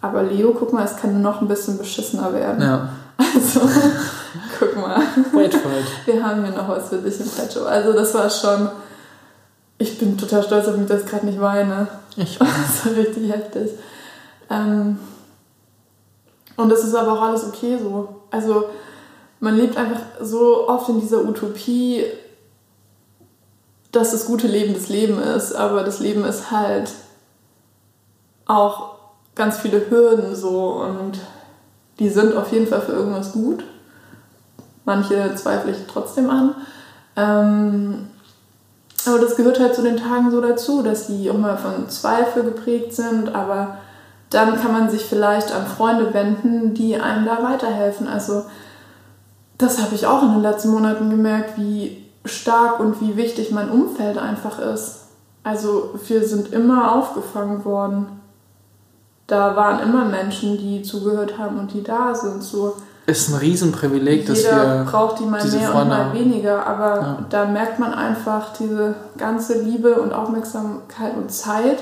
aber 0.00 0.22
Leo, 0.22 0.54
guck 0.58 0.72
mal, 0.72 0.84
es 0.84 0.96
kann 0.96 1.20
noch 1.20 1.42
ein 1.42 1.48
bisschen 1.48 1.76
beschissener 1.76 2.32
werden. 2.32 2.62
Ja. 2.62 2.88
Also, 3.36 3.60
guck 4.58 4.76
mal. 4.76 5.00
Wait 5.32 5.54
for 5.54 5.70
it. 5.70 5.86
Wir 6.06 6.24
haben 6.24 6.44
hier 6.44 6.52
noch 6.52 6.68
was 6.68 6.88
für 6.88 6.96
dich 6.96 7.20
im 7.20 7.28
Petto. 7.28 7.64
Also, 7.64 7.92
das 7.92 8.12
war 8.14 8.28
schon. 8.28 8.68
Ich 9.78 9.98
bin 9.98 10.18
total 10.18 10.42
stolz 10.42 10.66
auf 10.66 10.76
mich, 10.76 10.88
dass 10.88 11.02
ich 11.02 11.06
gerade 11.08 11.26
nicht 11.26 11.40
weine. 11.40 11.86
Ich 12.16 12.40
weiß. 12.40 12.48
Das 12.48 12.86
war 12.86 12.96
richtig 12.96 13.32
heftig. 13.32 13.70
Ähm, 14.50 14.98
und 16.56 16.72
es 16.72 16.82
ist 16.84 16.94
aber 16.94 17.12
auch 17.12 17.22
alles 17.22 17.44
okay 17.44 17.78
so. 17.80 18.08
Also, 18.32 18.64
man 19.40 19.56
lebt 19.56 19.76
einfach 19.76 20.00
so 20.20 20.68
oft 20.68 20.88
in 20.88 21.00
dieser 21.00 21.24
Utopie, 21.24 22.04
dass 23.92 24.10
das 24.10 24.26
gute 24.26 24.46
Leben 24.46 24.74
das 24.74 24.88
Leben 24.88 25.18
ist, 25.20 25.54
aber 25.54 25.84
das 25.84 26.00
Leben 26.00 26.24
ist 26.24 26.50
halt 26.50 26.90
auch 28.46 28.94
ganz 29.34 29.58
viele 29.58 29.90
Hürden 29.90 30.34
so 30.34 30.72
und 30.72 31.18
die 31.98 32.08
sind 32.08 32.36
auf 32.36 32.52
jeden 32.52 32.66
Fall 32.66 32.80
für 32.80 32.92
irgendwas 32.92 33.32
gut. 33.32 33.64
Manche 34.84 35.34
zweifle 35.36 35.72
ich 35.72 35.78
trotzdem 35.86 36.28
an. 36.28 36.54
Ähm, 37.16 38.08
aber 39.06 39.18
das 39.18 39.36
gehört 39.36 39.60
halt 39.60 39.74
zu 39.74 39.82
den 39.82 39.96
Tagen 39.96 40.30
so 40.30 40.40
dazu, 40.40 40.82
dass 40.82 41.06
die 41.06 41.30
auch 41.30 41.38
mal 41.38 41.56
von 41.56 41.88
Zweifel 41.88 42.42
geprägt 42.42 42.94
sind, 42.94 43.34
aber 43.34 43.78
dann 44.30 44.60
kann 44.60 44.72
man 44.72 44.90
sich 44.90 45.04
vielleicht 45.04 45.52
an 45.52 45.66
Freunde 45.66 46.12
wenden, 46.14 46.74
die 46.74 46.96
einem 46.96 47.26
da 47.26 47.42
weiterhelfen. 47.42 48.08
Also 48.08 48.44
das 49.58 49.80
habe 49.80 49.94
ich 49.94 50.06
auch 50.06 50.22
in 50.22 50.32
den 50.32 50.42
letzten 50.42 50.70
Monaten 50.70 51.10
gemerkt, 51.10 51.58
wie 51.58 52.04
stark 52.24 52.80
und 52.80 53.00
wie 53.00 53.16
wichtig 53.16 53.50
mein 53.50 53.70
Umfeld 53.70 54.18
einfach 54.18 54.58
ist. 54.58 55.00
Also 55.42 55.94
wir 56.06 56.26
sind 56.26 56.52
immer 56.52 56.92
aufgefangen 56.92 57.64
worden. 57.64 58.20
Da 59.26 59.56
waren 59.56 59.80
immer 59.80 60.04
Menschen, 60.06 60.58
die 60.58 60.82
zugehört 60.82 61.38
haben 61.38 61.58
und 61.58 61.72
die 61.72 61.82
da 61.82 62.14
sind. 62.14 62.42
So 62.42 62.76
ist 63.06 63.28
ein 63.28 63.34
Riesenprivileg, 63.34 64.26
dass 64.26 64.44
wir 64.44 64.86
braucht 64.90 65.20
die 65.20 65.24
mal 65.24 65.44
mehr 65.44 65.74
und 65.74 65.88
mal 65.88 66.12
weniger, 66.14 66.66
aber 66.66 67.00
ja. 67.00 67.18
da 67.28 67.44
merkt 67.44 67.78
man 67.78 67.92
einfach 67.92 68.54
diese 68.58 68.94
ganze 69.18 69.62
Liebe 69.62 70.00
und 70.00 70.14
Aufmerksamkeit 70.14 71.14
und 71.14 71.30
Zeit, 71.30 71.80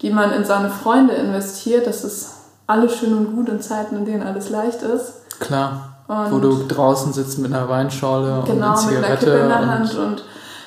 die 0.00 0.10
man 0.10 0.32
in 0.32 0.44
seine 0.46 0.70
Freunde 0.70 1.14
investiert. 1.14 1.86
Das 1.86 2.04
ist 2.04 2.30
alles 2.66 2.96
schön 2.96 3.16
und 3.16 3.36
gut 3.36 3.50
in 3.50 3.60
Zeiten, 3.60 3.96
in 3.96 4.04
denen 4.06 4.22
alles 4.22 4.48
leicht 4.48 4.82
ist. 4.82 5.28
Klar. 5.40 5.95
Und 6.08 6.32
wo 6.32 6.38
du 6.38 6.66
draußen 6.68 7.12
sitzt 7.12 7.38
mit 7.38 7.52
einer 7.52 7.68
Weinschorle 7.68 8.42
genau, 8.46 8.52
und 8.52 8.62
einer 8.62 8.76
Zigarette. 8.76 8.96
Genau, 8.96 9.04
mit 9.04 9.06
einer 9.06 9.16
Kippe 9.16 9.38
in 9.38 9.48
der 9.48 9.66
Hand 9.66 9.94
und, 9.96 10.24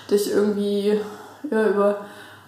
dich 0.09 0.31
irgendwie 0.31 0.99
ja, 1.49 1.67
über 1.67 1.97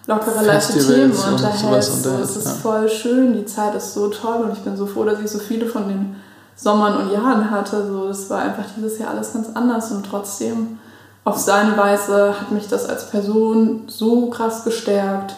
lockere, 0.06 0.44
leichte 0.44 0.84
Themen 0.84 1.12
unterhältst. 1.12 2.02
So, 2.02 2.10
es 2.22 2.36
ist 2.36 2.46
ja. 2.46 2.52
voll 2.52 2.88
schön, 2.88 3.32
die 3.34 3.46
Zeit 3.46 3.74
ist 3.74 3.94
so 3.94 4.08
toll 4.08 4.42
und 4.44 4.52
ich 4.52 4.60
bin 4.60 4.76
so 4.76 4.86
froh, 4.86 5.04
dass 5.04 5.20
ich 5.20 5.30
so 5.30 5.38
viele 5.38 5.66
von 5.66 5.88
den 5.88 6.16
Sommern 6.56 6.96
und 6.96 7.12
Jahren 7.12 7.50
hatte. 7.50 7.86
So, 7.86 8.08
es 8.08 8.28
war 8.30 8.40
einfach 8.40 8.64
dieses 8.76 8.98
Jahr 8.98 9.10
alles 9.10 9.32
ganz 9.32 9.48
anders 9.54 9.90
und 9.92 10.04
trotzdem 10.04 10.78
auf 11.24 11.38
seine 11.38 11.76
Weise 11.76 12.34
hat 12.40 12.50
mich 12.50 12.68
das 12.68 12.88
als 12.88 13.08
Person 13.08 13.84
so 13.86 14.28
krass 14.28 14.64
gestärkt 14.64 15.36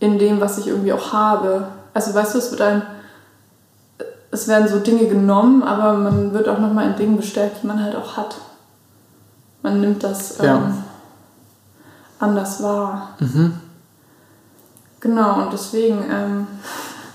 in 0.00 0.18
dem, 0.18 0.40
was 0.40 0.58
ich 0.58 0.66
irgendwie 0.66 0.92
auch 0.92 1.12
habe. 1.12 1.68
Also 1.94 2.12
weißt 2.14 2.34
du, 2.34 2.38
es 2.38 2.50
wird 2.50 2.62
ein, 2.62 2.82
es 4.30 4.48
werden 4.48 4.68
so 4.68 4.78
Dinge 4.78 5.06
genommen, 5.08 5.62
aber 5.62 5.94
man 5.94 6.32
wird 6.32 6.48
auch 6.48 6.58
nochmal 6.58 6.86
in 6.86 6.96
Dingen 6.96 7.16
bestärkt, 7.16 7.62
die 7.62 7.66
man 7.66 7.82
halt 7.82 7.96
auch 7.96 8.16
hat. 8.16 8.36
Man 9.62 9.80
nimmt 9.80 10.02
das 10.02 10.38
ja. 10.38 10.56
ähm, 10.56 10.84
anders 12.18 12.62
wahr. 12.62 13.16
Mhm. 13.18 13.58
Genau, 15.00 15.42
und 15.42 15.52
deswegen 15.52 16.04
ähm, 16.10 16.46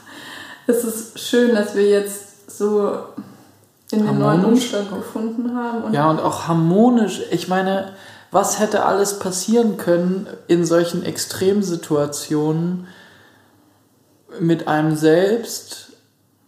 ist 0.67 0.83
es 0.83 1.21
schön, 1.21 1.55
dass 1.55 1.75
wir 1.75 1.87
jetzt 1.87 2.51
so 2.51 2.97
in 3.91 4.05
den 4.05 4.19
neuen 4.19 4.43
Umstand 4.43 4.89
gefunden 4.89 5.55
haben. 5.55 5.83
Und 5.83 5.93
ja, 5.93 6.09
und 6.09 6.19
auch 6.19 6.47
harmonisch. 6.47 7.21
Ich 7.31 7.47
meine, 7.47 7.93
was 8.31 8.59
hätte 8.59 8.85
alles 8.85 9.19
passieren 9.19 9.77
können 9.77 10.27
in 10.47 10.65
solchen 10.65 11.03
Extremsituationen 11.03 12.87
mit 14.39 14.67
einem 14.67 14.95
selbst, 14.95 15.84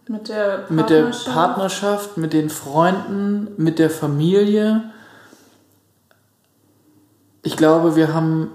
mit 0.08 0.28
der 0.28 0.58
Partnerschaft, 0.58 0.70
mit, 0.70 0.90
der 0.90 1.32
Partnerschaft, 1.32 2.16
mit 2.16 2.32
den 2.32 2.50
Freunden, 2.50 3.48
mit 3.56 3.78
der 3.78 3.90
Familie. 3.90 4.84
Ich 7.42 7.56
glaube, 7.56 7.94
wir 7.94 8.14
haben 8.14 8.50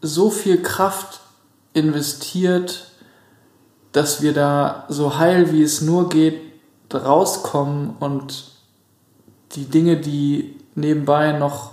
so 0.00 0.30
viel 0.30 0.62
Kraft 0.62 1.20
investiert, 1.72 2.92
dass 3.92 4.22
wir 4.22 4.32
da 4.32 4.84
so 4.88 5.18
heil 5.18 5.52
wie 5.52 5.62
es 5.62 5.80
nur 5.80 6.08
geht 6.08 6.40
rauskommen 6.92 7.96
und 8.00 8.52
die 9.52 9.64
Dinge, 9.64 9.98
die 9.98 10.56
nebenbei 10.74 11.32
noch 11.32 11.72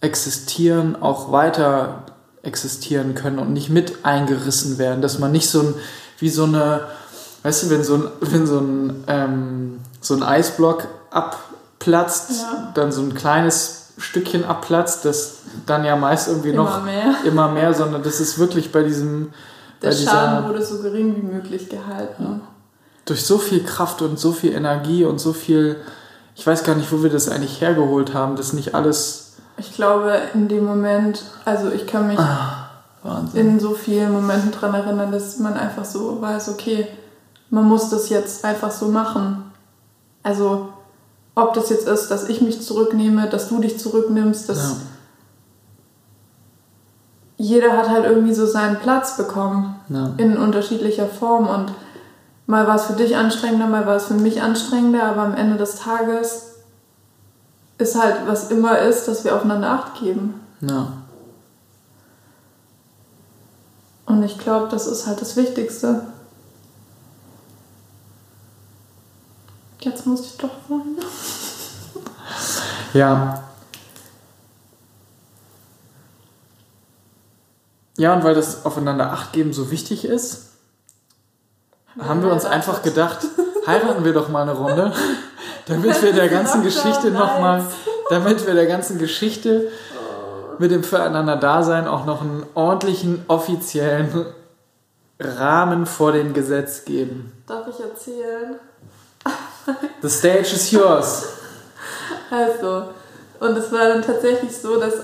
existieren, 0.00 1.00
auch 1.00 1.32
weiter 1.32 2.04
existieren 2.42 3.14
können 3.14 3.38
und 3.38 3.52
nicht 3.52 3.70
mit 3.70 4.04
eingerissen 4.04 4.78
werden, 4.78 5.02
dass 5.02 5.18
man 5.18 5.32
nicht 5.32 5.48
so 5.48 5.60
ein, 5.60 5.74
wie 6.18 6.28
so 6.28 6.44
eine, 6.44 6.80
weißt 7.42 7.64
du, 7.64 7.70
wenn 7.70 7.84
so 7.84 7.94
ein, 7.94 8.04
wenn 8.20 8.46
so 8.46 8.58
ein, 8.58 9.04
ähm, 9.06 9.80
so 10.00 10.14
ein 10.14 10.22
Eisblock 10.22 10.86
abplatzt, 11.10 12.30
ja. 12.30 12.72
dann 12.74 12.92
so 12.92 13.02
ein 13.02 13.14
kleines 13.14 13.92
Stückchen 13.98 14.44
abplatzt, 14.44 15.04
das 15.04 15.38
dann 15.64 15.84
ja 15.84 15.96
meist 15.96 16.28
irgendwie 16.28 16.50
immer 16.50 16.64
noch 16.64 16.84
mehr. 16.84 17.14
immer 17.24 17.48
mehr, 17.48 17.72
sondern 17.74 18.02
das 18.02 18.20
ist 18.20 18.38
wirklich 18.38 18.72
bei 18.72 18.82
diesem. 18.82 19.32
Der 19.82 19.90
bei 19.90 19.94
Schaden 19.94 20.36
dieser, 20.36 20.48
wurde 20.48 20.64
so 20.64 20.82
gering 20.82 21.16
wie 21.16 21.34
möglich 21.34 21.68
gehalten. 21.68 22.22
Ja. 22.22 22.40
Durch 23.04 23.24
so 23.24 23.38
viel 23.38 23.62
Kraft 23.62 24.02
und 24.02 24.18
so 24.18 24.32
viel 24.32 24.52
Energie 24.52 25.04
und 25.04 25.20
so 25.20 25.32
viel, 25.32 25.76
ich 26.34 26.46
weiß 26.46 26.64
gar 26.64 26.74
nicht, 26.74 26.90
wo 26.90 27.02
wir 27.02 27.10
das 27.10 27.28
eigentlich 27.28 27.60
hergeholt 27.60 28.14
haben, 28.14 28.36
das 28.36 28.52
nicht 28.52 28.74
alles 28.74 29.26
ich 29.58 29.74
glaube, 29.74 30.20
in 30.34 30.48
dem 30.48 30.64
Moment, 30.64 31.22
also 31.44 31.70
ich 31.70 31.86
kann 31.86 32.08
mich 32.08 32.18
ah, 32.18 32.65
in 33.34 33.60
so 33.60 33.74
vielen 33.74 34.12
Momenten 34.12 34.52
daran 34.52 34.74
erinnern, 34.74 35.12
dass 35.12 35.38
man 35.38 35.54
einfach 35.54 35.84
so 35.84 36.20
weiß, 36.20 36.48
okay, 36.50 36.86
man 37.50 37.64
muss 37.64 37.90
das 37.90 38.08
jetzt 38.08 38.44
einfach 38.44 38.70
so 38.70 38.88
machen. 38.88 39.44
Also, 40.22 40.68
ob 41.34 41.54
das 41.54 41.70
jetzt 41.70 41.86
ist, 41.86 42.08
dass 42.08 42.28
ich 42.28 42.40
mich 42.40 42.62
zurücknehme, 42.62 43.28
dass 43.28 43.48
du 43.48 43.60
dich 43.60 43.78
zurücknimmst, 43.78 44.48
dass 44.48 44.58
ja. 44.58 44.76
jeder 47.36 47.76
hat 47.76 47.88
halt 47.88 48.04
irgendwie 48.06 48.34
so 48.34 48.46
seinen 48.46 48.76
Platz 48.76 49.16
bekommen 49.16 49.76
ja. 49.88 50.10
in 50.16 50.36
unterschiedlicher 50.36 51.06
Form 51.06 51.46
und 51.46 51.72
mal 52.46 52.66
war 52.66 52.76
es 52.76 52.84
für 52.84 52.94
dich 52.94 53.16
anstrengender, 53.16 53.66
mal 53.66 53.86
war 53.86 53.96
es 53.96 54.06
für 54.06 54.14
mich 54.14 54.42
anstrengender, 54.42 55.04
aber 55.04 55.22
am 55.22 55.34
Ende 55.34 55.56
des 55.56 55.76
Tages 55.76 56.56
ist 57.78 58.00
halt, 58.00 58.16
was 58.26 58.50
immer 58.50 58.78
ist, 58.78 59.06
dass 59.06 59.24
wir 59.24 59.36
aufeinander 59.36 59.70
Acht 59.70 60.00
geben. 60.00 60.40
Ja. 60.60 60.88
Und 64.06 64.22
ich 64.22 64.38
glaube, 64.38 64.68
das 64.68 64.86
ist 64.86 65.06
halt 65.06 65.20
das 65.20 65.36
Wichtigste. 65.36 66.06
Jetzt 69.80 70.06
muss 70.06 70.20
ich 70.22 70.36
doch 70.36 70.50
weinen. 70.68 70.98
Ja. 72.92 73.42
Ja, 77.98 78.14
und 78.14 78.24
weil 78.24 78.34
das 78.34 78.64
aufeinander 78.64 79.12
Acht 79.12 79.32
geben 79.32 79.52
so 79.52 79.70
wichtig 79.70 80.04
ist, 80.06 80.52
ja, 81.94 82.06
haben 82.06 82.22
wir 82.22 82.32
uns 82.32 82.46
einfach 82.46 82.82
gedacht, 82.82 83.18
heiraten 83.66 84.04
wir 84.04 84.14
doch 84.14 84.28
mal 84.28 84.42
eine 84.42 84.52
Runde. 84.52 84.94
damit 85.66 86.00
wir 86.02 86.12
der 86.12 86.28
ganzen 86.28 86.62
Geschichte 86.62 87.10
nochmal, 87.10 87.64
damit 88.08 88.46
wir 88.46 88.54
der 88.54 88.66
ganzen 88.66 88.98
Geschichte 88.98 89.68
mit 90.58 90.70
dem 90.70 90.82
Füreinander-Dasein 90.82 91.86
auch 91.86 92.04
noch 92.06 92.20
einen 92.22 92.44
ordentlichen, 92.54 93.24
offiziellen 93.28 94.26
Rahmen 95.18 95.86
vor 95.86 96.12
dem 96.12 96.34
Gesetz 96.34 96.84
geben. 96.84 97.32
Darf 97.46 97.66
ich 97.68 97.80
erzählen? 97.80 98.56
The 100.02 100.08
stage 100.08 100.54
is 100.54 100.70
yours. 100.70 101.26
Also, 102.30 102.90
und 103.40 103.56
es 103.56 103.72
war 103.72 103.88
dann 103.88 104.02
tatsächlich 104.02 104.56
so, 104.56 104.78
dass 104.78 104.94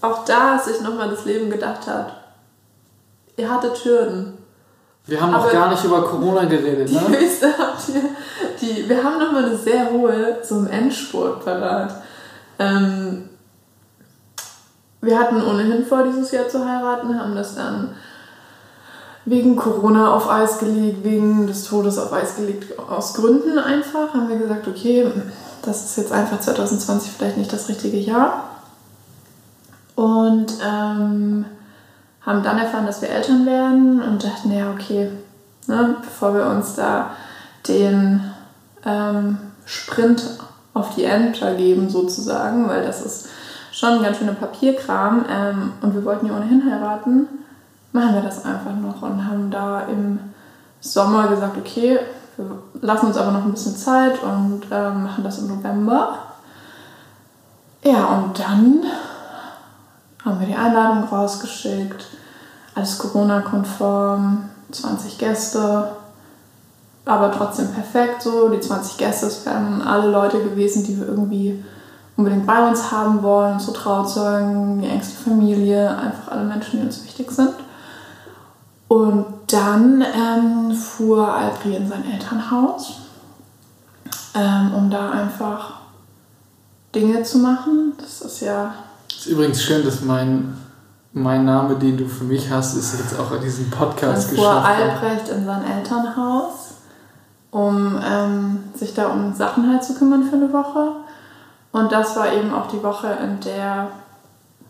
auch 0.00 0.24
da 0.24 0.58
sich 0.58 0.80
nochmal 0.80 1.10
das 1.10 1.24
Leben 1.24 1.50
gedacht 1.50 1.86
hat, 1.86 2.12
ihr 3.36 3.50
hattet 3.50 3.84
Hürden. 3.84 4.38
Wir 5.06 5.20
haben 5.20 5.32
noch 5.32 5.50
gar 5.50 5.70
nicht 5.70 5.84
über 5.84 6.02
Corona 6.02 6.44
geredet, 6.44 6.88
die 6.88 6.94
ne? 6.94 7.08
Höchste 7.18 7.52
habt 7.58 7.88
ihr, 7.88 8.02
die, 8.60 8.88
wir 8.88 9.02
haben 9.02 9.18
nochmal 9.18 9.46
eine 9.46 9.56
sehr 9.56 9.90
hohe 9.90 10.40
zum 10.42 10.66
Endspurt 10.68 11.44
parat. 11.44 12.02
Ähm, 12.58 13.29
wir 15.00 15.18
hatten 15.18 15.42
ohnehin 15.42 15.84
vor, 15.86 16.04
dieses 16.04 16.30
Jahr 16.30 16.48
zu 16.48 16.64
heiraten, 16.64 17.18
haben 17.18 17.34
das 17.34 17.54
dann 17.54 17.90
wegen 19.24 19.56
Corona 19.56 20.12
auf 20.12 20.30
Eis 20.30 20.58
gelegt, 20.58 21.04
wegen 21.04 21.46
des 21.46 21.64
Todes 21.64 21.98
auf 21.98 22.12
Eis 22.12 22.36
gelegt, 22.36 22.78
aus 22.78 23.14
Gründen 23.14 23.58
einfach. 23.58 24.14
Haben 24.14 24.28
wir 24.28 24.38
gesagt, 24.38 24.66
okay, 24.66 25.10
das 25.62 25.84
ist 25.84 25.96
jetzt 25.98 26.12
einfach 26.12 26.40
2020 26.40 27.12
vielleicht 27.12 27.36
nicht 27.36 27.52
das 27.52 27.68
richtige 27.68 27.98
Jahr. 27.98 28.44
Und 29.94 30.54
ähm, 30.64 31.44
haben 32.22 32.42
dann 32.42 32.58
erfahren, 32.58 32.86
dass 32.86 33.02
wir 33.02 33.10
Eltern 33.10 33.46
werden 33.46 34.02
und 34.02 34.24
dachten, 34.24 34.52
ja, 34.52 34.70
okay, 34.70 35.10
ne, 35.66 35.96
bevor 36.00 36.34
wir 36.34 36.46
uns 36.46 36.74
da 36.74 37.10
den 37.68 38.22
ähm, 38.84 39.38
Sprint 39.64 40.38
auf 40.72 40.94
die 40.94 41.04
Ämter 41.04 41.54
geben, 41.54 41.90
sozusagen, 41.90 42.68
weil 42.68 42.84
das 42.84 43.04
ist 43.04 43.28
schon 43.72 43.94
ein 43.94 44.02
ganz 44.02 44.18
schöner 44.18 44.32
Papierkram 44.32 45.24
ähm, 45.30 45.72
und 45.82 45.94
wir 45.94 46.04
wollten 46.04 46.26
ja 46.26 46.36
ohnehin 46.36 46.62
heiraten, 46.70 47.28
machen 47.92 48.14
wir 48.14 48.22
das 48.22 48.44
einfach 48.44 48.74
noch 48.74 49.02
und 49.02 49.24
haben 49.26 49.50
da 49.50 49.82
im 49.82 50.18
Sommer 50.80 51.28
gesagt, 51.28 51.56
okay, 51.56 51.98
wir 52.36 52.46
lassen 52.80 53.06
uns 53.06 53.16
aber 53.16 53.32
noch 53.32 53.44
ein 53.44 53.52
bisschen 53.52 53.76
Zeit 53.76 54.22
und 54.22 54.62
ähm, 54.70 55.04
machen 55.04 55.24
das 55.24 55.38
im 55.38 55.48
November. 55.48 56.18
Ja, 57.82 58.06
und 58.06 58.38
dann 58.38 58.84
haben 60.24 60.40
wir 60.40 60.46
die 60.46 60.54
Einladung 60.54 61.04
rausgeschickt, 61.04 62.06
alles 62.74 62.98
Corona-konform, 62.98 64.48
20 64.70 65.18
Gäste, 65.18 65.92
aber 67.04 67.32
trotzdem 67.32 67.72
perfekt 67.72 68.22
so. 68.22 68.48
Die 68.48 68.60
20 68.60 68.98
Gäste, 68.98 69.26
es 69.26 69.44
wären 69.46 69.82
alle 69.82 70.10
Leute 70.10 70.42
gewesen, 70.42 70.84
die 70.84 70.98
wir 70.98 71.08
irgendwie 71.08 71.64
unbedingt 72.16 72.46
bei 72.46 72.68
uns 72.68 72.90
haben 72.90 73.22
wollen, 73.22 73.58
so 73.58 73.72
Trauzeugen, 73.72 74.82
die 74.82 74.88
engste 74.88 75.16
Familie, 75.22 75.96
einfach 75.96 76.32
alle 76.32 76.44
Menschen, 76.44 76.80
die 76.80 76.86
uns 76.86 77.04
wichtig 77.04 77.30
sind. 77.30 77.54
Und 78.88 79.24
dann 79.46 80.02
ähm, 80.02 80.74
fuhr 80.74 81.32
Albri 81.32 81.76
in 81.76 81.88
sein 81.88 82.04
Elternhaus, 82.10 82.94
ähm, 84.34 84.74
um 84.74 84.90
da 84.90 85.10
einfach 85.10 85.74
Dinge 86.94 87.22
zu 87.22 87.38
machen. 87.38 87.92
Das 87.98 88.20
ist 88.20 88.40
ja. 88.40 88.74
Ist 89.08 89.26
übrigens 89.26 89.62
schön, 89.62 89.84
dass 89.84 90.00
mein, 90.02 90.56
mein 91.12 91.44
Name, 91.44 91.76
den 91.76 91.96
du 91.96 92.06
für 92.06 92.24
mich 92.24 92.50
hast, 92.50 92.74
ist 92.76 92.98
jetzt 92.98 93.18
auch 93.18 93.32
in 93.32 93.42
diesem 93.42 93.70
Podcast 93.70 94.30
dann 94.30 94.36
fuhr 94.36 94.64
Albrecht 94.64 95.28
in 95.28 95.44
sein 95.44 95.62
Elternhaus, 95.64 96.74
um 97.50 97.98
ähm, 98.04 98.64
sich 98.74 98.94
da 98.94 99.08
um 99.08 99.34
Sachen 99.34 99.70
halt 99.70 99.84
zu 99.84 99.94
kümmern 99.94 100.24
für 100.24 100.36
eine 100.36 100.52
Woche. 100.52 100.92
Und 101.72 101.92
das 101.92 102.16
war 102.16 102.32
eben 102.32 102.52
auch 102.52 102.68
die 102.68 102.82
Woche, 102.82 103.16
in 103.22 103.38
der 103.40 103.88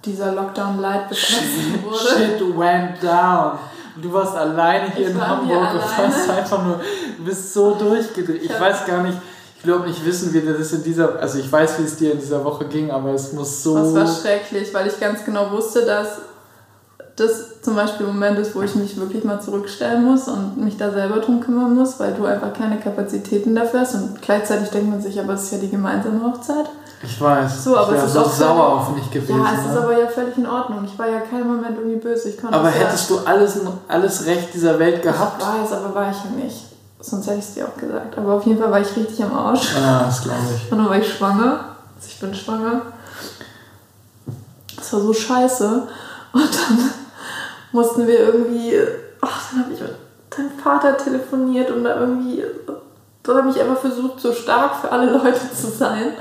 dieser 0.04 0.32
Lockdown 0.32 0.80
Light 0.80 1.08
beschlossen 1.08 1.82
wurde. 1.82 1.96
Shit 1.96 2.58
went 2.58 3.02
down. 3.02 3.58
Du 4.00 4.12
warst 4.12 4.34
alleine 4.34 4.90
hier 4.92 5.08
ich 5.08 5.14
in 5.14 5.26
Hamburg 5.26 5.74
und 5.74 5.98
warst 5.98 6.30
einfach 6.30 6.64
nur, 6.64 6.80
du 7.18 7.24
bist 7.24 7.52
so 7.52 7.74
durchgedreht. 7.74 8.42
Ich, 8.42 8.60
weiß 8.60 8.86
gar 8.86 9.02
nicht, 9.02 9.18
ich 9.56 9.62
glaube 9.62 9.88
nicht 9.88 10.04
wissen, 10.04 10.32
wie 10.32 10.40
das 10.40 10.72
in 10.72 10.82
dieser, 10.82 11.18
also 11.18 11.38
ich 11.38 11.50
weiß, 11.50 11.78
wie 11.80 11.84
es 11.84 11.96
dir 11.96 12.12
in 12.12 12.20
dieser 12.20 12.42
Woche 12.44 12.64
ging, 12.66 12.90
aber 12.90 13.10
es 13.10 13.32
muss 13.32 13.62
so. 13.62 13.74
Das 13.74 13.94
war 13.94 14.06
schrecklich, 14.06 14.72
weil 14.72 14.86
ich 14.86 14.98
ganz 14.98 15.24
genau 15.24 15.50
wusste, 15.50 15.84
dass 15.84 16.18
das 17.16 17.60
zum 17.60 17.74
Beispiel 17.74 18.06
ein 18.06 18.14
Moment 18.14 18.38
ist, 18.38 18.54
wo 18.54 18.62
ich 18.62 18.74
mich 18.74 18.96
wirklich 18.96 19.24
mal 19.24 19.40
zurückstellen 19.40 20.04
muss 20.04 20.28
und 20.28 20.56
mich 20.56 20.78
da 20.78 20.90
selber 20.90 21.18
drum 21.18 21.40
kümmern 21.40 21.74
muss, 21.74 22.00
weil 22.00 22.14
du 22.14 22.24
einfach 22.24 22.54
keine 22.54 22.78
Kapazitäten 22.78 23.54
dafür 23.54 23.80
hast 23.80 23.94
und 23.96 24.22
gleichzeitig 24.22 24.70
denkt 24.70 24.88
man 24.88 25.02
sich, 25.02 25.20
aber 25.20 25.34
es 25.34 25.44
ist 25.44 25.52
ja 25.52 25.58
die 25.58 25.70
gemeinsame 25.70 26.22
Hochzeit. 26.22 26.70
Ich 27.02 27.20
weiß. 27.20 27.64
So, 27.64 27.76
aber 27.76 27.96
ich 27.96 28.02
ist 28.02 28.12
so 28.12 28.20
auch 28.20 28.30
sauer 28.30 28.68
auf 28.68 28.94
mich 28.94 29.10
gewesen. 29.10 29.38
Ja, 29.38 29.52
es 29.54 29.64
ne? 29.64 29.72
ist 29.72 29.78
aber 29.78 29.98
ja 29.98 30.06
völlig 30.06 30.36
in 30.36 30.46
Ordnung. 30.46 30.84
Ich 30.84 30.98
war 30.98 31.08
ja 31.08 31.20
keinen 31.20 31.46
Moment 31.46 31.78
irgendwie 31.78 31.96
böse. 31.96 32.28
Ich 32.28 32.44
aber 32.44 32.68
hättest 32.68 33.10
ja, 33.10 33.16
du 33.16 33.26
alles, 33.26 33.60
alles 33.88 34.26
Recht 34.26 34.52
dieser 34.52 34.78
Welt 34.78 35.02
gehabt? 35.02 35.40
Ich 35.40 35.46
weiß, 35.46 35.72
aber 35.72 35.94
war 35.94 36.10
ich 36.10 36.16
ja 36.18 36.44
nicht. 36.44 36.66
Sonst 37.00 37.26
hätte 37.26 37.38
ich 37.38 37.44
es 37.46 37.54
dir 37.54 37.66
auch 37.66 37.76
gesagt. 37.76 38.18
Aber 38.18 38.34
auf 38.34 38.44
jeden 38.44 38.60
Fall 38.60 38.70
war 38.70 38.80
ich 38.80 38.94
richtig 38.94 39.22
am 39.24 39.34
Arsch. 39.34 39.74
Ja, 39.74 40.02
das 40.04 40.22
glaube 40.22 40.40
ich. 40.54 40.70
Und 40.70 40.78
dann 40.78 40.90
war 40.90 40.98
ich 40.98 41.10
schwanger. 41.10 41.64
Also 41.96 42.08
ich 42.08 42.20
bin 42.20 42.34
schwanger. 42.34 42.82
Das 44.76 44.92
war 44.92 45.00
so 45.00 45.14
scheiße. 45.14 45.88
Und 46.34 46.42
dann 46.42 46.90
mussten 47.72 48.06
wir 48.06 48.18
irgendwie. 48.18 48.74
Ach, 49.22 49.50
dann 49.50 49.64
habe 49.64 49.72
ich 49.72 49.80
mit 49.80 49.90
deinem 50.28 50.50
Vater 50.62 50.98
telefoniert 50.98 51.70
und 51.70 51.84
da 51.84 51.98
irgendwie. 51.98 52.44
Da 53.22 53.36
habe 53.36 53.48
ich 53.48 53.58
einfach 53.58 53.78
versucht, 53.78 54.20
so 54.20 54.34
stark 54.34 54.76
für 54.82 54.92
alle 54.92 55.10
Leute 55.10 55.40
zu 55.54 55.68
sein. 55.68 56.12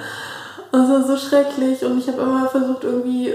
Und 0.71 0.81
es 0.81 0.89
war 0.89 1.03
so 1.03 1.17
schrecklich 1.17 1.83
und 1.83 1.97
ich 1.97 2.07
habe 2.07 2.21
immer 2.21 2.47
versucht, 2.47 2.83
irgendwie 2.83 3.33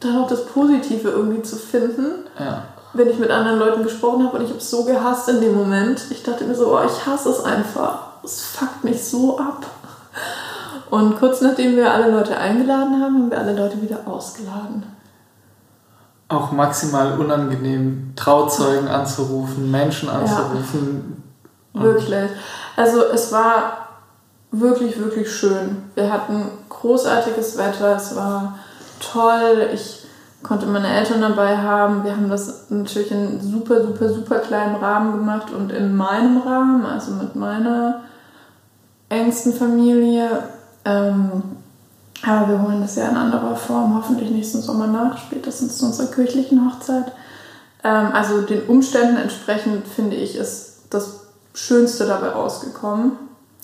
dann 0.00 0.18
auch 0.18 0.28
das 0.28 0.46
Positive 0.46 1.08
irgendwie 1.08 1.42
zu 1.42 1.56
finden. 1.56 2.26
Ja. 2.38 2.64
Wenn 2.92 3.08
ich 3.08 3.18
mit 3.18 3.30
anderen 3.30 3.58
Leuten 3.58 3.82
gesprochen 3.82 4.26
habe 4.26 4.38
und 4.38 4.44
ich 4.44 4.50
habe 4.50 4.58
es 4.58 4.70
so 4.70 4.84
gehasst 4.84 5.28
in 5.28 5.40
dem 5.40 5.54
Moment. 5.54 6.02
Ich 6.10 6.22
dachte 6.22 6.44
mir 6.44 6.54
so, 6.54 6.76
oh, 6.76 6.80
ich 6.84 7.06
hasse 7.06 7.30
es 7.30 7.44
einfach. 7.44 7.98
Es 8.24 8.42
fuckt 8.42 8.82
mich 8.82 9.02
so 9.04 9.38
ab. 9.38 9.66
Und 10.90 11.18
kurz 11.18 11.40
nachdem 11.40 11.76
wir 11.76 11.92
alle 11.92 12.10
Leute 12.10 12.36
eingeladen 12.36 13.00
haben, 13.00 13.02
haben 13.02 13.30
wir 13.30 13.38
alle 13.38 13.56
Leute 13.56 13.80
wieder 13.80 14.00
ausgeladen. 14.06 14.84
Auch 16.28 16.50
maximal 16.50 17.18
unangenehm, 17.18 18.12
Trauzeugen 18.16 18.88
anzurufen, 18.88 19.70
Menschen 19.70 20.08
anzurufen. 20.08 21.22
Ja, 21.74 21.82
wirklich. 21.82 22.30
Also 22.76 23.04
es 23.12 23.30
war 23.30 23.79
wirklich, 24.50 24.98
wirklich 24.98 25.30
schön. 25.32 25.82
Wir 25.94 26.12
hatten 26.12 26.44
großartiges 26.68 27.56
Wetter, 27.56 27.96
es 27.96 28.14
war 28.16 28.58
toll. 29.00 29.68
Ich 29.72 30.06
konnte 30.42 30.66
meine 30.66 30.88
Eltern 30.88 31.20
dabei 31.20 31.56
haben. 31.58 32.04
Wir 32.04 32.12
haben 32.12 32.28
das 32.28 32.70
natürlich 32.70 33.10
in 33.10 33.40
super, 33.40 33.82
super, 33.82 34.08
super 34.08 34.38
kleinen 34.38 34.76
Rahmen 34.76 35.12
gemacht 35.12 35.52
und 35.52 35.70
in 35.70 35.96
meinem 35.96 36.38
Rahmen, 36.38 36.84
also 36.84 37.12
mit 37.12 37.36
meiner 37.36 38.02
engsten 39.08 39.52
Familie. 39.52 40.44
Ähm, 40.84 41.42
aber 42.22 42.48
wir 42.48 42.62
holen 42.62 42.80
das 42.82 42.96
ja 42.96 43.08
in 43.08 43.16
anderer 43.16 43.56
Form, 43.56 43.96
hoffentlich 43.96 44.30
nächsten 44.30 44.60
Sommer 44.60 44.86
nach, 44.86 45.18
spätestens 45.18 45.78
zu 45.78 45.86
unserer 45.86 46.08
kirchlichen 46.08 46.66
Hochzeit. 46.66 47.12
Ähm, 47.82 48.08
also 48.12 48.42
den 48.42 48.66
Umständen 48.66 49.16
entsprechend 49.16 49.86
finde 49.86 50.16
ich, 50.16 50.36
ist 50.36 50.82
das 50.90 51.26
Schönste 51.54 52.06
dabei 52.06 52.28
rausgekommen. 52.28 53.12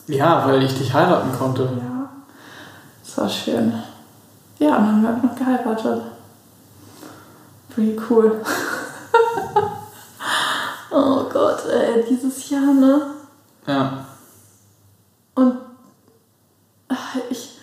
Ja, 0.09 0.46
weil 0.46 0.62
ich 0.62 0.78
dich 0.78 0.92
heiraten 0.92 1.36
konnte. 1.36 1.62
Ja, 1.64 2.09
das 3.04 3.18
war 3.18 3.28
schön. 3.28 3.72
Ja, 4.59 4.76
und 4.76 4.86
dann 4.86 4.86
haben 4.86 5.02
wir 5.02 5.11
auch 5.11 5.22
noch 5.22 5.36
geheiratet. 5.36 6.02
Pretty 7.74 7.98
cool. 8.09 8.40
oh 10.90 11.24
Gott, 11.30 11.66
ey, 11.66 12.04
dieses 12.09 12.48
Jahr, 12.48 12.72
ne? 12.72 13.02
Ja. 13.66 14.07
Und 15.34 15.57
ich, 17.28 17.59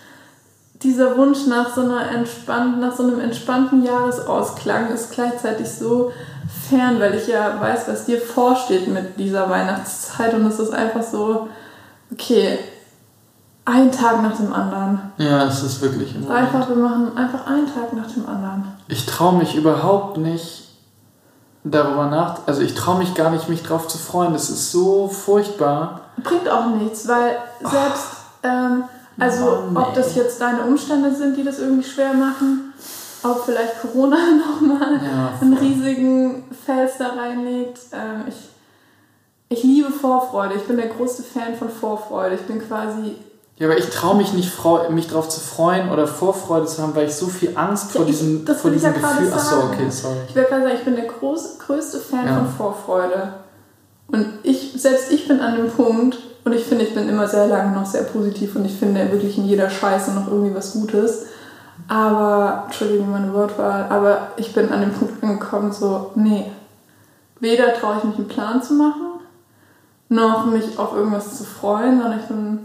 dieser 0.82 1.16
Wunsch 1.16 1.46
nach 1.46 1.74
so, 1.74 1.80
einer 1.80 2.10
entspannten, 2.10 2.80
nach 2.80 2.94
so 2.94 3.04
einem 3.04 3.20
entspannten 3.20 3.82
Jahresausklang 3.82 4.90
ist 4.90 5.12
gleichzeitig 5.12 5.68
so 5.68 6.12
fern, 6.68 7.00
weil 7.00 7.14
ich 7.14 7.26
ja 7.26 7.60
weiß, 7.60 7.88
was 7.88 8.04
dir 8.04 8.20
vorsteht 8.20 8.88
mit 8.88 9.18
dieser 9.18 9.48
Weihnachtszeit 9.48 10.34
und 10.34 10.46
es 10.46 10.58
ist 10.58 10.72
einfach 10.72 11.02
so, 11.02 11.43
okay, 12.14 12.58
ein 13.64 13.90
Tag 13.90 14.22
nach 14.22 14.36
dem 14.36 14.52
anderen. 14.52 15.12
Ja, 15.18 15.44
es 15.44 15.62
ist 15.62 15.80
wirklich 15.80 16.14
immer. 16.14 16.34
Einfach, 16.34 16.68
wir 16.68 16.76
machen 16.76 17.16
einfach 17.16 17.46
einen 17.46 17.66
Tag 17.66 17.92
nach 17.94 18.10
dem 18.10 18.26
anderen. 18.28 18.64
Ich 18.88 19.06
traue 19.06 19.38
mich 19.38 19.54
überhaupt 19.54 20.18
nicht 20.18 20.68
darüber 21.64 22.06
nach. 22.06 22.40
Also 22.46 22.60
ich 22.60 22.74
traue 22.74 22.98
mich 22.98 23.14
gar 23.14 23.30
nicht, 23.30 23.48
mich 23.48 23.62
drauf 23.62 23.88
zu 23.88 23.96
freuen. 23.96 24.34
Das 24.34 24.50
ist 24.50 24.70
so 24.70 25.08
furchtbar. 25.08 26.02
Bringt 26.22 26.48
auch 26.48 26.66
nichts, 26.76 27.08
weil 27.08 27.36
selbst, 27.60 28.08
ähm, 28.42 28.84
also 29.18 29.64
Mann, 29.70 29.84
ob 29.84 29.94
das 29.94 30.14
jetzt 30.14 30.40
deine 30.40 30.62
Umstände 30.62 31.14
sind, 31.14 31.36
die 31.36 31.42
das 31.44 31.58
irgendwie 31.58 31.88
schwer 31.88 32.12
machen, 32.12 32.74
ob 33.22 33.44
vielleicht 33.46 33.80
Corona 33.80 34.16
nochmal 34.60 35.00
ja, 35.02 35.32
einen 35.40 35.54
riesigen 35.54 36.44
Fels 36.66 36.98
da 36.98 37.08
reinlegt. 37.14 37.78
Ähm, 37.92 38.24
ich 38.28 38.34
ich 39.48 39.62
liebe 39.62 39.90
Vorfreude. 39.90 40.54
Ich 40.54 40.64
bin 40.64 40.76
der 40.76 40.88
größte 40.88 41.22
Fan 41.22 41.54
von 41.54 41.68
Vorfreude. 41.68 42.34
Ich 42.36 42.42
bin 42.42 42.66
quasi. 42.66 43.16
Ja, 43.56 43.68
aber 43.68 43.78
ich 43.78 43.88
traue 43.88 44.16
mich 44.16 44.32
nicht, 44.32 44.52
mich 44.90 45.06
darauf 45.06 45.28
zu 45.28 45.40
freuen 45.40 45.90
oder 45.90 46.08
Vorfreude 46.08 46.66
zu 46.66 46.82
haben, 46.82 46.94
weil 46.96 47.06
ich 47.06 47.14
so 47.14 47.26
viel 47.26 47.56
Angst 47.56 47.92
vor 47.92 48.04
diesem, 48.04 48.44
das 48.44 48.62
vor 48.62 48.72
diesem 48.72 48.92
ja 48.92 48.98
Gefühl. 48.98 49.32
Achso, 49.32 49.58
okay, 49.66 49.88
sorry. 49.90 50.16
Ich 50.28 50.34
will 50.34 50.44
gerade 50.44 50.62
sagen, 50.64 50.76
ich 50.76 50.84
bin 50.84 50.96
der 50.96 51.06
groß, 51.06 51.58
größte 51.60 51.98
Fan 52.00 52.26
ja. 52.26 52.36
von 52.36 52.48
Vorfreude. 52.48 53.34
Und 54.08 54.26
ich, 54.42 54.72
selbst 54.76 55.12
ich 55.12 55.28
bin 55.28 55.40
an 55.40 55.56
dem 55.56 55.70
Punkt, 55.70 56.18
und 56.44 56.52
ich 56.52 56.64
finde, 56.64 56.84
ich 56.84 56.94
bin 56.94 57.08
immer 57.08 57.26
sehr 57.26 57.46
lange 57.46 57.72
noch 57.74 57.86
sehr 57.86 58.02
positiv 58.02 58.54
und 58.54 58.66
ich 58.66 58.74
finde 58.74 59.10
wirklich 59.10 59.38
in 59.38 59.46
jeder 59.46 59.70
Scheiße 59.70 60.12
noch 60.12 60.28
irgendwie 60.28 60.54
was 60.54 60.74
Gutes. 60.74 61.26
Aber, 61.88 62.64
Entschuldigung, 62.66 63.10
meine 63.10 63.32
Wortwahl, 63.32 63.86
aber 63.88 64.28
ich 64.36 64.52
bin 64.52 64.70
an 64.70 64.80
dem 64.80 64.92
Punkt 64.92 65.22
angekommen, 65.22 65.72
so, 65.72 66.10
nee, 66.14 66.50
weder 67.40 67.74
traue 67.74 67.98
ich 67.98 68.04
mich 68.04 68.16
einen 68.16 68.28
Plan 68.28 68.62
zu 68.62 68.74
machen, 68.74 69.13
noch 70.14 70.46
mich 70.46 70.78
auf 70.78 70.94
irgendwas 70.94 71.36
zu 71.36 71.44
freuen, 71.44 72.00
sondern 72.00 72.20
ich 72.20 72.26
bin, 72.26 72.58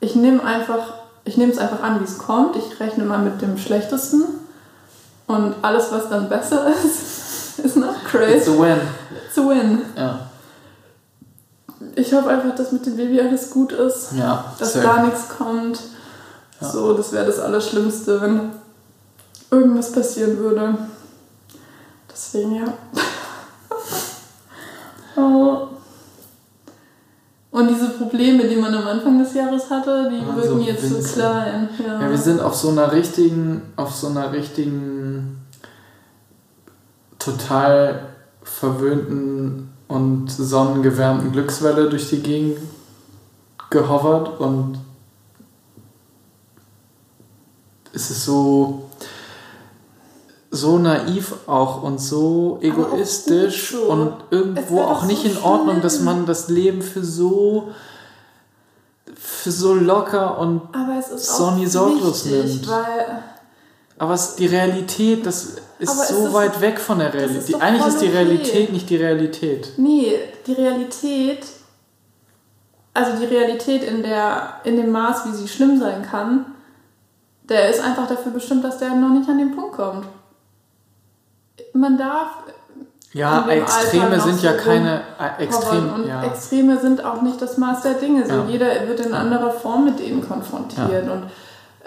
ich 0.00 0.14
nehme 0.14 0.44
einfach, 0.44 0.94
ich 1.24 1.36
nehme 1.36 1.50
es 1.52 1.58
einfach 1.58 1.82
an, 1.82 2.00
wie 2.00 2.04
es 2.04 2.18
kommt. 2.18 2.56
Ich 2.56 2.78
rechne 2.78 3.04
mal 3.04 3.18
mit 3.18 3.40
dem 3.40 3.56
Schlechtesten 3.56 4.24
und 5.26 5.54
alles, 5.62 5.90
was 5.90 6.10
dann 6.10 6.28
besser 6.28 6.66
ist, 6.84 7.58
ist 7.58 7.76
noch 7.76 8.04
crazy. 8.04 8.36
It's 8.36 8.48
a 8.48 8.52
win. 8.52 8.80
It's 9.26 9.38
a 9.38 9.48
win. 9.48 9.82
Ja. 9.96 10.20
Ich 11.96 12.12
hoffe 12.12 12.28
einfach, 12.28 12.54
dass 12.54 12.72
mit 12.72 12.84
dem 12.86 12.96
Baby 12.96 13.20
alles 13.20 13.50
gut 13.50 13.72
ist, 13.72 14.12
ja, 14.12 14.52
dass 14.58 14.74
gar 14.74 15.04
nichts 15.04 15.28
kommt. 15.28 15.80
Ja. 16.60 16.70
So, 16.70 16.94
das 16.94 17.12
wäre 17.12 17.26
das 17.26 17.38
Allerschlimmste, 17.38 18.20
wenn 18.20 18.50
irgendwas 19.50 19.92
passieren 19.92 20.38
würde. 20.38 20.76
Deswegen 22.10 22.54
ja. 22.56 22.64
oh. 25.22 25.63
Und 27.54 27.68
diese 27.68 27.90
Probleme, 27.90 28.48
die 28.48 28.56
man 28.56 28.74
am 28.74 28.84
Anfang 28.84 29.16
des 29.16 29.32
Jahres 29.32 29.70
hatte, 29.70 30.10
die 30.10 30.18
ja, 30.18 30.36
wirken 30.36 30.60
jetzt 30.62 30.88
so 30.88 31.20
klein. 31.20 31.68
Ja. 31.78 32.00
ja, 32.00 32.10
wir 32.10 32.18
sind 32.18 32.40
auf 32.40 32.56
so 32.56 32.70
einer 32.70 32.90
richtigen, 32.90 33.62
auf 33.76 33.94
so 33.94 34.08
einer 34.08 34.32
richtigen, 34.32 35.38
total 37.20 38.06
verwöhnten 38.42 39.70
und 39.86 40.32
sonnengewärmten 40.32 41.30
Glückswelle 41.30 41.88
durch 41.88 42.10
die 42.10 42.18
Gegend 42.18 42.58
gehovert 43.70 44.40
und 44.40 44.80
es 47.92 48.10
ist 48.10 48.24
so 48.24 48.90
so 50.54 50.78
naiv 50.78 51.34
auch 51.46 51.82
und 51.82 52.00
so 52.00 52.58
egoistisch 52.60 53.72
so. 53.72 53.82
und 53.82 54.12
irgendwo 54.30 54.82
auch 54.82 55.04
nicht 55.04 55.22
so 55.22 55.28
in 55.28 55.38
Ordnung, 55.42 55.80
dass 55.80 56.00
man 56.00 56.26
das 56.26 56.48
Leben 56.48 56.82
für 56.82 57.04
so 57.04 57.72
für 59.16 59.50
so 59.50 59.74
locker 59.74 60.38
und 60.38 60.62
Sonny 61.16 61.66
sorglos 61.66 62.24
nimmt. 62.24 62.68
Weil 62.68 63.22
Aber 63.98 64.14
es, 64.14 64.36
die 64.36 64.46
Realität, 64.46 65.26
das 65.26 65.56
ist 65.78 66.08
so 66.08 66.26
ist 66.26 66.32
weit 66.32 66.60
weg 66.60 66.78
von 66.78 66.98
der 66.98 67.12
Realität. 67.12 67.60
Eigentlich 67.60 67.86
ist 67.86 68.00
die 68.00 68.08
okay. 68.08 68.16
Realität 68.16 68.72
nicht 68.72 68.90
die 68.90 68.96
Realität. 68.96 69.72
Nee, 69.76 70.18
die 70.46 70.52
Realität, 70.52 71.44
also 72.92 73.18
die 73.18 73.26
Realität 73.26 73.82
in, 73.84 74.02
der, 74.02 74.60
in 74.64 74.76
dem 74.76 74.90
Maß, 74.90 75.26
wie 75.26 75.36
sie 75.36 75.48
schlimm 75.48 75.78
sein 75.78 76.02
kann, 76.02 76.46
der 77.48 77.68
ist 77.68 77.80
einfach 77.80 78.08
dafür 78.08 78.32
bestimmt, 78.32 78.64
dass 78.64 78.78
der 78.78 78.94
noch 78.94 79.10
nicht 79.10 79.28
an 79.28 79.38
den 79.38 79.54
Punkt 79.54 79.76
kommt. 79.76 80.06
Man 81.72 81.98
darf. 81.98 82.28
Ja, 83.12 83.46
Extreme 83.48 84.20
sind 84.20 84.42
ja 84.42 84.54
keine. 84.54 85.02
Äh, 85.20 85.44
Extreme, 85.44 85.94
und 85.94 86.08
ja. 86.08 86.24
Extreme 86.24 86.80
sind 86.80 87.04
auch 87.04 87.22
nicht 87.22 87.40
das 87.40 87.58
Maß 87.58 87.82
der 87.82 87.94
Dinge. 87.94 88.26
So, 88.26 88.32
ja. 88.32 88.44
Jeder 88.48 88.88
wird 88.88 89.00
in 89.00 89.14
anderer 89.14 89.52
Form 89.52 89.84
mit 89.84 90.00
denen 90.00 90.26
konfrontiert. 90.26 91.06
Ja. 91.06 91.12
Und 91.12 91.22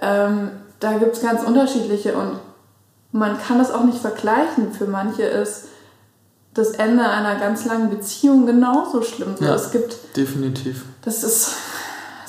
ähm, 0.02 0.52
da 0.80 0.94
gibt 0.94 1.16
es 1.16 1.22
ganz 1.22 1.44
unterschiedliche. 1.44 2.16
Und 2.16 2.40
man 3.12 3.38
kann 3.40 3.58
das 3.58 3.72
auch 3.72 3.84
nicht 3.84 4.00
vergleichen. 4.00 4.72
Für 4.72 4.86
manche 4.86 5.24
ist 5.24 5.66
das 6.54 6.72
Ende 6.72 7.08
einer 7.08 7.36
ganz 7.36 7.66
langen 7.66 7.90
Beziehung 7.90 8.46
genauso 8.46 9.04
schlimm. 9.04 9.36
ja, 9.40 9.54
es 9.54 9.72
gibt 9.72 10.16
definitiv. 10.16 10.86
Das 11.04 11.24
ist 11.24 11.56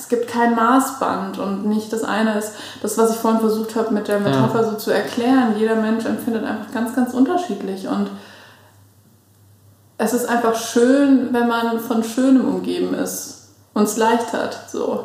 es 0.09 0.19
gibt 0.19 0.31
kein 0.31 0.55
Maßband 0.55 1.39
und 1.39 1.67
nicht 1.67 1.93
das 1.93 2.03
eine 2.03 2.39
ist 2.39 2.53
das, 2.81 2.97
was 2.97 3.11
ich 3.11 3.19
vorhin 3.19 3.41
versucht 3.41 3.77
habe 3.77 3.93
mit 3.93 4.09
der 4.09 4.21
Metapher 4.21 4.63
ja. 4.63 4.71
so 4.71 4.77
zu 4.77 4.91
erklären. 4.91 5.57
Jeder 5.59 5.77
Mensch 5.77 6.07
empfindet 6.07 6.45
einfach 6.45 6.73
ganz, 6.73 6.97
ganz 6.97 7.13
unterschiedlich 7.13 7.87
und 7.87 8.09
es 9.99 10.15
ist 10.15 10.27
einfach 10.27 10.55
schön, 10.55 11.29
wenn 11.33 11.47
man 11.47 11.79
von 11.79 12.03
Schönem 12.03 12.49
umgeben 12.49 12.95
ist 12.95 13.51
und 13.75 13.83
es 13.83 13.99
leicht 13.99 14.33
hat. 14.33 14.71
So. 14.71 15.05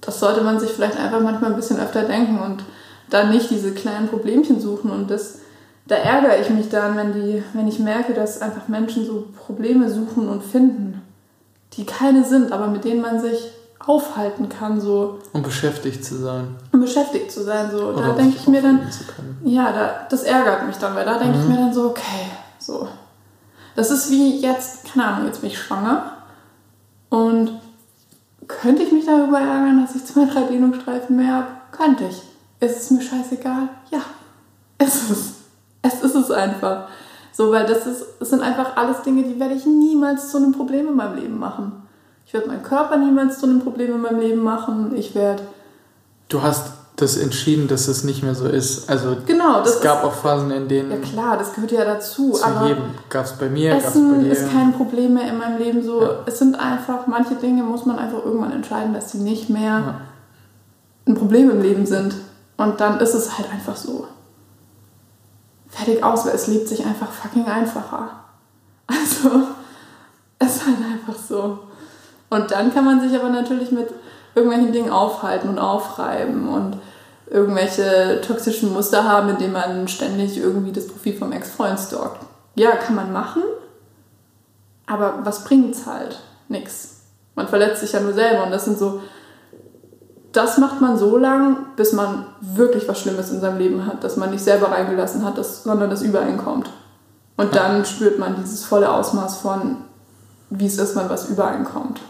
Das 0.00 0.18
sollte 0.18 0.40
man 0.40 0.58
sich 0.58 0.72
vielleicht 0.72 0.98
einfach 0.98 1.20
manchmal 1.20 1.50
ein 1.50 1.56
bisschen 1.56 1.78
öfter 1.78 2.02
denken 2.02 2.40
und 2.40 2.64
dann 3.08 3.30
nicht 3.30 3.50
diese 3.50 3.70
kleinen 3.70 4.08
Problemchen 4.08 4.60
suchen 4.60 4.90
und 4.90 5.12
das 5.12 5.38
da 5.86 5.94
ärgere 5.94 6.40
ich 6.40 6.50
mich 6.50 6.68
dann, 6.68 6.96
wenn, 6.96 7.12
die, 7.12 7.42
wenn 7.54 7.68
ich 7.68 7.78
merke, 7.78 8.14
dass 8.14 8.40
einfach 8.40 8.66
Menschen 8.66 9.06
so 9.06 9.26
Probleme 9.36 9.90
suchen 9.90 10.28
und 10.28 10.42
finden, 10.42 11.02
die 11.74 11.86
keine 11.86 12.24
sind, 12.24 12.52
aber 12.52 12.68
mit 12.68 12.84
denen 12.84 13.00
man 13.00 13.20
sich 13.20 13.52
aufhalten 13.86 14.48
kann. 14.48 14.80
So. 14.80 15.18
Um 15.32 15.42
beschäftigt 15.42 16.04
zu 16.04 16.16
sein. 16.16 16.56
Um 16.72 16.80
beschäftigt 16.80 17.30
zu 17.30 17.42
sein. 17.42 17.70
So. 17.70 17.92
da 17.92 18.12
denke 18.12 18.36
ich 18.36 18.48
mir 18.48 18.62
dann, 18.62 18.88
ja, 19.44 19.72
da, 19.72 20.06
das 20.08 20.22
ärgert 20.22 20.66
mich 20.66 20.76
dann, 20.76 20.94
weil 20.94 21.04
da 21.04 21.18
denke 21.18 21.38
mhm. 21.38 21.42
ich 21.42 21.48
mir 21.48 21.56
dann 21.56 21.74
so, 21.74 21.90
okay, 21.90 22.30
so. 22.58 22.88
Das 23.74 23.90
ist 23.90 24.10
wie 24.10 24.40
jetzt, 24.40 24.92
keine 24.92 25.06
Ahnung, 25.06 25.26
jetzt 25.26 25.40
bin 25.40 25.50
ich 25.50 25.58
schwanger 25.58 26.12
und 27.08 27.58
könnte 28.46 28.82
ich 28.82 28.92
mich 28.92 29.06
darüber 29.06 29.38
ärgern, 29.38 29.82
dass 29.82 29.94
ich 29.94 30.04
zwei, 30.04 30.26
drei 30.26 30.42
Dehnungsstreifen 30.42 31.16
mehr 31.16 31.34
habe? 31.34 31.46
Könnte 31.70 32.04
ich. 32.04 32.22
Ist 32.60 32.82
es 32.82 32.90
mir 32.90 33.00
scheißegal? 33.00 33.68
Ja, 33.90 34.00
es 34.78 35.10
ist 35.10 35.32
es 35.82 36.00
ist 36.02 36.14
es 36.14 36.30
einfach. 36.30 36.88
So, 37.32 37.50
weil 37.50 37.66
das, 37.66 37.86
ist, 37.86 38.04
das 38.20 38.30
sind 38.30 38.42
einfach 38.42 38.76
alles 38.76 39.02
Dinge, 39.02 39.24
die 39.24 39.38
werde 39.40 39.54
ich 39.54 39.66
niemals 39.66 40.30
zu 40.30 40.36
einem 40.36 40.52
Problem 40.52 40.88
in 40.88 40.96
meinem 40.96 41.16
Leben 41.16 41.38
machen. 41.38 41.81
Ich 42.32 42.34
werde 42.34 42.48
meinen 42.48 42.62
Körper 42.62 42.96
niemals 42.96 43.40
zu 43.40 43.44
einem 43.44 43.60
Problem 43.60 43.94
in 43.94 44.00
meinem 44.00 44.18
Leben 44.18 44.42
machen. 44.42 44.96
Ich 44.96 45.14
werde. 45.14 45.42
Du 46.30 46.40
hast 46.40 46.72
das 46.96 47.18
entschieden, 47.18 47.68
dass 47.68 47.88
es 47.88 48.04
nicht 48.04 48.22
mehr 48.22 48.34
so 48.34 48.46
ist. 48.46 48.88
Also 48.88 49.18
genau, 49.26 49.60
es 49.60 49.82
gab 49.82 49.98
ist, 49.98 50.04
auch 50.06 50.14
Phasen, 50.14 50.50
in 50.50 50.66
denen. 50.66 50.90
Ja 50.92 50.96
klar, 50.96 51.36
das 51.36 51.52
gehört 51.52 51.72
ja 51.72 51.84
dazu. 51.84 52.32
Zu 52.32 52.42
aber 52.42 52.68
jedem. 52.68 52.84
Gab 53.10 53.26
es 53.26 53.32
bei 53.32 53.50
mir, 53.50 53.72
gab 53.72 53.84
es 53.84 53.92
bei 53.92 54.18
dir. 54.18 54.32
ist 54.32 54.50
kein 54.50 54.72
Problem 54.72 55.12
mehr 55.12 55.28
in 55.28 55.36
meinem 55.36 55.58
Leben. 55.58 55.84
So, 55.84 56.00
ja. 56.00 56.20
es 56.24 56.38
sind 56.38 56.58
einfach, 56.58 57.06
manche 57.06 57.34
Dinge 57.34 57.64
muss 57.64 57.84
man 57.84 57.98
einfach 57.98 58.24
irgendwann 58.24 58.52
entscheiden, 58.52 58.94
dass 58.94 59.12
sie 59.12 59.18
nicht 59.18 59.50
mehr 59.50 59.62
ja. 59.62 60.00
ein 61.06 61.14
Problem 61.14 61.50
im 61.50 61.60
Leben 61.60 61.84
sind. 61.84 62.14
Und 62.56 62.80
dann 62.80 62.98
ist 63.00 63.12
es 63.12 63.36
halt 63.36 63.50
einfach 63.52 63.76
so. 63.76 64.06
Fertig 65.68 66.02
aus, 66.02 66.24
weil 66.24 66.34
es 66.34 66.46
lebt 66.46 66.66
sich 66.66 66.82
einfach 66.86 67.10
fucking 67.10 67.44
einfacher. 67.44 68.08
Also, 68.86 69.42
es 70.38 70.56
ist 70.56 70.66
halt 70.66 70.78
einfach 70.78 71.22
so. 71.22 71.58
Und 72.32 72.50
dann 72.50 72.72
kann 72.72 72.86
man 72.86 72.98
sich 72.98 73.14
aber 73.14 73.28
natürlich 73.28 73.72
mit 73.72 73.90
irgendwelchen 74.34 74.72
Dingen 74.72 74.90
aufhalten 74.90 75.50
und 75.50 75.58
aufreiben 75.58 76.48
und 76.48 76.78
irgendwelche 77.26 78.22
toxischen 78.26 78.72
Muster 78.72 79.04
haben, 79.04 79.28
indem 79.28 79.52
man 79.52 79.86
ständig 79.86 80.38
irgendwie 80.38 80.72
das 80.72 80.88
Profil 80.88 81.14
vom 81.14 81.30
Ex-Freund 81.30 81.78
stalkt. 81.78 82.24
Ja, 82.54 82.70
kann 82.76 82.94
man 82.94 83.12
machen, 83.12 83.42
aber 84.86 85.18
was 85.24 85.44
bringt's 85.44 85.84
halt? 85.84 86.20
Nix. 86.48 87.02
Man 87.34 87.48
verletzt 87.48 87.82
sich 87.82 87.92
ja 87.92 88.00
nur 88.00 88.14
selber 88.14 88.44
und 88.44 88.50
das 88.50 88.64
sind 88.64 88.78
so, 88.78 89.02
das 90.32 90.56
macht 90.56 90.80
man 90.80 90.96
so 90.96 91.18
lang, 91.18 91.66
bis 91.76 91.92
man 91.92 92.24
wirklich 92.40 92.88
was 92.88 92.98
Schlimmes 92.98 93.30
in 93.30 93.42
seinem 93.42 93.58
Leben 93.58 93.84
hat, 93.84 94.02
dass 94.04 94.16
man 94.16 94.30
nicht 94.30 94.42
selber 94.42 94.70
reingelassen 94.70 95.22
hat, 95.22 95.36
dass, 95.36 95.64
sondern 95.64 95.90
das 95.90 96.00
übereinkommt. 96.00 96.70
Und 97.36 97.54
dann 97.54 97.84
spürt 97.84 98.18
man 98.18 98.36
dieses 98.36 98.64
volle 98.64 98.90
Ausmaß 98.90 99.36
von, 99.36 99.84
wie 100.48 100.66
es 100.66 100.78
ist, 100.78 100.96
wenn 100.96 101.10
was 101.10 101.28
übereinkommt 101.28 102.00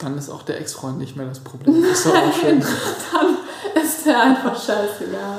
dann 0.00 0.16
ist 0.18 0.30
auch 0.30 0.42
der 0.42 0.60
Ex-Freund 0.60 0.98
nicht 0.98 1.16
mehr 1.16 1.26
das 1.26 1.40
Problem. 1.40 1.82
Das 1.82 1.92
ist 1.92 2.06
doch 2.06 2.14
auch 2.14 2.32
schön. 2.32 2.60
dann 3.12 3.82
ist 3.82 4.06
der 4.06 4.20
einfach 4.20 4.54
scheißegal. 4.54 5.38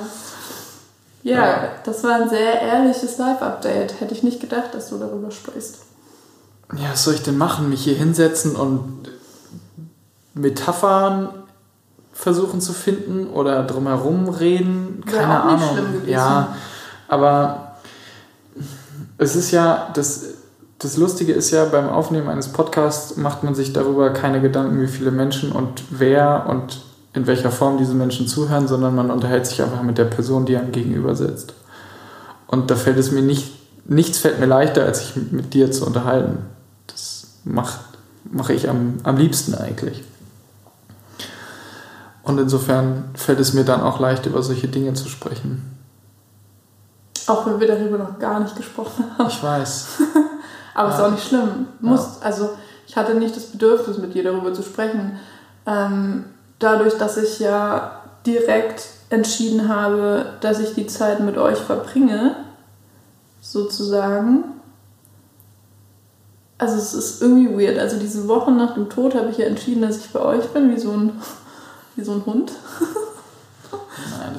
Ja, 1.24 1.36
ja, 1.36 1.70
das 1.84 2.03
war 2.03 2.22
ein 2.22 2.30
sehr 2.30 2.62
ehrliches 2.62 3.18
Live-Update. 3.18 3.99
Hätte 3.99 4.14
ich 4.14 4.24
nicht 4.24 4.39
gedacht, 4.39 4.74
dass 4.74 4.89
du 4.89 4.97
darüber 4.97 5.30
sprichst. 5.30 5.80
Ja, 6.76 6.91
was 6.91 7.03
soll 7.03 7.16
ich 7.16 7.24
denn 7.24 7.38
machen? 7.38 7.70
Mich 7.70 7.84
hier 7.84 7.95
hinsetzen 7.95 8.55
und 8.55 9.09
Metaphern 10.34 11.30
versuchen 12.14 12.62
zu 12.62 12.74
finden 12.74 13.28
oder 13.28 13.64
drumherum 13.64 14.30
reden? 14.30 15.03
Keine 15.05 15.39
auch 15.39 15.45
Ahnung. 15.45 15.59
Nicht 15.59 15.74
schlimm 15.74 15.93
gewesen. 15.93 16.09
Ja, 16.09 16.55
aber 17.07 17.76
es 19.18 19.36
ist 19.36 19.51
ja, 19.51 19.89
das 19.93 20.26
das 20.82 20.97
Lustige 20.97 21.34
ist 21.34 21.51
ja, 21.51 21.65
beim 21.65 21.89
Aufnehmen 21.89 22.27
eines 22.27 22.47
Podcasts 22.47 23.15
macht 23.15 23.43
man 23.43 23.53
sich 23.53 23.71
darüber 23.71 24.09
keine 24.09 24.41
Gedanken, 24.41 24.82
wie 24.82 24.88
viele 24.88 25.11
Menschen 25.11 25.51
und 25.51 25.84
wer 25.91 26.47
und 26.49 26.82
in 27.13 27.27
welcher 27.27 27.51
Form 27.51 27.77
diese 27.77 27.93
Menschen 27.93 28.27
zuhören, 28.27 28.67
sondern 28.67 28.95
man 28.95 29.11
unterhält 29.11 29.45
sich 29.45 29.61
einfach 29.61 29.84
mit 29.84 29.99
der 29.99 30.05
Person, 30.05 30.47
die 30.47 30.57
einem 30.57 30.71
gegenüber 30.71 31.15
sitzt. 31.15 31.53
Und 32.47 32.71
da 32.71 32.75
fällt 32.75 32.97
es 32.97 33.11
mir 33.11 33.21
nicht, 33.21 33.53
nichts 33.86 34.17
fällt 34.17 34.39
mir 34.39 34.47
leichter, 34.47 34.84
als 34.84 34.99
sich 34.99 35.15
mit 35.32 35.53
dir 35.53 35.71
zu 35.71 35.86
unterhalten. 35.86 36.39
Das 36.88 37.27
macht, 37.43 37.79
mache 38.23 38.53
ich 38.53 38.67
am, 38.67 38.95
am 39.03 39.17
liebsten 39.17 39.53
eigentlich. 39.53 40.03
Und 42.23 42.39
insofern 42.39 43.05
fällt 43.13 43.39
es 43.39 43.53
mir 43.53 43.65
dann 43.65 43.82
auch 43.82 43.99
leicht, 43.99 44.25
über 44.25 44.41
solche 44.41 44.67
Dinge 44.67 44.93
zu 44.93 45.07
sprechen. 45.09 45.77
Auch 47.27 47.45
wenn 47.45 47.59
wir 47.59 47.67
darüber 47.67 47.99
noch 47.99 48.17
gar 48.17 48.39
nicht 48.39 48.55
gesprochen 48.55 49.05
haben. 49.15 49.29
Ich 49.29 49.43
weiß. 49.43 49.88
Aber 50.74 50.89
es 50.89 50.97
ja. 50.97 51.01
ist 51.01 51.07
auch 51.07 51.11
nicht 51.11 51.28
schlimm. 51.28 51.67
Muss, 51.80 52.19
ja. 52.19 52.26
Also 52.26 52.49
ich 52.88 52.95
hatte 52.95 53.15
nicht 53.15 53.36
das 53.36 53.45
Bedürfnis, 53.45 53.97
mit 53.97 54.13
dir 54.13 54.24
darüber 54.24 54.53
zu 54.53 54.63
sprechen. 54.63 55.19
Ähm, 55.65 56.26
dadurch, 56.59 56.97
dass 56.97 57.17
ich 57.17 57.39
ja 57.39 58.01
direkt 58.26 58.88
entschieden 59.09 59.67
habe, 59.67 60.34
dass 60.41 60.59
ich 60.59 60.74
die 60.74 60.88
Zeit 60.88 61.19
mit 61.19 61.38
euch 61.38 61.57
verbringe, 61.57 62.36
sozusagen. 63.41 64.43
Also 66.57 66.76
es 66.76 66.93
ist 66.93 67.22
irgendwie 67.22 67.49
weird. 67.49 67.80
Also 67.80 67.97
diese 67.97 68.28
Woche 68.28 68.51
nach 68.51 68.76
dem 68.76 68.89
Tod 68.89 69.15
habe 69.15 69.30
ich 69.30 69.38
ja 69.38 69.45
entschieden, 69.45 69.82
dass 69.82 69.97
ich 69.97 70.11
bei 70.11 70.19
euch 70.19 70.47
bin, 70.49 70.74
wie 70.74 70.80
so 70.80 70.91
ein, 70.91 71.19
wie 71.95 72.03
so 72.03 72.13
ein 72.13 72.26
Hund. 72.26 72.51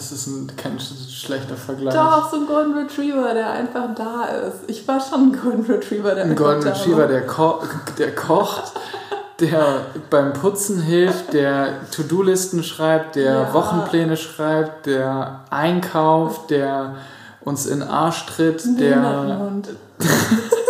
Das 0.03 0.11
ist 0.11 0.26
ein, 0.26 0.50
kein 0.57 0.80
schlechter 0.80 1.55
Vergleich. 1.55 1.94
Doch, 1.94 2.28
so 2.28 2.38
ein 2.38 2.46
Golden 2.46 2.76
Retriever, 2.76 3.34
der 3.34 3.50
einfach 3.53 3.94
da 3.94 4.24
ist. 4.24 4.64
Ich 4.66 4.86
war 4.88 5.00
schon 5.00 5.30
ein 5.30 5.40
Golden 5.40 5.64
Retriever, 5.64 6.16
der 6.16 6.24
Ein 6.24 6.34
Golden 6.34 6.64
Retriever, 6.64 7.07
der, 7.07 7.24
ko 7.24 7.62
der 7.98 8.12
kocht, 8.12 8.72
der 9.38 9.86
beim 10.11 10.32
Putzen 10.32 10.80
hilft, 10.80 11.32
der 11.32 11.88
To-Do-Listen 11.94 12.64
schreibt, 12.64 13.14
der 13.14 13.32
ja. 13.32 13.55
Wochenpläne 13.55 14.16
schreibt, 14.16 14.86
der 14.86 15.44
einkauft, 15.50 16.50
der 16.50 16.96
uns 17.42 17.66
in 17.66 17.78
den 17.78 17.88
Arsch 17.88 18.26
tritt, 18.26 18.64
der. 18.80 19.62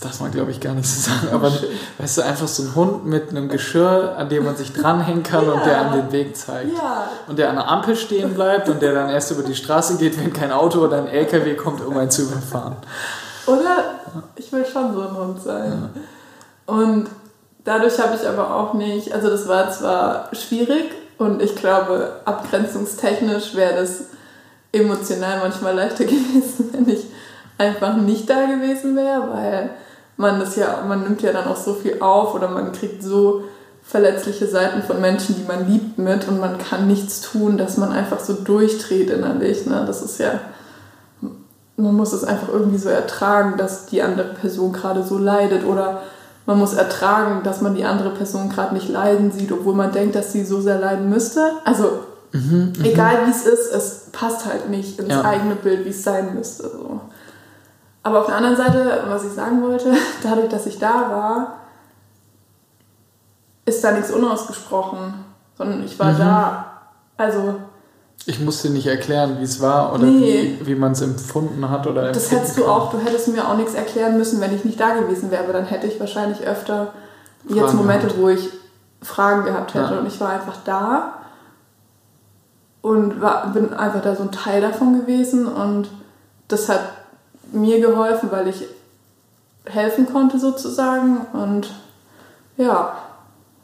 das 0.00 0.12
darf 0.12 0.20
man 0.20 0.30
glaube 0.30 0.50
ich 0.50 0.60
gar 0.60 0.72
nicht 0.72 0.88
so 0.88 1.10
sagen, 1.10 1.28
aber 1.32 1.52
weißt 1.98 2.18
du, 2.18 2.22
einfach 2.22 2.48
so 2.48 2.62
ein 2.62 2.74
Hund 2.74 3.04
mit 3.04 3.30
einem 3.30 3.48
Geschirr, 3.48 4.14
an 4.16 4.30
dem 4.30 4.44
man 4.44 4.56
sich 4.56 4.72
dranhängen 4.72 5.22
kann 5.22 5.44
ja. 5.44 5.52
und 5.52 5.66
der 5.66 5.80
an 5.80 5.92
den 5.92 6.12
Weg 6.12 6.36
zeigt. 6.36 6.72
Ja. 6.74 7.08
Und 7.26 7.38
der 7.38 7.50
an 7.50 7.56
der 7.56 7.68
Ampel 7.68 7.96
stehen 7.96 8.32
bleibt 8.34 8.68
und 8.70 8.80
der 8.80 8.94
dann 8.94 9.10
erst 9.10 9.30
über 9.30 9.42
die 9.42 9.54
Straße 9.54 9.98
geht, 9.98 10.18
wenn 10.18 10.32
kein 10.32 10.52
Auto 10.52 10.80
oder 10.80 10.98
ein 10.98 11.06
LKW 11.06 11.54
kommt, 11.54 11.84
um 11.84 11.96
einen 11.96 12.10
zu 12.10 12.22
überfahren. 12.22 12.76
Oder? 13.46 13.96
Ich 14.36 14.50
will 14.52 14.64
schon 14.64 14.94
so 14.94 15.02
ein 15.02 15.16
Hund 15.16 15.42
sein. 15.42 15.90
Ja. 16.66 16.74
Und 16.74 17.08
dadurch 17.64 17.98
habe 17.98 18.16
ich 18.16 18.26
aber 18.26 18.54
auch 18.54 18.72
nicht, 18.72 19.12
also 19.12 19.28
das 19.28 19.48
war 19.48 19.70
zwar 19.70 20.30
schwierig 20.34 20.92
und 21.18 21.42
ich 21.42 21.56
glaube, 21.56 22.20
abgrenzungstechnisch 22.24 23.54
wäre 23.54 23.80
das 23.82 24.04
emotional 24.72 25.40
manchmal 25.40 25.74
leichter 25.74 26.04
gewesen, 26.06 26.70
wenn 26.72 26.88
ich 26.88 27.04
einfach 27.58 27.96
nicht 27.96 28.30
da 28.30 28.46
gewesen 28.46 28.96
wäre, 28.96 29.28
weil 29.30 29.70
man 30.20 30.38
das 30.38 30.54
ja, 30.56 30.84
man 30.86 31.02
nimmt 31.02 31.22
ja 31.22 31.32
dann 31.32 31.48
auch 31.48 31.56
so 31.56 31.72
viel 31.74 32.00
auf 32.00 32.34
oder 32.34 32.48
man 32.48 32.72
kriegt 32.72 33.02
so 33.02 33.42
verletzliche 33.82 34.46
Seiten 34.46 34.82
von 34.82 35.00
Menschen, 35.00 35.34
die 35.34 35.48
man 35.48 35.66
liebt, 35.66 35.98
mit 35.98 36.28
und 36.28 36.38
man 36.38 36.58
kann 36.58 36.86
nichts 36.86 37.22
tun, 37.22 37.56
dass 37.56 37.78
man 37.78 37.90
einfach 37.90 38.20
so 38.20 38.34
durchdreht 38.34 39.10
innerlich. 39.10 39.66
Ne? 39.66 39.82
Das 39.86 40.02
ist 40.02 40.20
ja, 40.20 40.40
man 41.76 41.96
muss 41.96 42.12
es 42.12 42.22
einfach 42.22 42.48
irgendwie 42.50 42.78
so 42.78 42.90
ertragen, 42.90 43.56
dass 43.56 43.86
die 43.86 44.02
andere 44.02 44.34
Person 44.34 44.72
gerade 44.72 45.02
so 45.02 45.16
leidet 45.16 45.64
oder 45.64 46.02
man 46.44 46.58
muss 46.58 46.74
ertragen, 46.74 47.42
dass 47.42 47.62
man 47.62 47.74
die 47.74 47.84
andere 47.84 48.10
Person 48.10 48.50
gerade 48.50 48.74
nicht 48.74 48.88
leiden 48.88 49.32
sieht, 49.32 49.50
obwohl 49.50 49.74
man 49.74 49.92
denkt, 49.92 50.14
dass 50.14 50.32
sie 50.32 50.44
so 50.44 50.60
sehr 50.60 50.78
leiden 50.78 51.08
müsste. 51.08 51.52
Also 51.64 52.00
mhm, 52.32 52.74
mhm. 52.76 52.84
egal 52.84 53.26
wie 53.26 53.30
es 53.30 53.46
ist, 53.46 53.72
es 53.72 54.06
passt 54.12 54.44
halt 54.44 54.68
nicht 54.68 54.98
ins 54.98 55.08
ja. 55.08 55.24
eigene 55.24 55.54
Bild, 55.54 55.86
wie 55.86 55.90
es 55.90 56.04
sein 56.04 56.34
müsste. 56.34 56.64
So. 56.64 57.00
Aber 58.02 58.20
auf 58.20 58.26
der 58.26 58.36
anderen 58.36 58.56
Seite, 58.56 59.04
was 59.08 59.24
ich 59.24 59.32
sagen 59.32 59.62
wollte, 59.62 59.92
dadurch, 60.22 60.48
dass 60.48 60.66
ich 60.66 60.78
da 60.78 61.10
war, 61.10 61.60
ist 63.66 63.84
da 63.84 63.92
nichts 63.92 64.10
unausgesprochen, 64.10 65.14
sondern 65.56 65.84
ich 65.84 65.98
war 65.98 66.12
mhm. 66.12 66.18
da. 66.18 66.66
Also. 67.16 67.56
Ich 68.26 68.40
musste 68.40 68.70
nicht 68.70 68.86
erklären, 68.86 69.38
wie 69.40 69.44
es 69.44 69.60
war 69.60 69.94
oder 69.94 70.04
nee, 70.04 70.58
wie, 70.60 70.66
wie 70.66 70.74
man 70.74 70.92
es 70.92 71.00
empfunden 71.00 71.68
hat 71.70 71.86
oder 71.86 72.12
Das 72.12 72.30
hättest 72.30 72.58
du 72.58 72.66
auch, 72.66 72.90
du 72.90 72.98
hättest 72.98 73.28
mir 73.28 73.48
auch 73.48 73.56
nichts 73.56 73.74
erklären 73.74 74.18
müssen, 74.18 74.40
wenn 74.40 74.54
ich 74.54 74.64
nicht 74.64 74.78
da 74.78 74.94
gewesen 74.94 75.30
wäre, 75.30 75.44
aber 75.44 75.54
dann 75.54 75.64
hätte 75.64 75.86
ich 75.86 75.98
wahrscheinlich 75.98 76.42
öfter 76.42 76.92
Fragen 77.46 77.56
jetzt 77.56 77.74
Momente, 77.74 78.06
gehabt. 78.08 78.20
wo 78.20 78.28
ich 78.28 78.50
Fragen 79.02 79.44
gehabt 79.44 79.72
hätte 79.72 79.94
ja. 79.94 80.00
und 80.00 80.06
ich 80.06 80.20
war 80.20 80.28
einfach 80.28 80.58
da 80.64 81.14
und 82.82 83.20
war, 83.22 83.52
bin 83.52 83.72
einfach 83.72 84.02
da 84.02 84.14
so 84.14 84.22
ein 84.22 84.32
Teil 84.32 84.60
davon 84.60 85.00
gewesen 85.00 85.46
und 85.46 85.88
das 86.48 86.68
hat 86.68 86.80
mir 87.52 87.80
geholfen, 87.80 88.30
weil 88.30 88.48
ich 88.48 88.64
helfen 89.64 90.10
konnte 90.10 90.38
sozusagen 90.38 91.26
und 91.32 91.70
ja, 92.56 92.96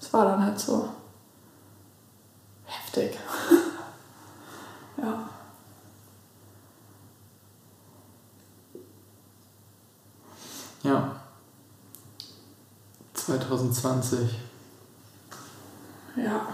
es 0.00 0.12
war 0.12 0.24
dann 0.26 0.44
halt 0.44 0.58
so 0.58 0.88
heftig. 2.64 3.18
ja. 4.98 5.28
Ja. 10.82 11.16
2020. 13.14 14.38
Ja. 16.16 16.46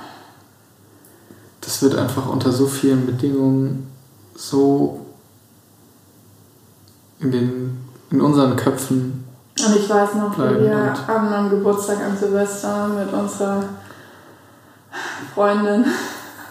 Das 1.60 1.82
wird 1.82 1.94
einfach 1.96 2.26
unter 2.26 2.50
so 2.50 2.66
vielen 2.66 3.06
Bedingungen 3.06 3.92
so 4.34 5.11
in, 7.22 7.30
den, 7.30 7.86
in 8.10 8.20
unseren 8.20 8.56
Köpfen 8.56 9.22
und 9.58 9.76
ich 9.76 9.88
weiß 9.88 10.14
noch, 10.14 10.36
wie 10.38 10.60
wir 10.64 10.94
am, 11.06 11.32
am 11.32 11.50
Geburtstag 11.50 11.98
an 11.98 12.16
Silvester 12.16 12.88
mit 12.88 13.12
unserer 13.12 13.64
Freundin. 15.34 15.84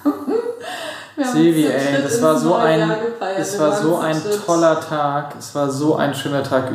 Sevi, 1.33 1.65
ey, 1.65 2.01
das 2.01 2.21
war 2.21 2.37
so 2.37 2.55
ein, 2.55 2.91
es 3.37 3.59
war 3.59 3.75
so 3.75 3.97
ein 3.97 4.19
toller 4.45 4.79
Tag, 4.79 5.33
es 5.37 5.53
war 5.53 5.69
so 5.69 5.95
ein 5.95 6.13
schöner 6.13 6.43
Tag. 6.43 6.71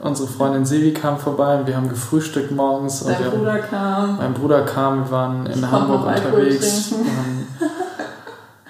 Unsere 0.00 0.28
Freundin 0.28 0.64
Sevi 0.64 0.92
kam 0.92 1.18
vorbei 1.18 1.58
und 1.58 1.66
wir 1.66 1.76
haben 1.76 1.88
gefrühstückt 1.88 2.52
morgens. 2.52 3.04
Dein 3.04 3.16
und 3.16 3.38
Bruder 3.38 3.52
haben, 3.52 3.62
kam. 3.70 4.16
Mein 4.18 4.34
Bruder 4.34 4.62
kam, 4.62 5.04
wir 5.04 5.10
waren 5.10 5.46
in 5.46 5.58
ich 5.58 5.66
Hamburg 5.70 6.06
unterwegs. 6.06 6.92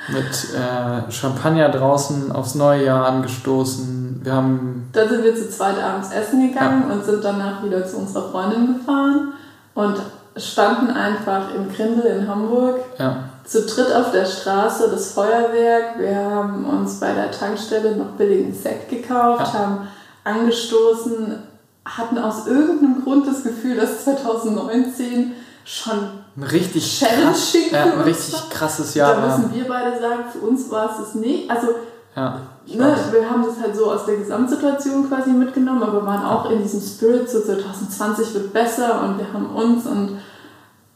mit 0.09 0.55
äh, 0.55 1.11
Champagner 1.11 1.69
draußen 1.69 2.33
aufs 2.33 2.55
neue 2.55 2.85
Jahr 2.85 3.07
angestoßen. 3.07 3.98
Wir 4.29 4.35
haben. 4.35 4.91
Dann 4.93 5.09
sind 5.09 5.25
wir 5.25 5.35
zu 5.35 5.49
zweit 5.49 5.83
abends 5.83 6.11
essen 6.13 6.49
gegangen 6.49 6.85
ja. 6.87 6.95
und 6.95 7.05
sind 7.05 7.25
danach 7.25 7.65
wieder 7.65 7.87
zu 7.87 7.97
unserer 7.97 8.31
Freundin 8.31 8.75
gefahren 8.79 9.33
und 9.75 9.97
standen 10.37 10.91
einfach 10.91 11.55
im 11.55 11.73
Grindel 11.73 12.05
in 12.05 12.29
Hamburg. 12.29 12.81
Ja. 12.99 13.25
Zu 13.45 13.63
dritt 13.63 13.91
auf 13.95 14.13
der 14.13 14.27
Straße, 14.27 14.91
das 14.91 15.13
Feuerwerk. 15.13 15.99
Wir 15.99 16.15
haben 16.15 16.67
uns 16.67 17.01
bei 17.01 17.15
der 17.15 17.31
Tankstelle 17.31 17.97
noch 17.97 18.11
billigen 18.19 18.53
Sekt 18.53 18.91
gekauft, 18.91 19.55
ja. 19.55 19.61
haben 19.61 19.89
angestoßen, 20.25 21.39
hatten 21.87 22.19
aus 22.19 22.47
irgendeinem 22.47 23.03
Grund 23.03 23.27
das 23.27 23.43
Gefühl, 23.43 23.77
dass 23.77 24.05
2019 24.05 25.33
schon 25.65 25.99
ein 26.37 26.43
richtig, 26.43 27.01
krass, 27.01 27.57
ja, 27.73 27.83
ein 27.85 28.01
richtig 28.03 28.51
krasses 28.51 28.95
Jahr. 28.95 29.15
Da 29.15 29.27
müssen 29.27 29.55
wir 29.55 29.67
beide 29.67 29.99
sagen, 29.99 30.25
für 30.31 30.47
uns 30.47 30.71
war 30.71 30.91
es 30.93 31.09
es 31.09 31.15
nicht. 31.15 31.51
Also, 31.51 31.69
ja, 32.15 32.43
ne, 32.77 32.97
wir 33.11 33.31
haben 33.31 33.45
das 33.45 33.61
halt 33.61 33.77
so 33.77 33.91
aus 33.91 34.05
der 34.07 34.17
Gesamtsituation 34.17 35.09
quasi 35.09 35.31
mitgenommen, 35.31 35.83
aber 35.83 36.05
waren 36.05 36.25
auch 36.25 36.51
in 36.51 36.63
diesem 36.63 36.81
Spirit, 36.81 37.29
so 37.31 37.41
2020 37.41 38.35
wird 38.35 38.53
besser 38.53 39.03
und 39.03 39.19
wir 39.19 39.33
haben 39.33 39.47
uns 39.55 39.87
und, 39.87 40.19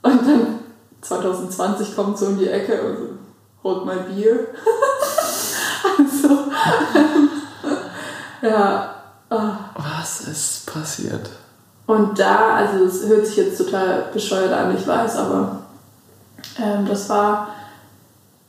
und 0.03 0.27
dann 0.27 0.59
2020 1.01 1.97
kommt 1.97 2.19
so 2.19 2.27
um 2.27 2.39
die 2.39 2.49
Ecke 2.49 2.81
und 2.83 2.97
so, 2.97 3.09
holt 3.65 3.85
mal 3.85 3.99
Bier. 4.01 4.49
also, 5.99 6.39
ja. 8.43 8.95
Oh. 9.31 9.83
Was 9.99 10.29
ist 10.29 10.67
passiert? 10.67 11.31
Und 11.87 12.19
da, 12.19 12.57
also 12.57 12.85
es 12.85 13.07
hört 13.07 13.27
sich 13.27 13.37
jetzt 13.37 13.59
total 13.59 14.11
bescheuert 14.13 14.53
an, 14.53 14.77
ich 14.77 14.87
weiß, 14.87 15.17
aber 15.17 15.63
ähm, 16.59 16.87
das 16.87 17.09
war 17.09 17.49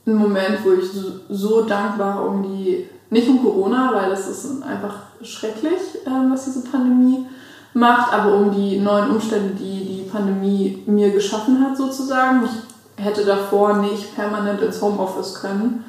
ein 0.05 0.15
Moment, 0.15 0.59
wo 0.63 0.73
ich 0.73 0.91
so, 0.91 1.19
so, 1.29 1.61
dankbar 1.63 2.25
um 2.25 2.43
die, 2.43 2.89
nicht 3.13 3.29
um 3.29 3.41
Corona, 3.41 3.91
weil 3.93 4.09
das 4.09 4.27
ist 4.27 4.63
einfach 4.63 4.95
schrecklich, 5.21 5.79
ähm, 6.05 6.31
was 6.31 6.45
diese 6.45 6.63
Pandemie 6.63 7.25
macht, 7.73 8.11
aber 8.11 8.33
um 8.33 8.51
die 8.51 8.79
neuen 8.79 9.11
Umstände, 9.11 9.55
die 9.55 9.85
die 9.85 10.09
Pandemie 10.11 10.83
mir 10.85 11.11
geschaffen 11.11 11.63
hat 11.63 11.77
sozusagen. 11.77 12.43
Ich 12.43 13.03
hätte 13.03 13.23
davor 13.25 13.77
nicht 13.77 14.15
permanent 14.15 14.61
ins 14.61 14.81
Homeoffice 14.81 15.35
können. 15.35 15.85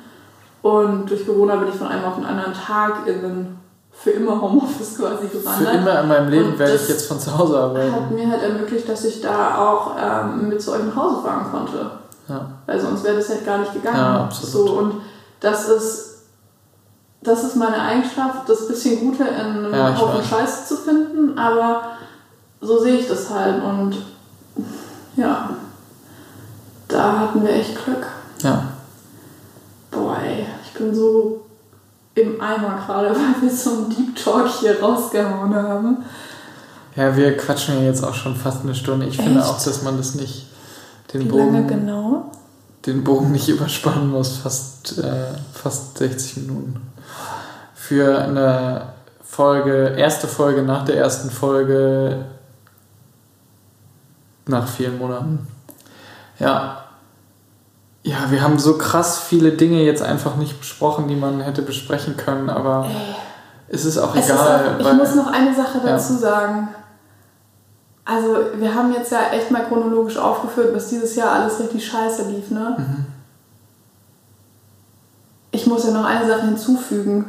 Und 0.63 1.11
durch 1.11 1.27
Corona 1.27 1.57
bin 1.57 1.69
ich 1.69 1.75
von 1.75 1.89
einem 1.89 2.05
auf 2.05 2.17
den 2.17 2.25
anderen 2.25 2.55
Tag 2.55 3.07
in 3.07 3.25
einen 3.25 3.59
für 3.93 4.11
immer 4.11 4.41
Homeoffice 4.41 4.99
quasi 4.99 5.29
gewandert. 5.29 5.71
Für 5.71 5.79
immer 5.79 6.01
in 6.01 6.09
meinem 6.09 6.29
Leben 6.29 6.53
und 6.53 6.59
werde 6.59 6.75
ich 6.75 6.89
jetzt 6.89 7.07
von 7.07 7.21
zu 7.21 7.37
Hause 7.37 7.59
arbeiten. 7.59 7.93
hat 7.93 8.11
mir 8.11 8.29
halt 8.29 8.43
ermöglicht, 8.43 8.89
dass 8.89 9.05
ich 9.05 9.21
da 9.21 9.59
auch 9.59 9.93
ähm, 9.99 10.49
mit 10.49 10.61
zu 10.61 10.73
euch 10.73 10.85
nach 10.85 10.97
Hause 10.97 11.23
fahren 11.23 11.47
konnte. 11.51 11.91
Ja. 12.29 12.47
Weil 12.67 12.81
sonst 12.81 13.05
wäre 13.05 13.17
das 13.17 13.29
halt 13.29 13.47
gar 13.47 13.59
nicht 13.59 13.73
gegangen. 13.73 13.97
Ja, 13.97 14.25
absolut. 14.25 14.69
So, 14.69 14.79
und 14.79 14.95
das 15.41 15.69
ist, 15.69 16.14
das 17.25 17.43
ist 17.43 17.57
meine 17.57 17.81
Eigenschaft, 17.81 18.49
das 18.49 18.69
bisschen 18.69 19.01
Gute 19.01 19.25
in 19.25 19.35
einem 19.35 19.75
ja, 19.75 19.99
Haufen 19.99 20.19
weiß. 20.19 20.29
Scheiß 20.29 20.69
zu 20.69 20.77
finden, 20.77 21.39
aber 21.39 21.83
so 22.61 22.79
sehe 22.79 22.97
ich 22.97 23.09
das 23.09 23.31
halt 23.31 23.63
und 23.63 23.97
ja, 25.17 25.51
da 26.89 27.19
hatten 27.19 27.43
wir 27.43 27.51
echt 27.51 27.83
Glück. 27.83 28.07
Ja. 28.43 28.65
Boah, 29.91 30.19
ey, 30.23 30.47
ich 30.65 30.75
bin 30.75 30.95
so 30.95 31.41
im 32.15 32.41
Eimer 32.41 32.83
gerade, 32.87 33.11
weil 33.15 33.43
wir 33.43 33.51
so 33.51 33.71
einen 33.71 33.91
Deep 33.91 34.17
Talk 34.17 34.49
hier 34.61 34.81
rausgehauen 34.81 35.55
haben. 35.55 36.05
Ja, 36.95 37.17
wir 37.17 37.37
quatschen 37.37 37.77
ja 37.77 37.87
jetzt 37.87 38.05
auch 38.05 38.15
schon 38.15 38.37
fast 38.37 38.63
eine 38.63 38.75
Stunde. 38.75 39.07
Ich 39.07 39.19
Echt? 39.19 39.27
finde 39.27 39.45
auch, 39.45 39.63
dass 39.63 39.83
man 39.83 39.97
das 39.97 40.15
nicht 40.15 40.47
den 41.13 41.23
Wie 41.23 41.29
Bogen. 41.29 41.53
Lange 41.55 41.67
genau? 41.67 42.31
Den 42.87 43.03
Bogen 43.03 43.33
nicht 43.33 43.49
überspannen 43.49 44.11
muss, 44.11 44.37
fast, 44.37 44.99
äh, 44.99 45.33
fast 45.53 45.99
60 45.99 46.37
Minuten. 46.39 46.94
Für 47.89 48.19
eine 48.19 48.95
Folge, 49.23 49.95
erste 49.99 50.27
Folge 50.27 50.63
nach 50.63 50.87
der 50.87 50.97
ersten 50.97 51.29
Folge 51.29 52.25
nach 54.47 54.67
vielen 54.67 54.97
Monaten. 54.97 55.47
Ja, 56.39 56.85
ja, 58.03 58.31
wir 58.31 58.41
haben 58.43 58.59
so 58.59 58.79
krass 58.79 59.19
viele 59.19 59.53
Dinge 59.53 59.83
jetzt 59.83 60.01
einfach 60.01 60.37
nicht 60.37 60.59
besprochen, 60.59 61.09
die 61.09 61.17
man 61.17 61.43
hätte 61.43 61.61
besprechen 61.61 62.17
können, 62.17 62.49
aber 62.49 62.87
Ey. 62.89 63.15
es 63.69 63.85
ist 63.85 63.99
auch 63.99 64.17
es 64.17 64.31
egal. 64.31 64.79
Ist 64.79 64.87
auch, 64.87 64.93
ich 64.93 64.99
muss 64.99 65.15
noch 65.15 65.31
eine 65.31 65.55
Sache 65.55 65.81
dazu 65.85 66.15
ja. 66.15 66.19
sagen. 66.19 66.69
Also, 68.07 68.37
wir 68.57 68.75
haben 68.75 68.95
jetzt 68.95 69.13
ja 69.13 69.31
echt 69.31 69.51
mal 69.51 69.67
chronologisch 69.67 70.17
aufgeführt, 70.17 70.75
was 70.75 70.89
dieses 70.89 71.17
Jahr 71.17 71.33
alles 71.33 71.61
richtig 71.61 71.87
scheiße 71.87 72.31
lief, 72.31 72.51
ne? 72.51 72.77
Mhm. 72.79 73.07
Ich 75.51 75.67
muss 75.67 75.87
ja 75.87 75.93
noch 75.93 76.07
eine 76.07 76.27
Sache 76.27 76.47
hinzufügen, 76.47 77.27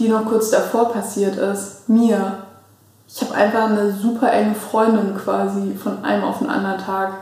die 0.00 0.08
noch 0.08 0.24
kurz 0.24 0.50
davor 0.50 0.90
passiert 0.90 1.36
ist. 1.36 1.88
Mir. 1.88 2.38
Ich 3.06 3.20
habe 3.22 3.34
einfach 3.34 3.64
eine 3.64 3.92
super 3.92 4.32
enge 4.32 4.54
Freundin 4.54 5.16
quasi 5.16 5.74
von 5.74 6.04
einem 6.04 6.24
auf 6.24 6.38
den 6.38 6.48
anderen 6.48 6.78
Tag 6.78 7.12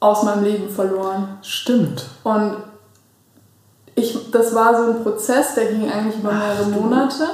aus 0.00 0.22
meinem 0.22 0.44
Leben 0.44 0.70
verloren. 0.70 1.38
Stimmt. 1.42 2.06
Und 2.22 2.56
ich, 3.94 4.30
das 4.30 4.54
war 4.54 4.76
so 4.76 4.90
ein 4.90 5.02
Prozess, 5.02 5.54
der 5.54 5.66
ging 5.66 5.90
eigentlich 5.90 6.18
über 6.18 6.32
mehrere 6.32 6.66
Ach, 6.72 6.80
Monate. 6.80 7.26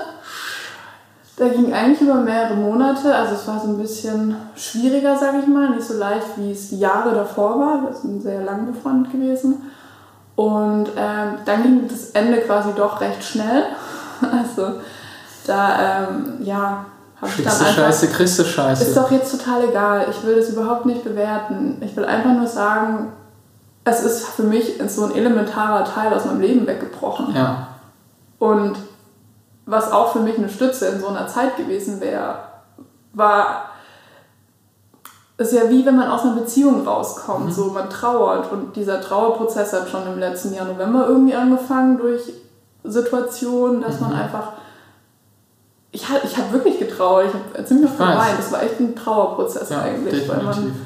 Der 1.39 1.51
ging 1.51 1.73
eigentlich 1.73 2.03
über 2.03 2.17
mehrere 2.17 2.55
Monate, 2.55 3.15
also 3.15 3.35
es 3.35 3.49
war 3.49 3.59
so 3.59 3.69
ein 3.69 3.79
bisschen 3.79 4.37
schwieriger, 4.55 5.17
sage 5.17 5.39
ich 5.39 5.47
mal, 5.47 5.71
nicht 5.71 5.87
so 5.87 5.95
leicht, 5.95 6.27
wie 6.37 6.53
es 6.53 6.69
die 6.69 6.79
Jahre 6.79 7.15
davor 7.15 7.59
war. 7.59 7.83
Wir 7.83 7.95
sind 7.95 8.23
sehr 8.23 8.43
lang 8.43 8.67
befreundet 8.67 9.13
gewesen. 9.13 9.71
Und 10.37 10.89
ähm, 10.97 11.35
dann 11.45 11.63
ging 11.63 11.89
das 11.89 12.11
Ende 12.11 12.41
quasi 12.41 12.71
doch 12.77 13.01
recht 13.01 13.23
schnell. 13.25 13.65
Also 14.33 14.81
da, 15.47 16.09
ähm, 16.09 16.39
ja, 16.41 16.85
Habe 17.21 17.33
ich 17.37 17.45
dann 17.45 17.53
einfach. 17.53 17.75
Scheiße, 17.75 18.09
kriegst 18.09 18.39
du 18.39 18.45
Scheiße. 18.45 18.85
Ist 18.85 18.97
doch 18.97 19.11
jetzt 19.11 19.31
total 19.31 19.69
egal. 19.69 20.07
Ich 20.11 20.23
will 20.25 20.37
das 20.37 20.51
überhaupt 20.51 20.87
nicht 20.87 21.03
bewerten. 21.03 21.81
Ich 21.81 21.97
will 21.97 22.05
einfach 22.05 22.33
nur 22.33 22.47
sagen, 22.47 23.13
es 23.85 24.03
ist 24.03 24.27
für 24.29 24.43
mich 24.43 24.79
so 24.89 25.05
ein 25.05 25.15
elementarer 25.15 25.85
Teil 25.85 26.13
aus 26.13 26.25
meinem 26.27 26.41
Leben 26.41 26.67
weggebrochen. 26.67 27.35
ja. 27.35 27.67
Und 28.39 28.77
was 29.67 29.93
auch 29.93 30.13
für 30.13 30.21
mich 30.21 30.37
eine 30.37 30.49
Stütze 30.49 30.87
in 30.87 31.01
so 31.01 31.09
einer 31.09 31.29
Zeit 31.29 31.57
gewesen 31.57 32.01
wäre, 32.01 32.37
war, 33.13 33.67
ist 35.39 35.53
ja 35.53 35.69
wie 35.71 35.87
wenn 35.87 35.97
man 35.97 36.11
aus 36.11 36.23
einer 36.23 36.35
Beziehung 36.35 36.87
rauskommt. 36.87 37.47
Mhm. 37.47 37.53
So, 37.53 37.67
man 37.67 37.89
trauert. 37.89 38.51
Und 38.51 38.77
dieser 38.77 39.01
Trauerprozess 39.01 39.73
hat 39.73 39.89
schon 39.89 40.07
im 40.07 40.19
letzten 40.19 40.55
Jahr 40.55 40.67
November 40.67 41.07
irgendwie 41.07 41.35
angefangen 41.35 41.99
durch 41.99 42.33
Situationen, 42.85 43.81
dass 43.83 44.01
man 44.01 44.11
Mhm. 44.13 44.19
einfach. 44.21 44.53
Ich 45.93 46.09
habe 46.09 46.21
ich 46.25 46.37
hab 46.37 46.53
wirklich 46.53 46.79
getrauert, 46.79 47.27
ich 47.29 47.35
habe 47.59 47.65
ziemlich 47.65 47.87
oft 47.87 47.95
Ich 47.95 48.01
weiß. 48.01 48.15
geweint. 48.15 48.39
Das 48.39 48.53
war 48.53 48.63
echt 48.63 48.81
ein 48.81 48.95
Trauerprozess 48.95 49.71
Ja, 49.71 49.83
eigentlich, 49.83 50.29
weil 50.29 50.37
definitiv. 50.39 50.63
man 50.65 50.77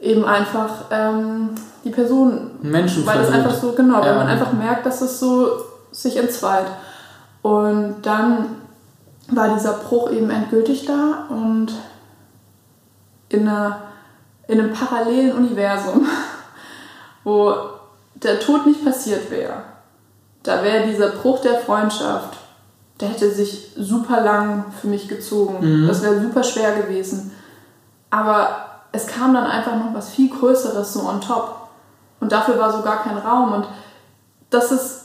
eben 0.00 0.24
einfach 0.24 0.70
ähm, 0.90 1.50
die 1.84 1.90
Person 1.90 2.52
Menschen 2.62 3.04
weil 3.06 3.18
es 3.20 3.26
verliert. 3.28 3.46
einfach 3.46 3.60
so, 3.60 3.72
genau, 3.72 4.00
weil 4.00 4.06
Ja. 4.12 4.14
man 4.14 4.26
einfach 4.28 4.52
merkt, 4.52 4.86
dass 4.86 5.00
es 5.02 5.18
so 5.18 5.48
sich 5.90 6.16
entzweit. 6.16 6.66
Und 7.42 7.96
dann 8.02 8.46
war 9.30 9.54
dieser 9.54 9.72
Bruch 9.74 10.10
eben 10.10 10.30
endgültig 10.30 10.86
da 10.86 11.26
und 11.30 11.72
in, 13.28 13.48
einer, 13.48 13.78
in 14.46 14.60
einem 14.60 14.72
parallelen 14.72 15.32
Universum, 15.32 16.06
wo 17.24 17.54
der 18.14 18.38
Tod 18.38 18.66
nicht 18.66 18.84
passiert 18.84 19.30
wäre, 19.30 19.62
da 20.44 20.62
wäre 20.62 20.86
dieser 20.86 21.08
Bruch 21.08 21.40
der 21.40 21.58
Freundschaft, 21.58 22.36
der 23.00 23.08
hätte 23.08 23.30
sich 23.30 23.72
super 23.76 24.20
lang 24.20 24.66
für 24.80 24.86
mich 24.86 25.08
gezogen. 25.08 25.58
Mhm. 25.82 25.88
Das 25.88 26.02
wäre 26.02 26.20
super 26.22 26.44
schwer 26.44 26.76
gewesen. 26.80 27.32
Aber 28.10 28.48
es 28.92 29.08
kam 29.08 29.34
dann 29.34 29.44
einfach 29.44 29.74
noch 29.76 29.92
was 29.92 30.10
viel 30.10 30.30
Größeres 30.30 30.92
so 30.92 31.00
on 31.00 31.20
top. 31.20 31.56
Und 32.20 32.30
dafür 32.30 32.58
war 32.58 32.72
so 32.72 32.82
gar 32.82 33.02
kein 33.02 33.18
Raum. 33.18 33.52
Und 33.52 33.66
das 34.50 34.70
ist 34.70 35.00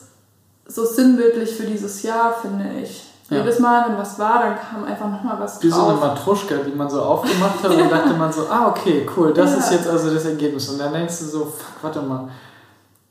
so 0.67 0.85
sinnbildlich 0.85 1.55
für 1.55 1.63
dieses 1.63 2.03
Jahr, 2.03 2.33
finde 2.39 2.65
ich. 2.83 3.05
Ja. 3.29 3.37
Jedes 3.37 3.59
Mal, 3.59 3.89
wenn 3.89 3.97
was 3.97 4.19
war, 4.19 4.39
dann 4.39 4.55
kam 4.55 4.83
einfach 4.85 5.09
nochmal 5.09 5.39
was 5.39 5.61
Wie 5.63 5.69
so 5.69 5.81
eine 5.85 5.93
drauf. 5.93 6.01
Matruschka, 6.01 6.55
die 6.65 6.75
man 6.75 6.89
so 6.89 7.01
aufgemacht 7.01 7.63
hat 7.63 7.71
und 7.71 7.79
dann 7.79 7.89
dachte 7.97 8.13
man 8.13 8.31
so, 8.31 8.47
ah, 8.49 8.67
okay, 8.69 9.07
cool, 9.15 9.33
das 9.33 9.51
Ja. 9.51 9.57
ist 9.57 9.71
jetzt 9.71 9.87
also 9.87 10.13
das 10.13 10.25
Ergebnis. 10.25 10.69
Und 10.69 10.79
dann 10.79 10.93
denkst 10.93 11.19
du 11.19 11.25
so, 11.25 11.39
fuck, 11.45 11.83
warte 11.83 12.01
mal, 12.01 12.29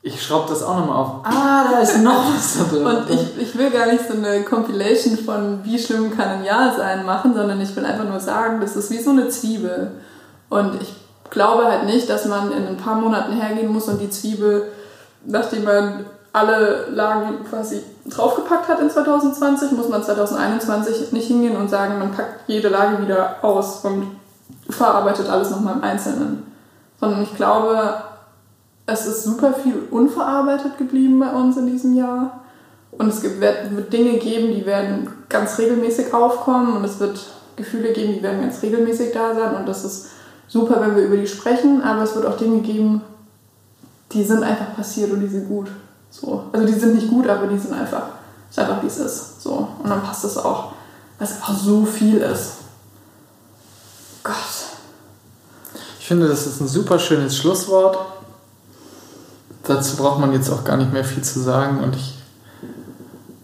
ich 0.09 0.23
schraube 0.23 0.49
das 0.49 0.63
auch 0.63 0.79
nochmal 0.79 0.97
auf. 0.97 1.11
Ah, 1.25 1.67
da 1.71 1.81
ist 1.81 2.03
noch 2.03 2.35
was 2.35 2.59
da 2.59 2.65
drin. 2.65 2.87
Und 2.87 3.11
ich, 3.11 3.43
ich 3.43 3.59
will 3.59 3.71
gar 3.71 3.87
nicht 3.87 4.09
so 4.09 4.15
eine 4.15 4.43
Compilation 4.43 5.19
von 5.19 5.61
wie 5.65 5.79
schlimm 5.79 6.17
kann 6.17 6.29
ein 6.29 6.45
Jahr 6.45 6.75
sein 6.75 7.05
machen, 7.05 7.35
sondern 7.35 7.61
ich 7.61 7.75
will 7.77 7.85
einfach 7.85 8.09
nur 8.09 8.19
sagen, 8.19 8.61
das 8.61 8.75
ist 8.75 8.91
wie 8.91 9.03
so 9.03 9.11
eine 9.11 9.29
Zwiebel. 9.29 9.93
Und 10.49 10.81
ich 10.81 10.95
glaube 11.31 11.67
halt 11.67 11.85
nicht, 11.85 12.09
dass 12.09 12.25
man 12.25 12.53
in 12.53 12.67
ein 12.67 12.79
paar 12.79 12.95
Monaten 12.95 13.35
hergehen 13.35 13.71
muss 13.71 13.89
und 13.89 14.01
die 14.01 14.09
Zwiebel, 14.09 14.73
nachdem 15.27 15.65
man 15.65 16.07
alle 16.33 16.87
Lagen 16.91 17.45
quasi 17.49 17.83
draufgepackt 18.07 18.69
hat 18.69 18.81
in 18.81 18.91
2020, 18.91 19.73
muss 19.73 19.89
man 19.89 20.03
2021 20.03 21.13
nicht 21.13 21.27
hingehen 21.27 21.57
und 21.57 21.69
sagen, 21.69 21.99
man 21.99 22.13
packt 22.13 22.49
jede 22.49 22.69
Lage 22.69 23.03
wieder 23.03 23.37
aus 23.43 23.85
und 23.85 24.07
verarbeitet 24.71 25.29
alles 25.29 25.51
nochmal 25.51 25.75
im 25.75 25.83
Einzelnen. 25.83 26.45
Sondern 26.99 27.23
ich 27.23 27.35
glaube, 27.37 27.95
es 28.89 29.07
ist 29.07 29.24
super 29.24 29.53
viel 29.53 29.74
unverarbeitet 29.91 30.78
geblieben 30.78 31.20
bei 31.20 31.30
uns 31.30 31.57
in 31.57 31.66
diesem 31.66 31.95
Jahr. 31.95 32.41
Und 32.91 33.09
es 33.09 33.22
wird 33.22 33.93
Dinge 33.93 34.18
geben, 34.18 34.55
die 34.55 34.64
werden 34.64 35.09
ganz 35.28 35.59
regelmäßig 35.59 36.12
aufkommen 36.12 36.74
und 36.74 36.84
es 36.84 36.99
wird 36.99 37.20
Gefühle 37.55 37.93
geben, 37.93 38.14
die 38.14 38.22
werden 38.22 38.41
ganz 38.41 38.62
regelmäßig 38.62 39.12
da 39.12 39.34
sein 39.34 39.57
und 39.57 39.66
das 39.68 39.84
ist 39.84 40.07
super, 40.49 40.80
wenn 40.80 40.97
wir 40.97 41.05
über 41.05 41.16
die 41.16 41.26
sprechen, 41.26 41.82
aber 41.82 42.03
es 42.03 42.14
wird 42.14 42.24
auch 42.24 42.36
Dinge 42.36 42.61
geben, 42.61 43.03
die 44.12 44.24
sind 44.24 44.43
einfach 44.43 44.74
passiert 44.74 45.12
und 45.12 45.20
die 45.20 45.28
sind 45.28 45.49
gut. 45.49 45.68
So. 46.11 46.45
Also 46.53 46.66
die 46.66 46.72
sind 46.72 46.95
nicht 46.95 47.09
gut, 47.09 47.28
aber 47.28 47.47
die 47.47 47.59
sind 47.59 47.74
einfach, 47.74 48.05
ist 48.49 48.59
einfach 48.59 48.82
wie 48.82 48.86
es 48.86 48.99
ist. 48.99 49.43
So. 49.43 49.68
Und 49.82 49.91
dann 49.91 50.03
passt 50.03 50.24
es 50.24 50.39
auch, 50.39 50.72
weil 51.18 51.28
es 51.28 51.34
einfach 51.34 51.57
so 51.57 51.84
viel 51.84 52.18
ist. 52.18 52.53
Gott. 54.24 54.34
Ich 56.01 56.07
finde, 56.07 56.26
das 56.26 56.47
ist 56.47 56.61
ein 56.61 56.68
super 56.68 56.99
schönes 56.99 57.36
Schlusswort. 57.36 58.18
Dazu 59.69 59.97
braucht 59.97 60.19
man 60.19 60.33
jetzt 60.33 60.49
auch 60.49 60.64
gar 60.64 60.79
nicht 60.79 60.95
mehr 60.95 61.05
viel 61.05 61.23
zu 61.23 61.41
sagen 61.41 61.81
und 61.81 61.95
ich 61.95 62.14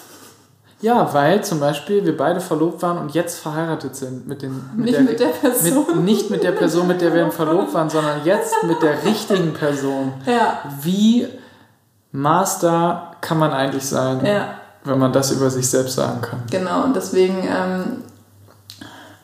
Ja, 0.82 1.14
weil 1.14 1.43
zum 1.43 1.60
Beispiel 1.60 2.06
wir 2.06 2.16
beide 2.16 2.39
verlobt 2.39 2.82
waren 2.84 2.98
und 2.98 3.14
jetzt 3.14 3.39
verheiratet 3.39 3.96
sind 3.96 4.28
mit 4.28 4.41
den 4.41 4.70
Nicht 4.76 5.00
mit 5.00 5.20
der 5.20 5.28
Person. 5.28 5.86
Mit, 5.88 6.06
nicht 6.06 6.30
mit 6.30 6.43
der 6.43 6.52
Person, 6.52 6.88
mit 6.88 7.02
der 7.02 7.14
wir 7.14 7.30
verlobt 7.41 7.74
waren, 7.74 7.89
sondern 7.89 8.24
jetzt 8.24 8.54
mit 8.64 8.82
der 8.82 9.04
richtigen 9.04 9.54
Person. 9.54 10.14
Ja, 10.26 10.60
Wie 10.82 11.28
Master 12.12 13.12
kann 13.22 13.39
man 13.39 13.52
eigentlich 13.52 13.86
sein, 13.86 14.24
ja, 14.26 14.56
wenn 14.84 15.00
man 15.00 15.12
das 15.12 15.32
über 15.32 15.50
sich 15.50 15.68
selbst 15.70 15.96
sagen 15.96 16.22
kann? 16.22 16.43
genau. 16.52 16.84
Und 16.84 16.96
deswegen 16.96 17.39
ähm, 17.39 18.04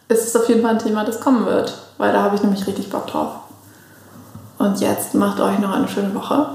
ist 0.08 0.28
es 0.28 0.36
auf 0.36 0.48
jeden 0.50 0.62
Fall 0.62 0.72
ein 0.72 0.80
Thema, 0.80 1.06
das 1.06 1.20
kommen 1.20 1.46
wird, 1.46 1.78
weil 1.98 2.12
da 2.12 2.24
habe 2.24 2.36
ich 2.36 2.42
nämlich 2.42 2.66
richtig 2.66 2.90
Bock 2.90 3.08
drauf. 3.08 3.36
Und 4.62 4.80
jetzt 4.80 5.16
macht 5.16 5.40
euch 5.40 5.58
noch 5.60 5.72
eine 5.72 5.88
schöne 5.88 6.14
Woche. 6.14 6.48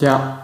Ja, 0.00 0.38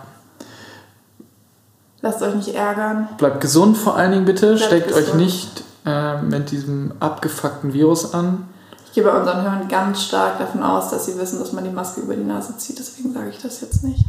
Lasst 2.00 2.22
euch 2.22 2.34
nicht 2.36 2.54
ärgern. 2.54 3.08
bleibt 3.18 3.40
gesund 3.40 3.76
vor 3.76 3.96
allen 3.96 4.12
Dingen 4.12 4.24
bitte. 4.24 4.54
Bleibt 4.54 4.66
Steckt 4.66 4.92
euch 4.92 5.06
gesund. 5.06 5.16
nicht 5.20 5.64
äh, 5.84 6.22
mit 6.22 6.50
diesem 6.52 6.92
abgefuckten 7.00 7.72
Virus 7.72 8.14
an. 8.14 8.48
Ich 8.86 8.92
gehe 8.92 9.02
bei 9.04 9.10
unseren 9.18 9.42
Hörern 9.42 9.66
ganz 9.68 10.02
stark 10.04 10.38
davon 10.38 10.62
aus, 10.62 10.90
dass 10.90 11.06
sie 11.06 11.18
wissen, 11.18 11.40
dass 11.40 11.52
man 11.52 11.64
die 11.64 11.70
Maske 11.70 12.00
über 12.00 12.14
die 12.14 12.22
Nase 12.24 12.56
zieht. 12.56 12.78
Deswegen 12.78 13.12
sage 13.12 13.30
ich 13.30 13.42
das 13.42 13.60
jetzt 13.60 13.82
nicht. 13.84 14.04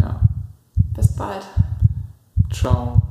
Ja, 0.00 0.20
Bis 0.94 1.08
bald. 1.16 1.42
ciao. 2.52 3.02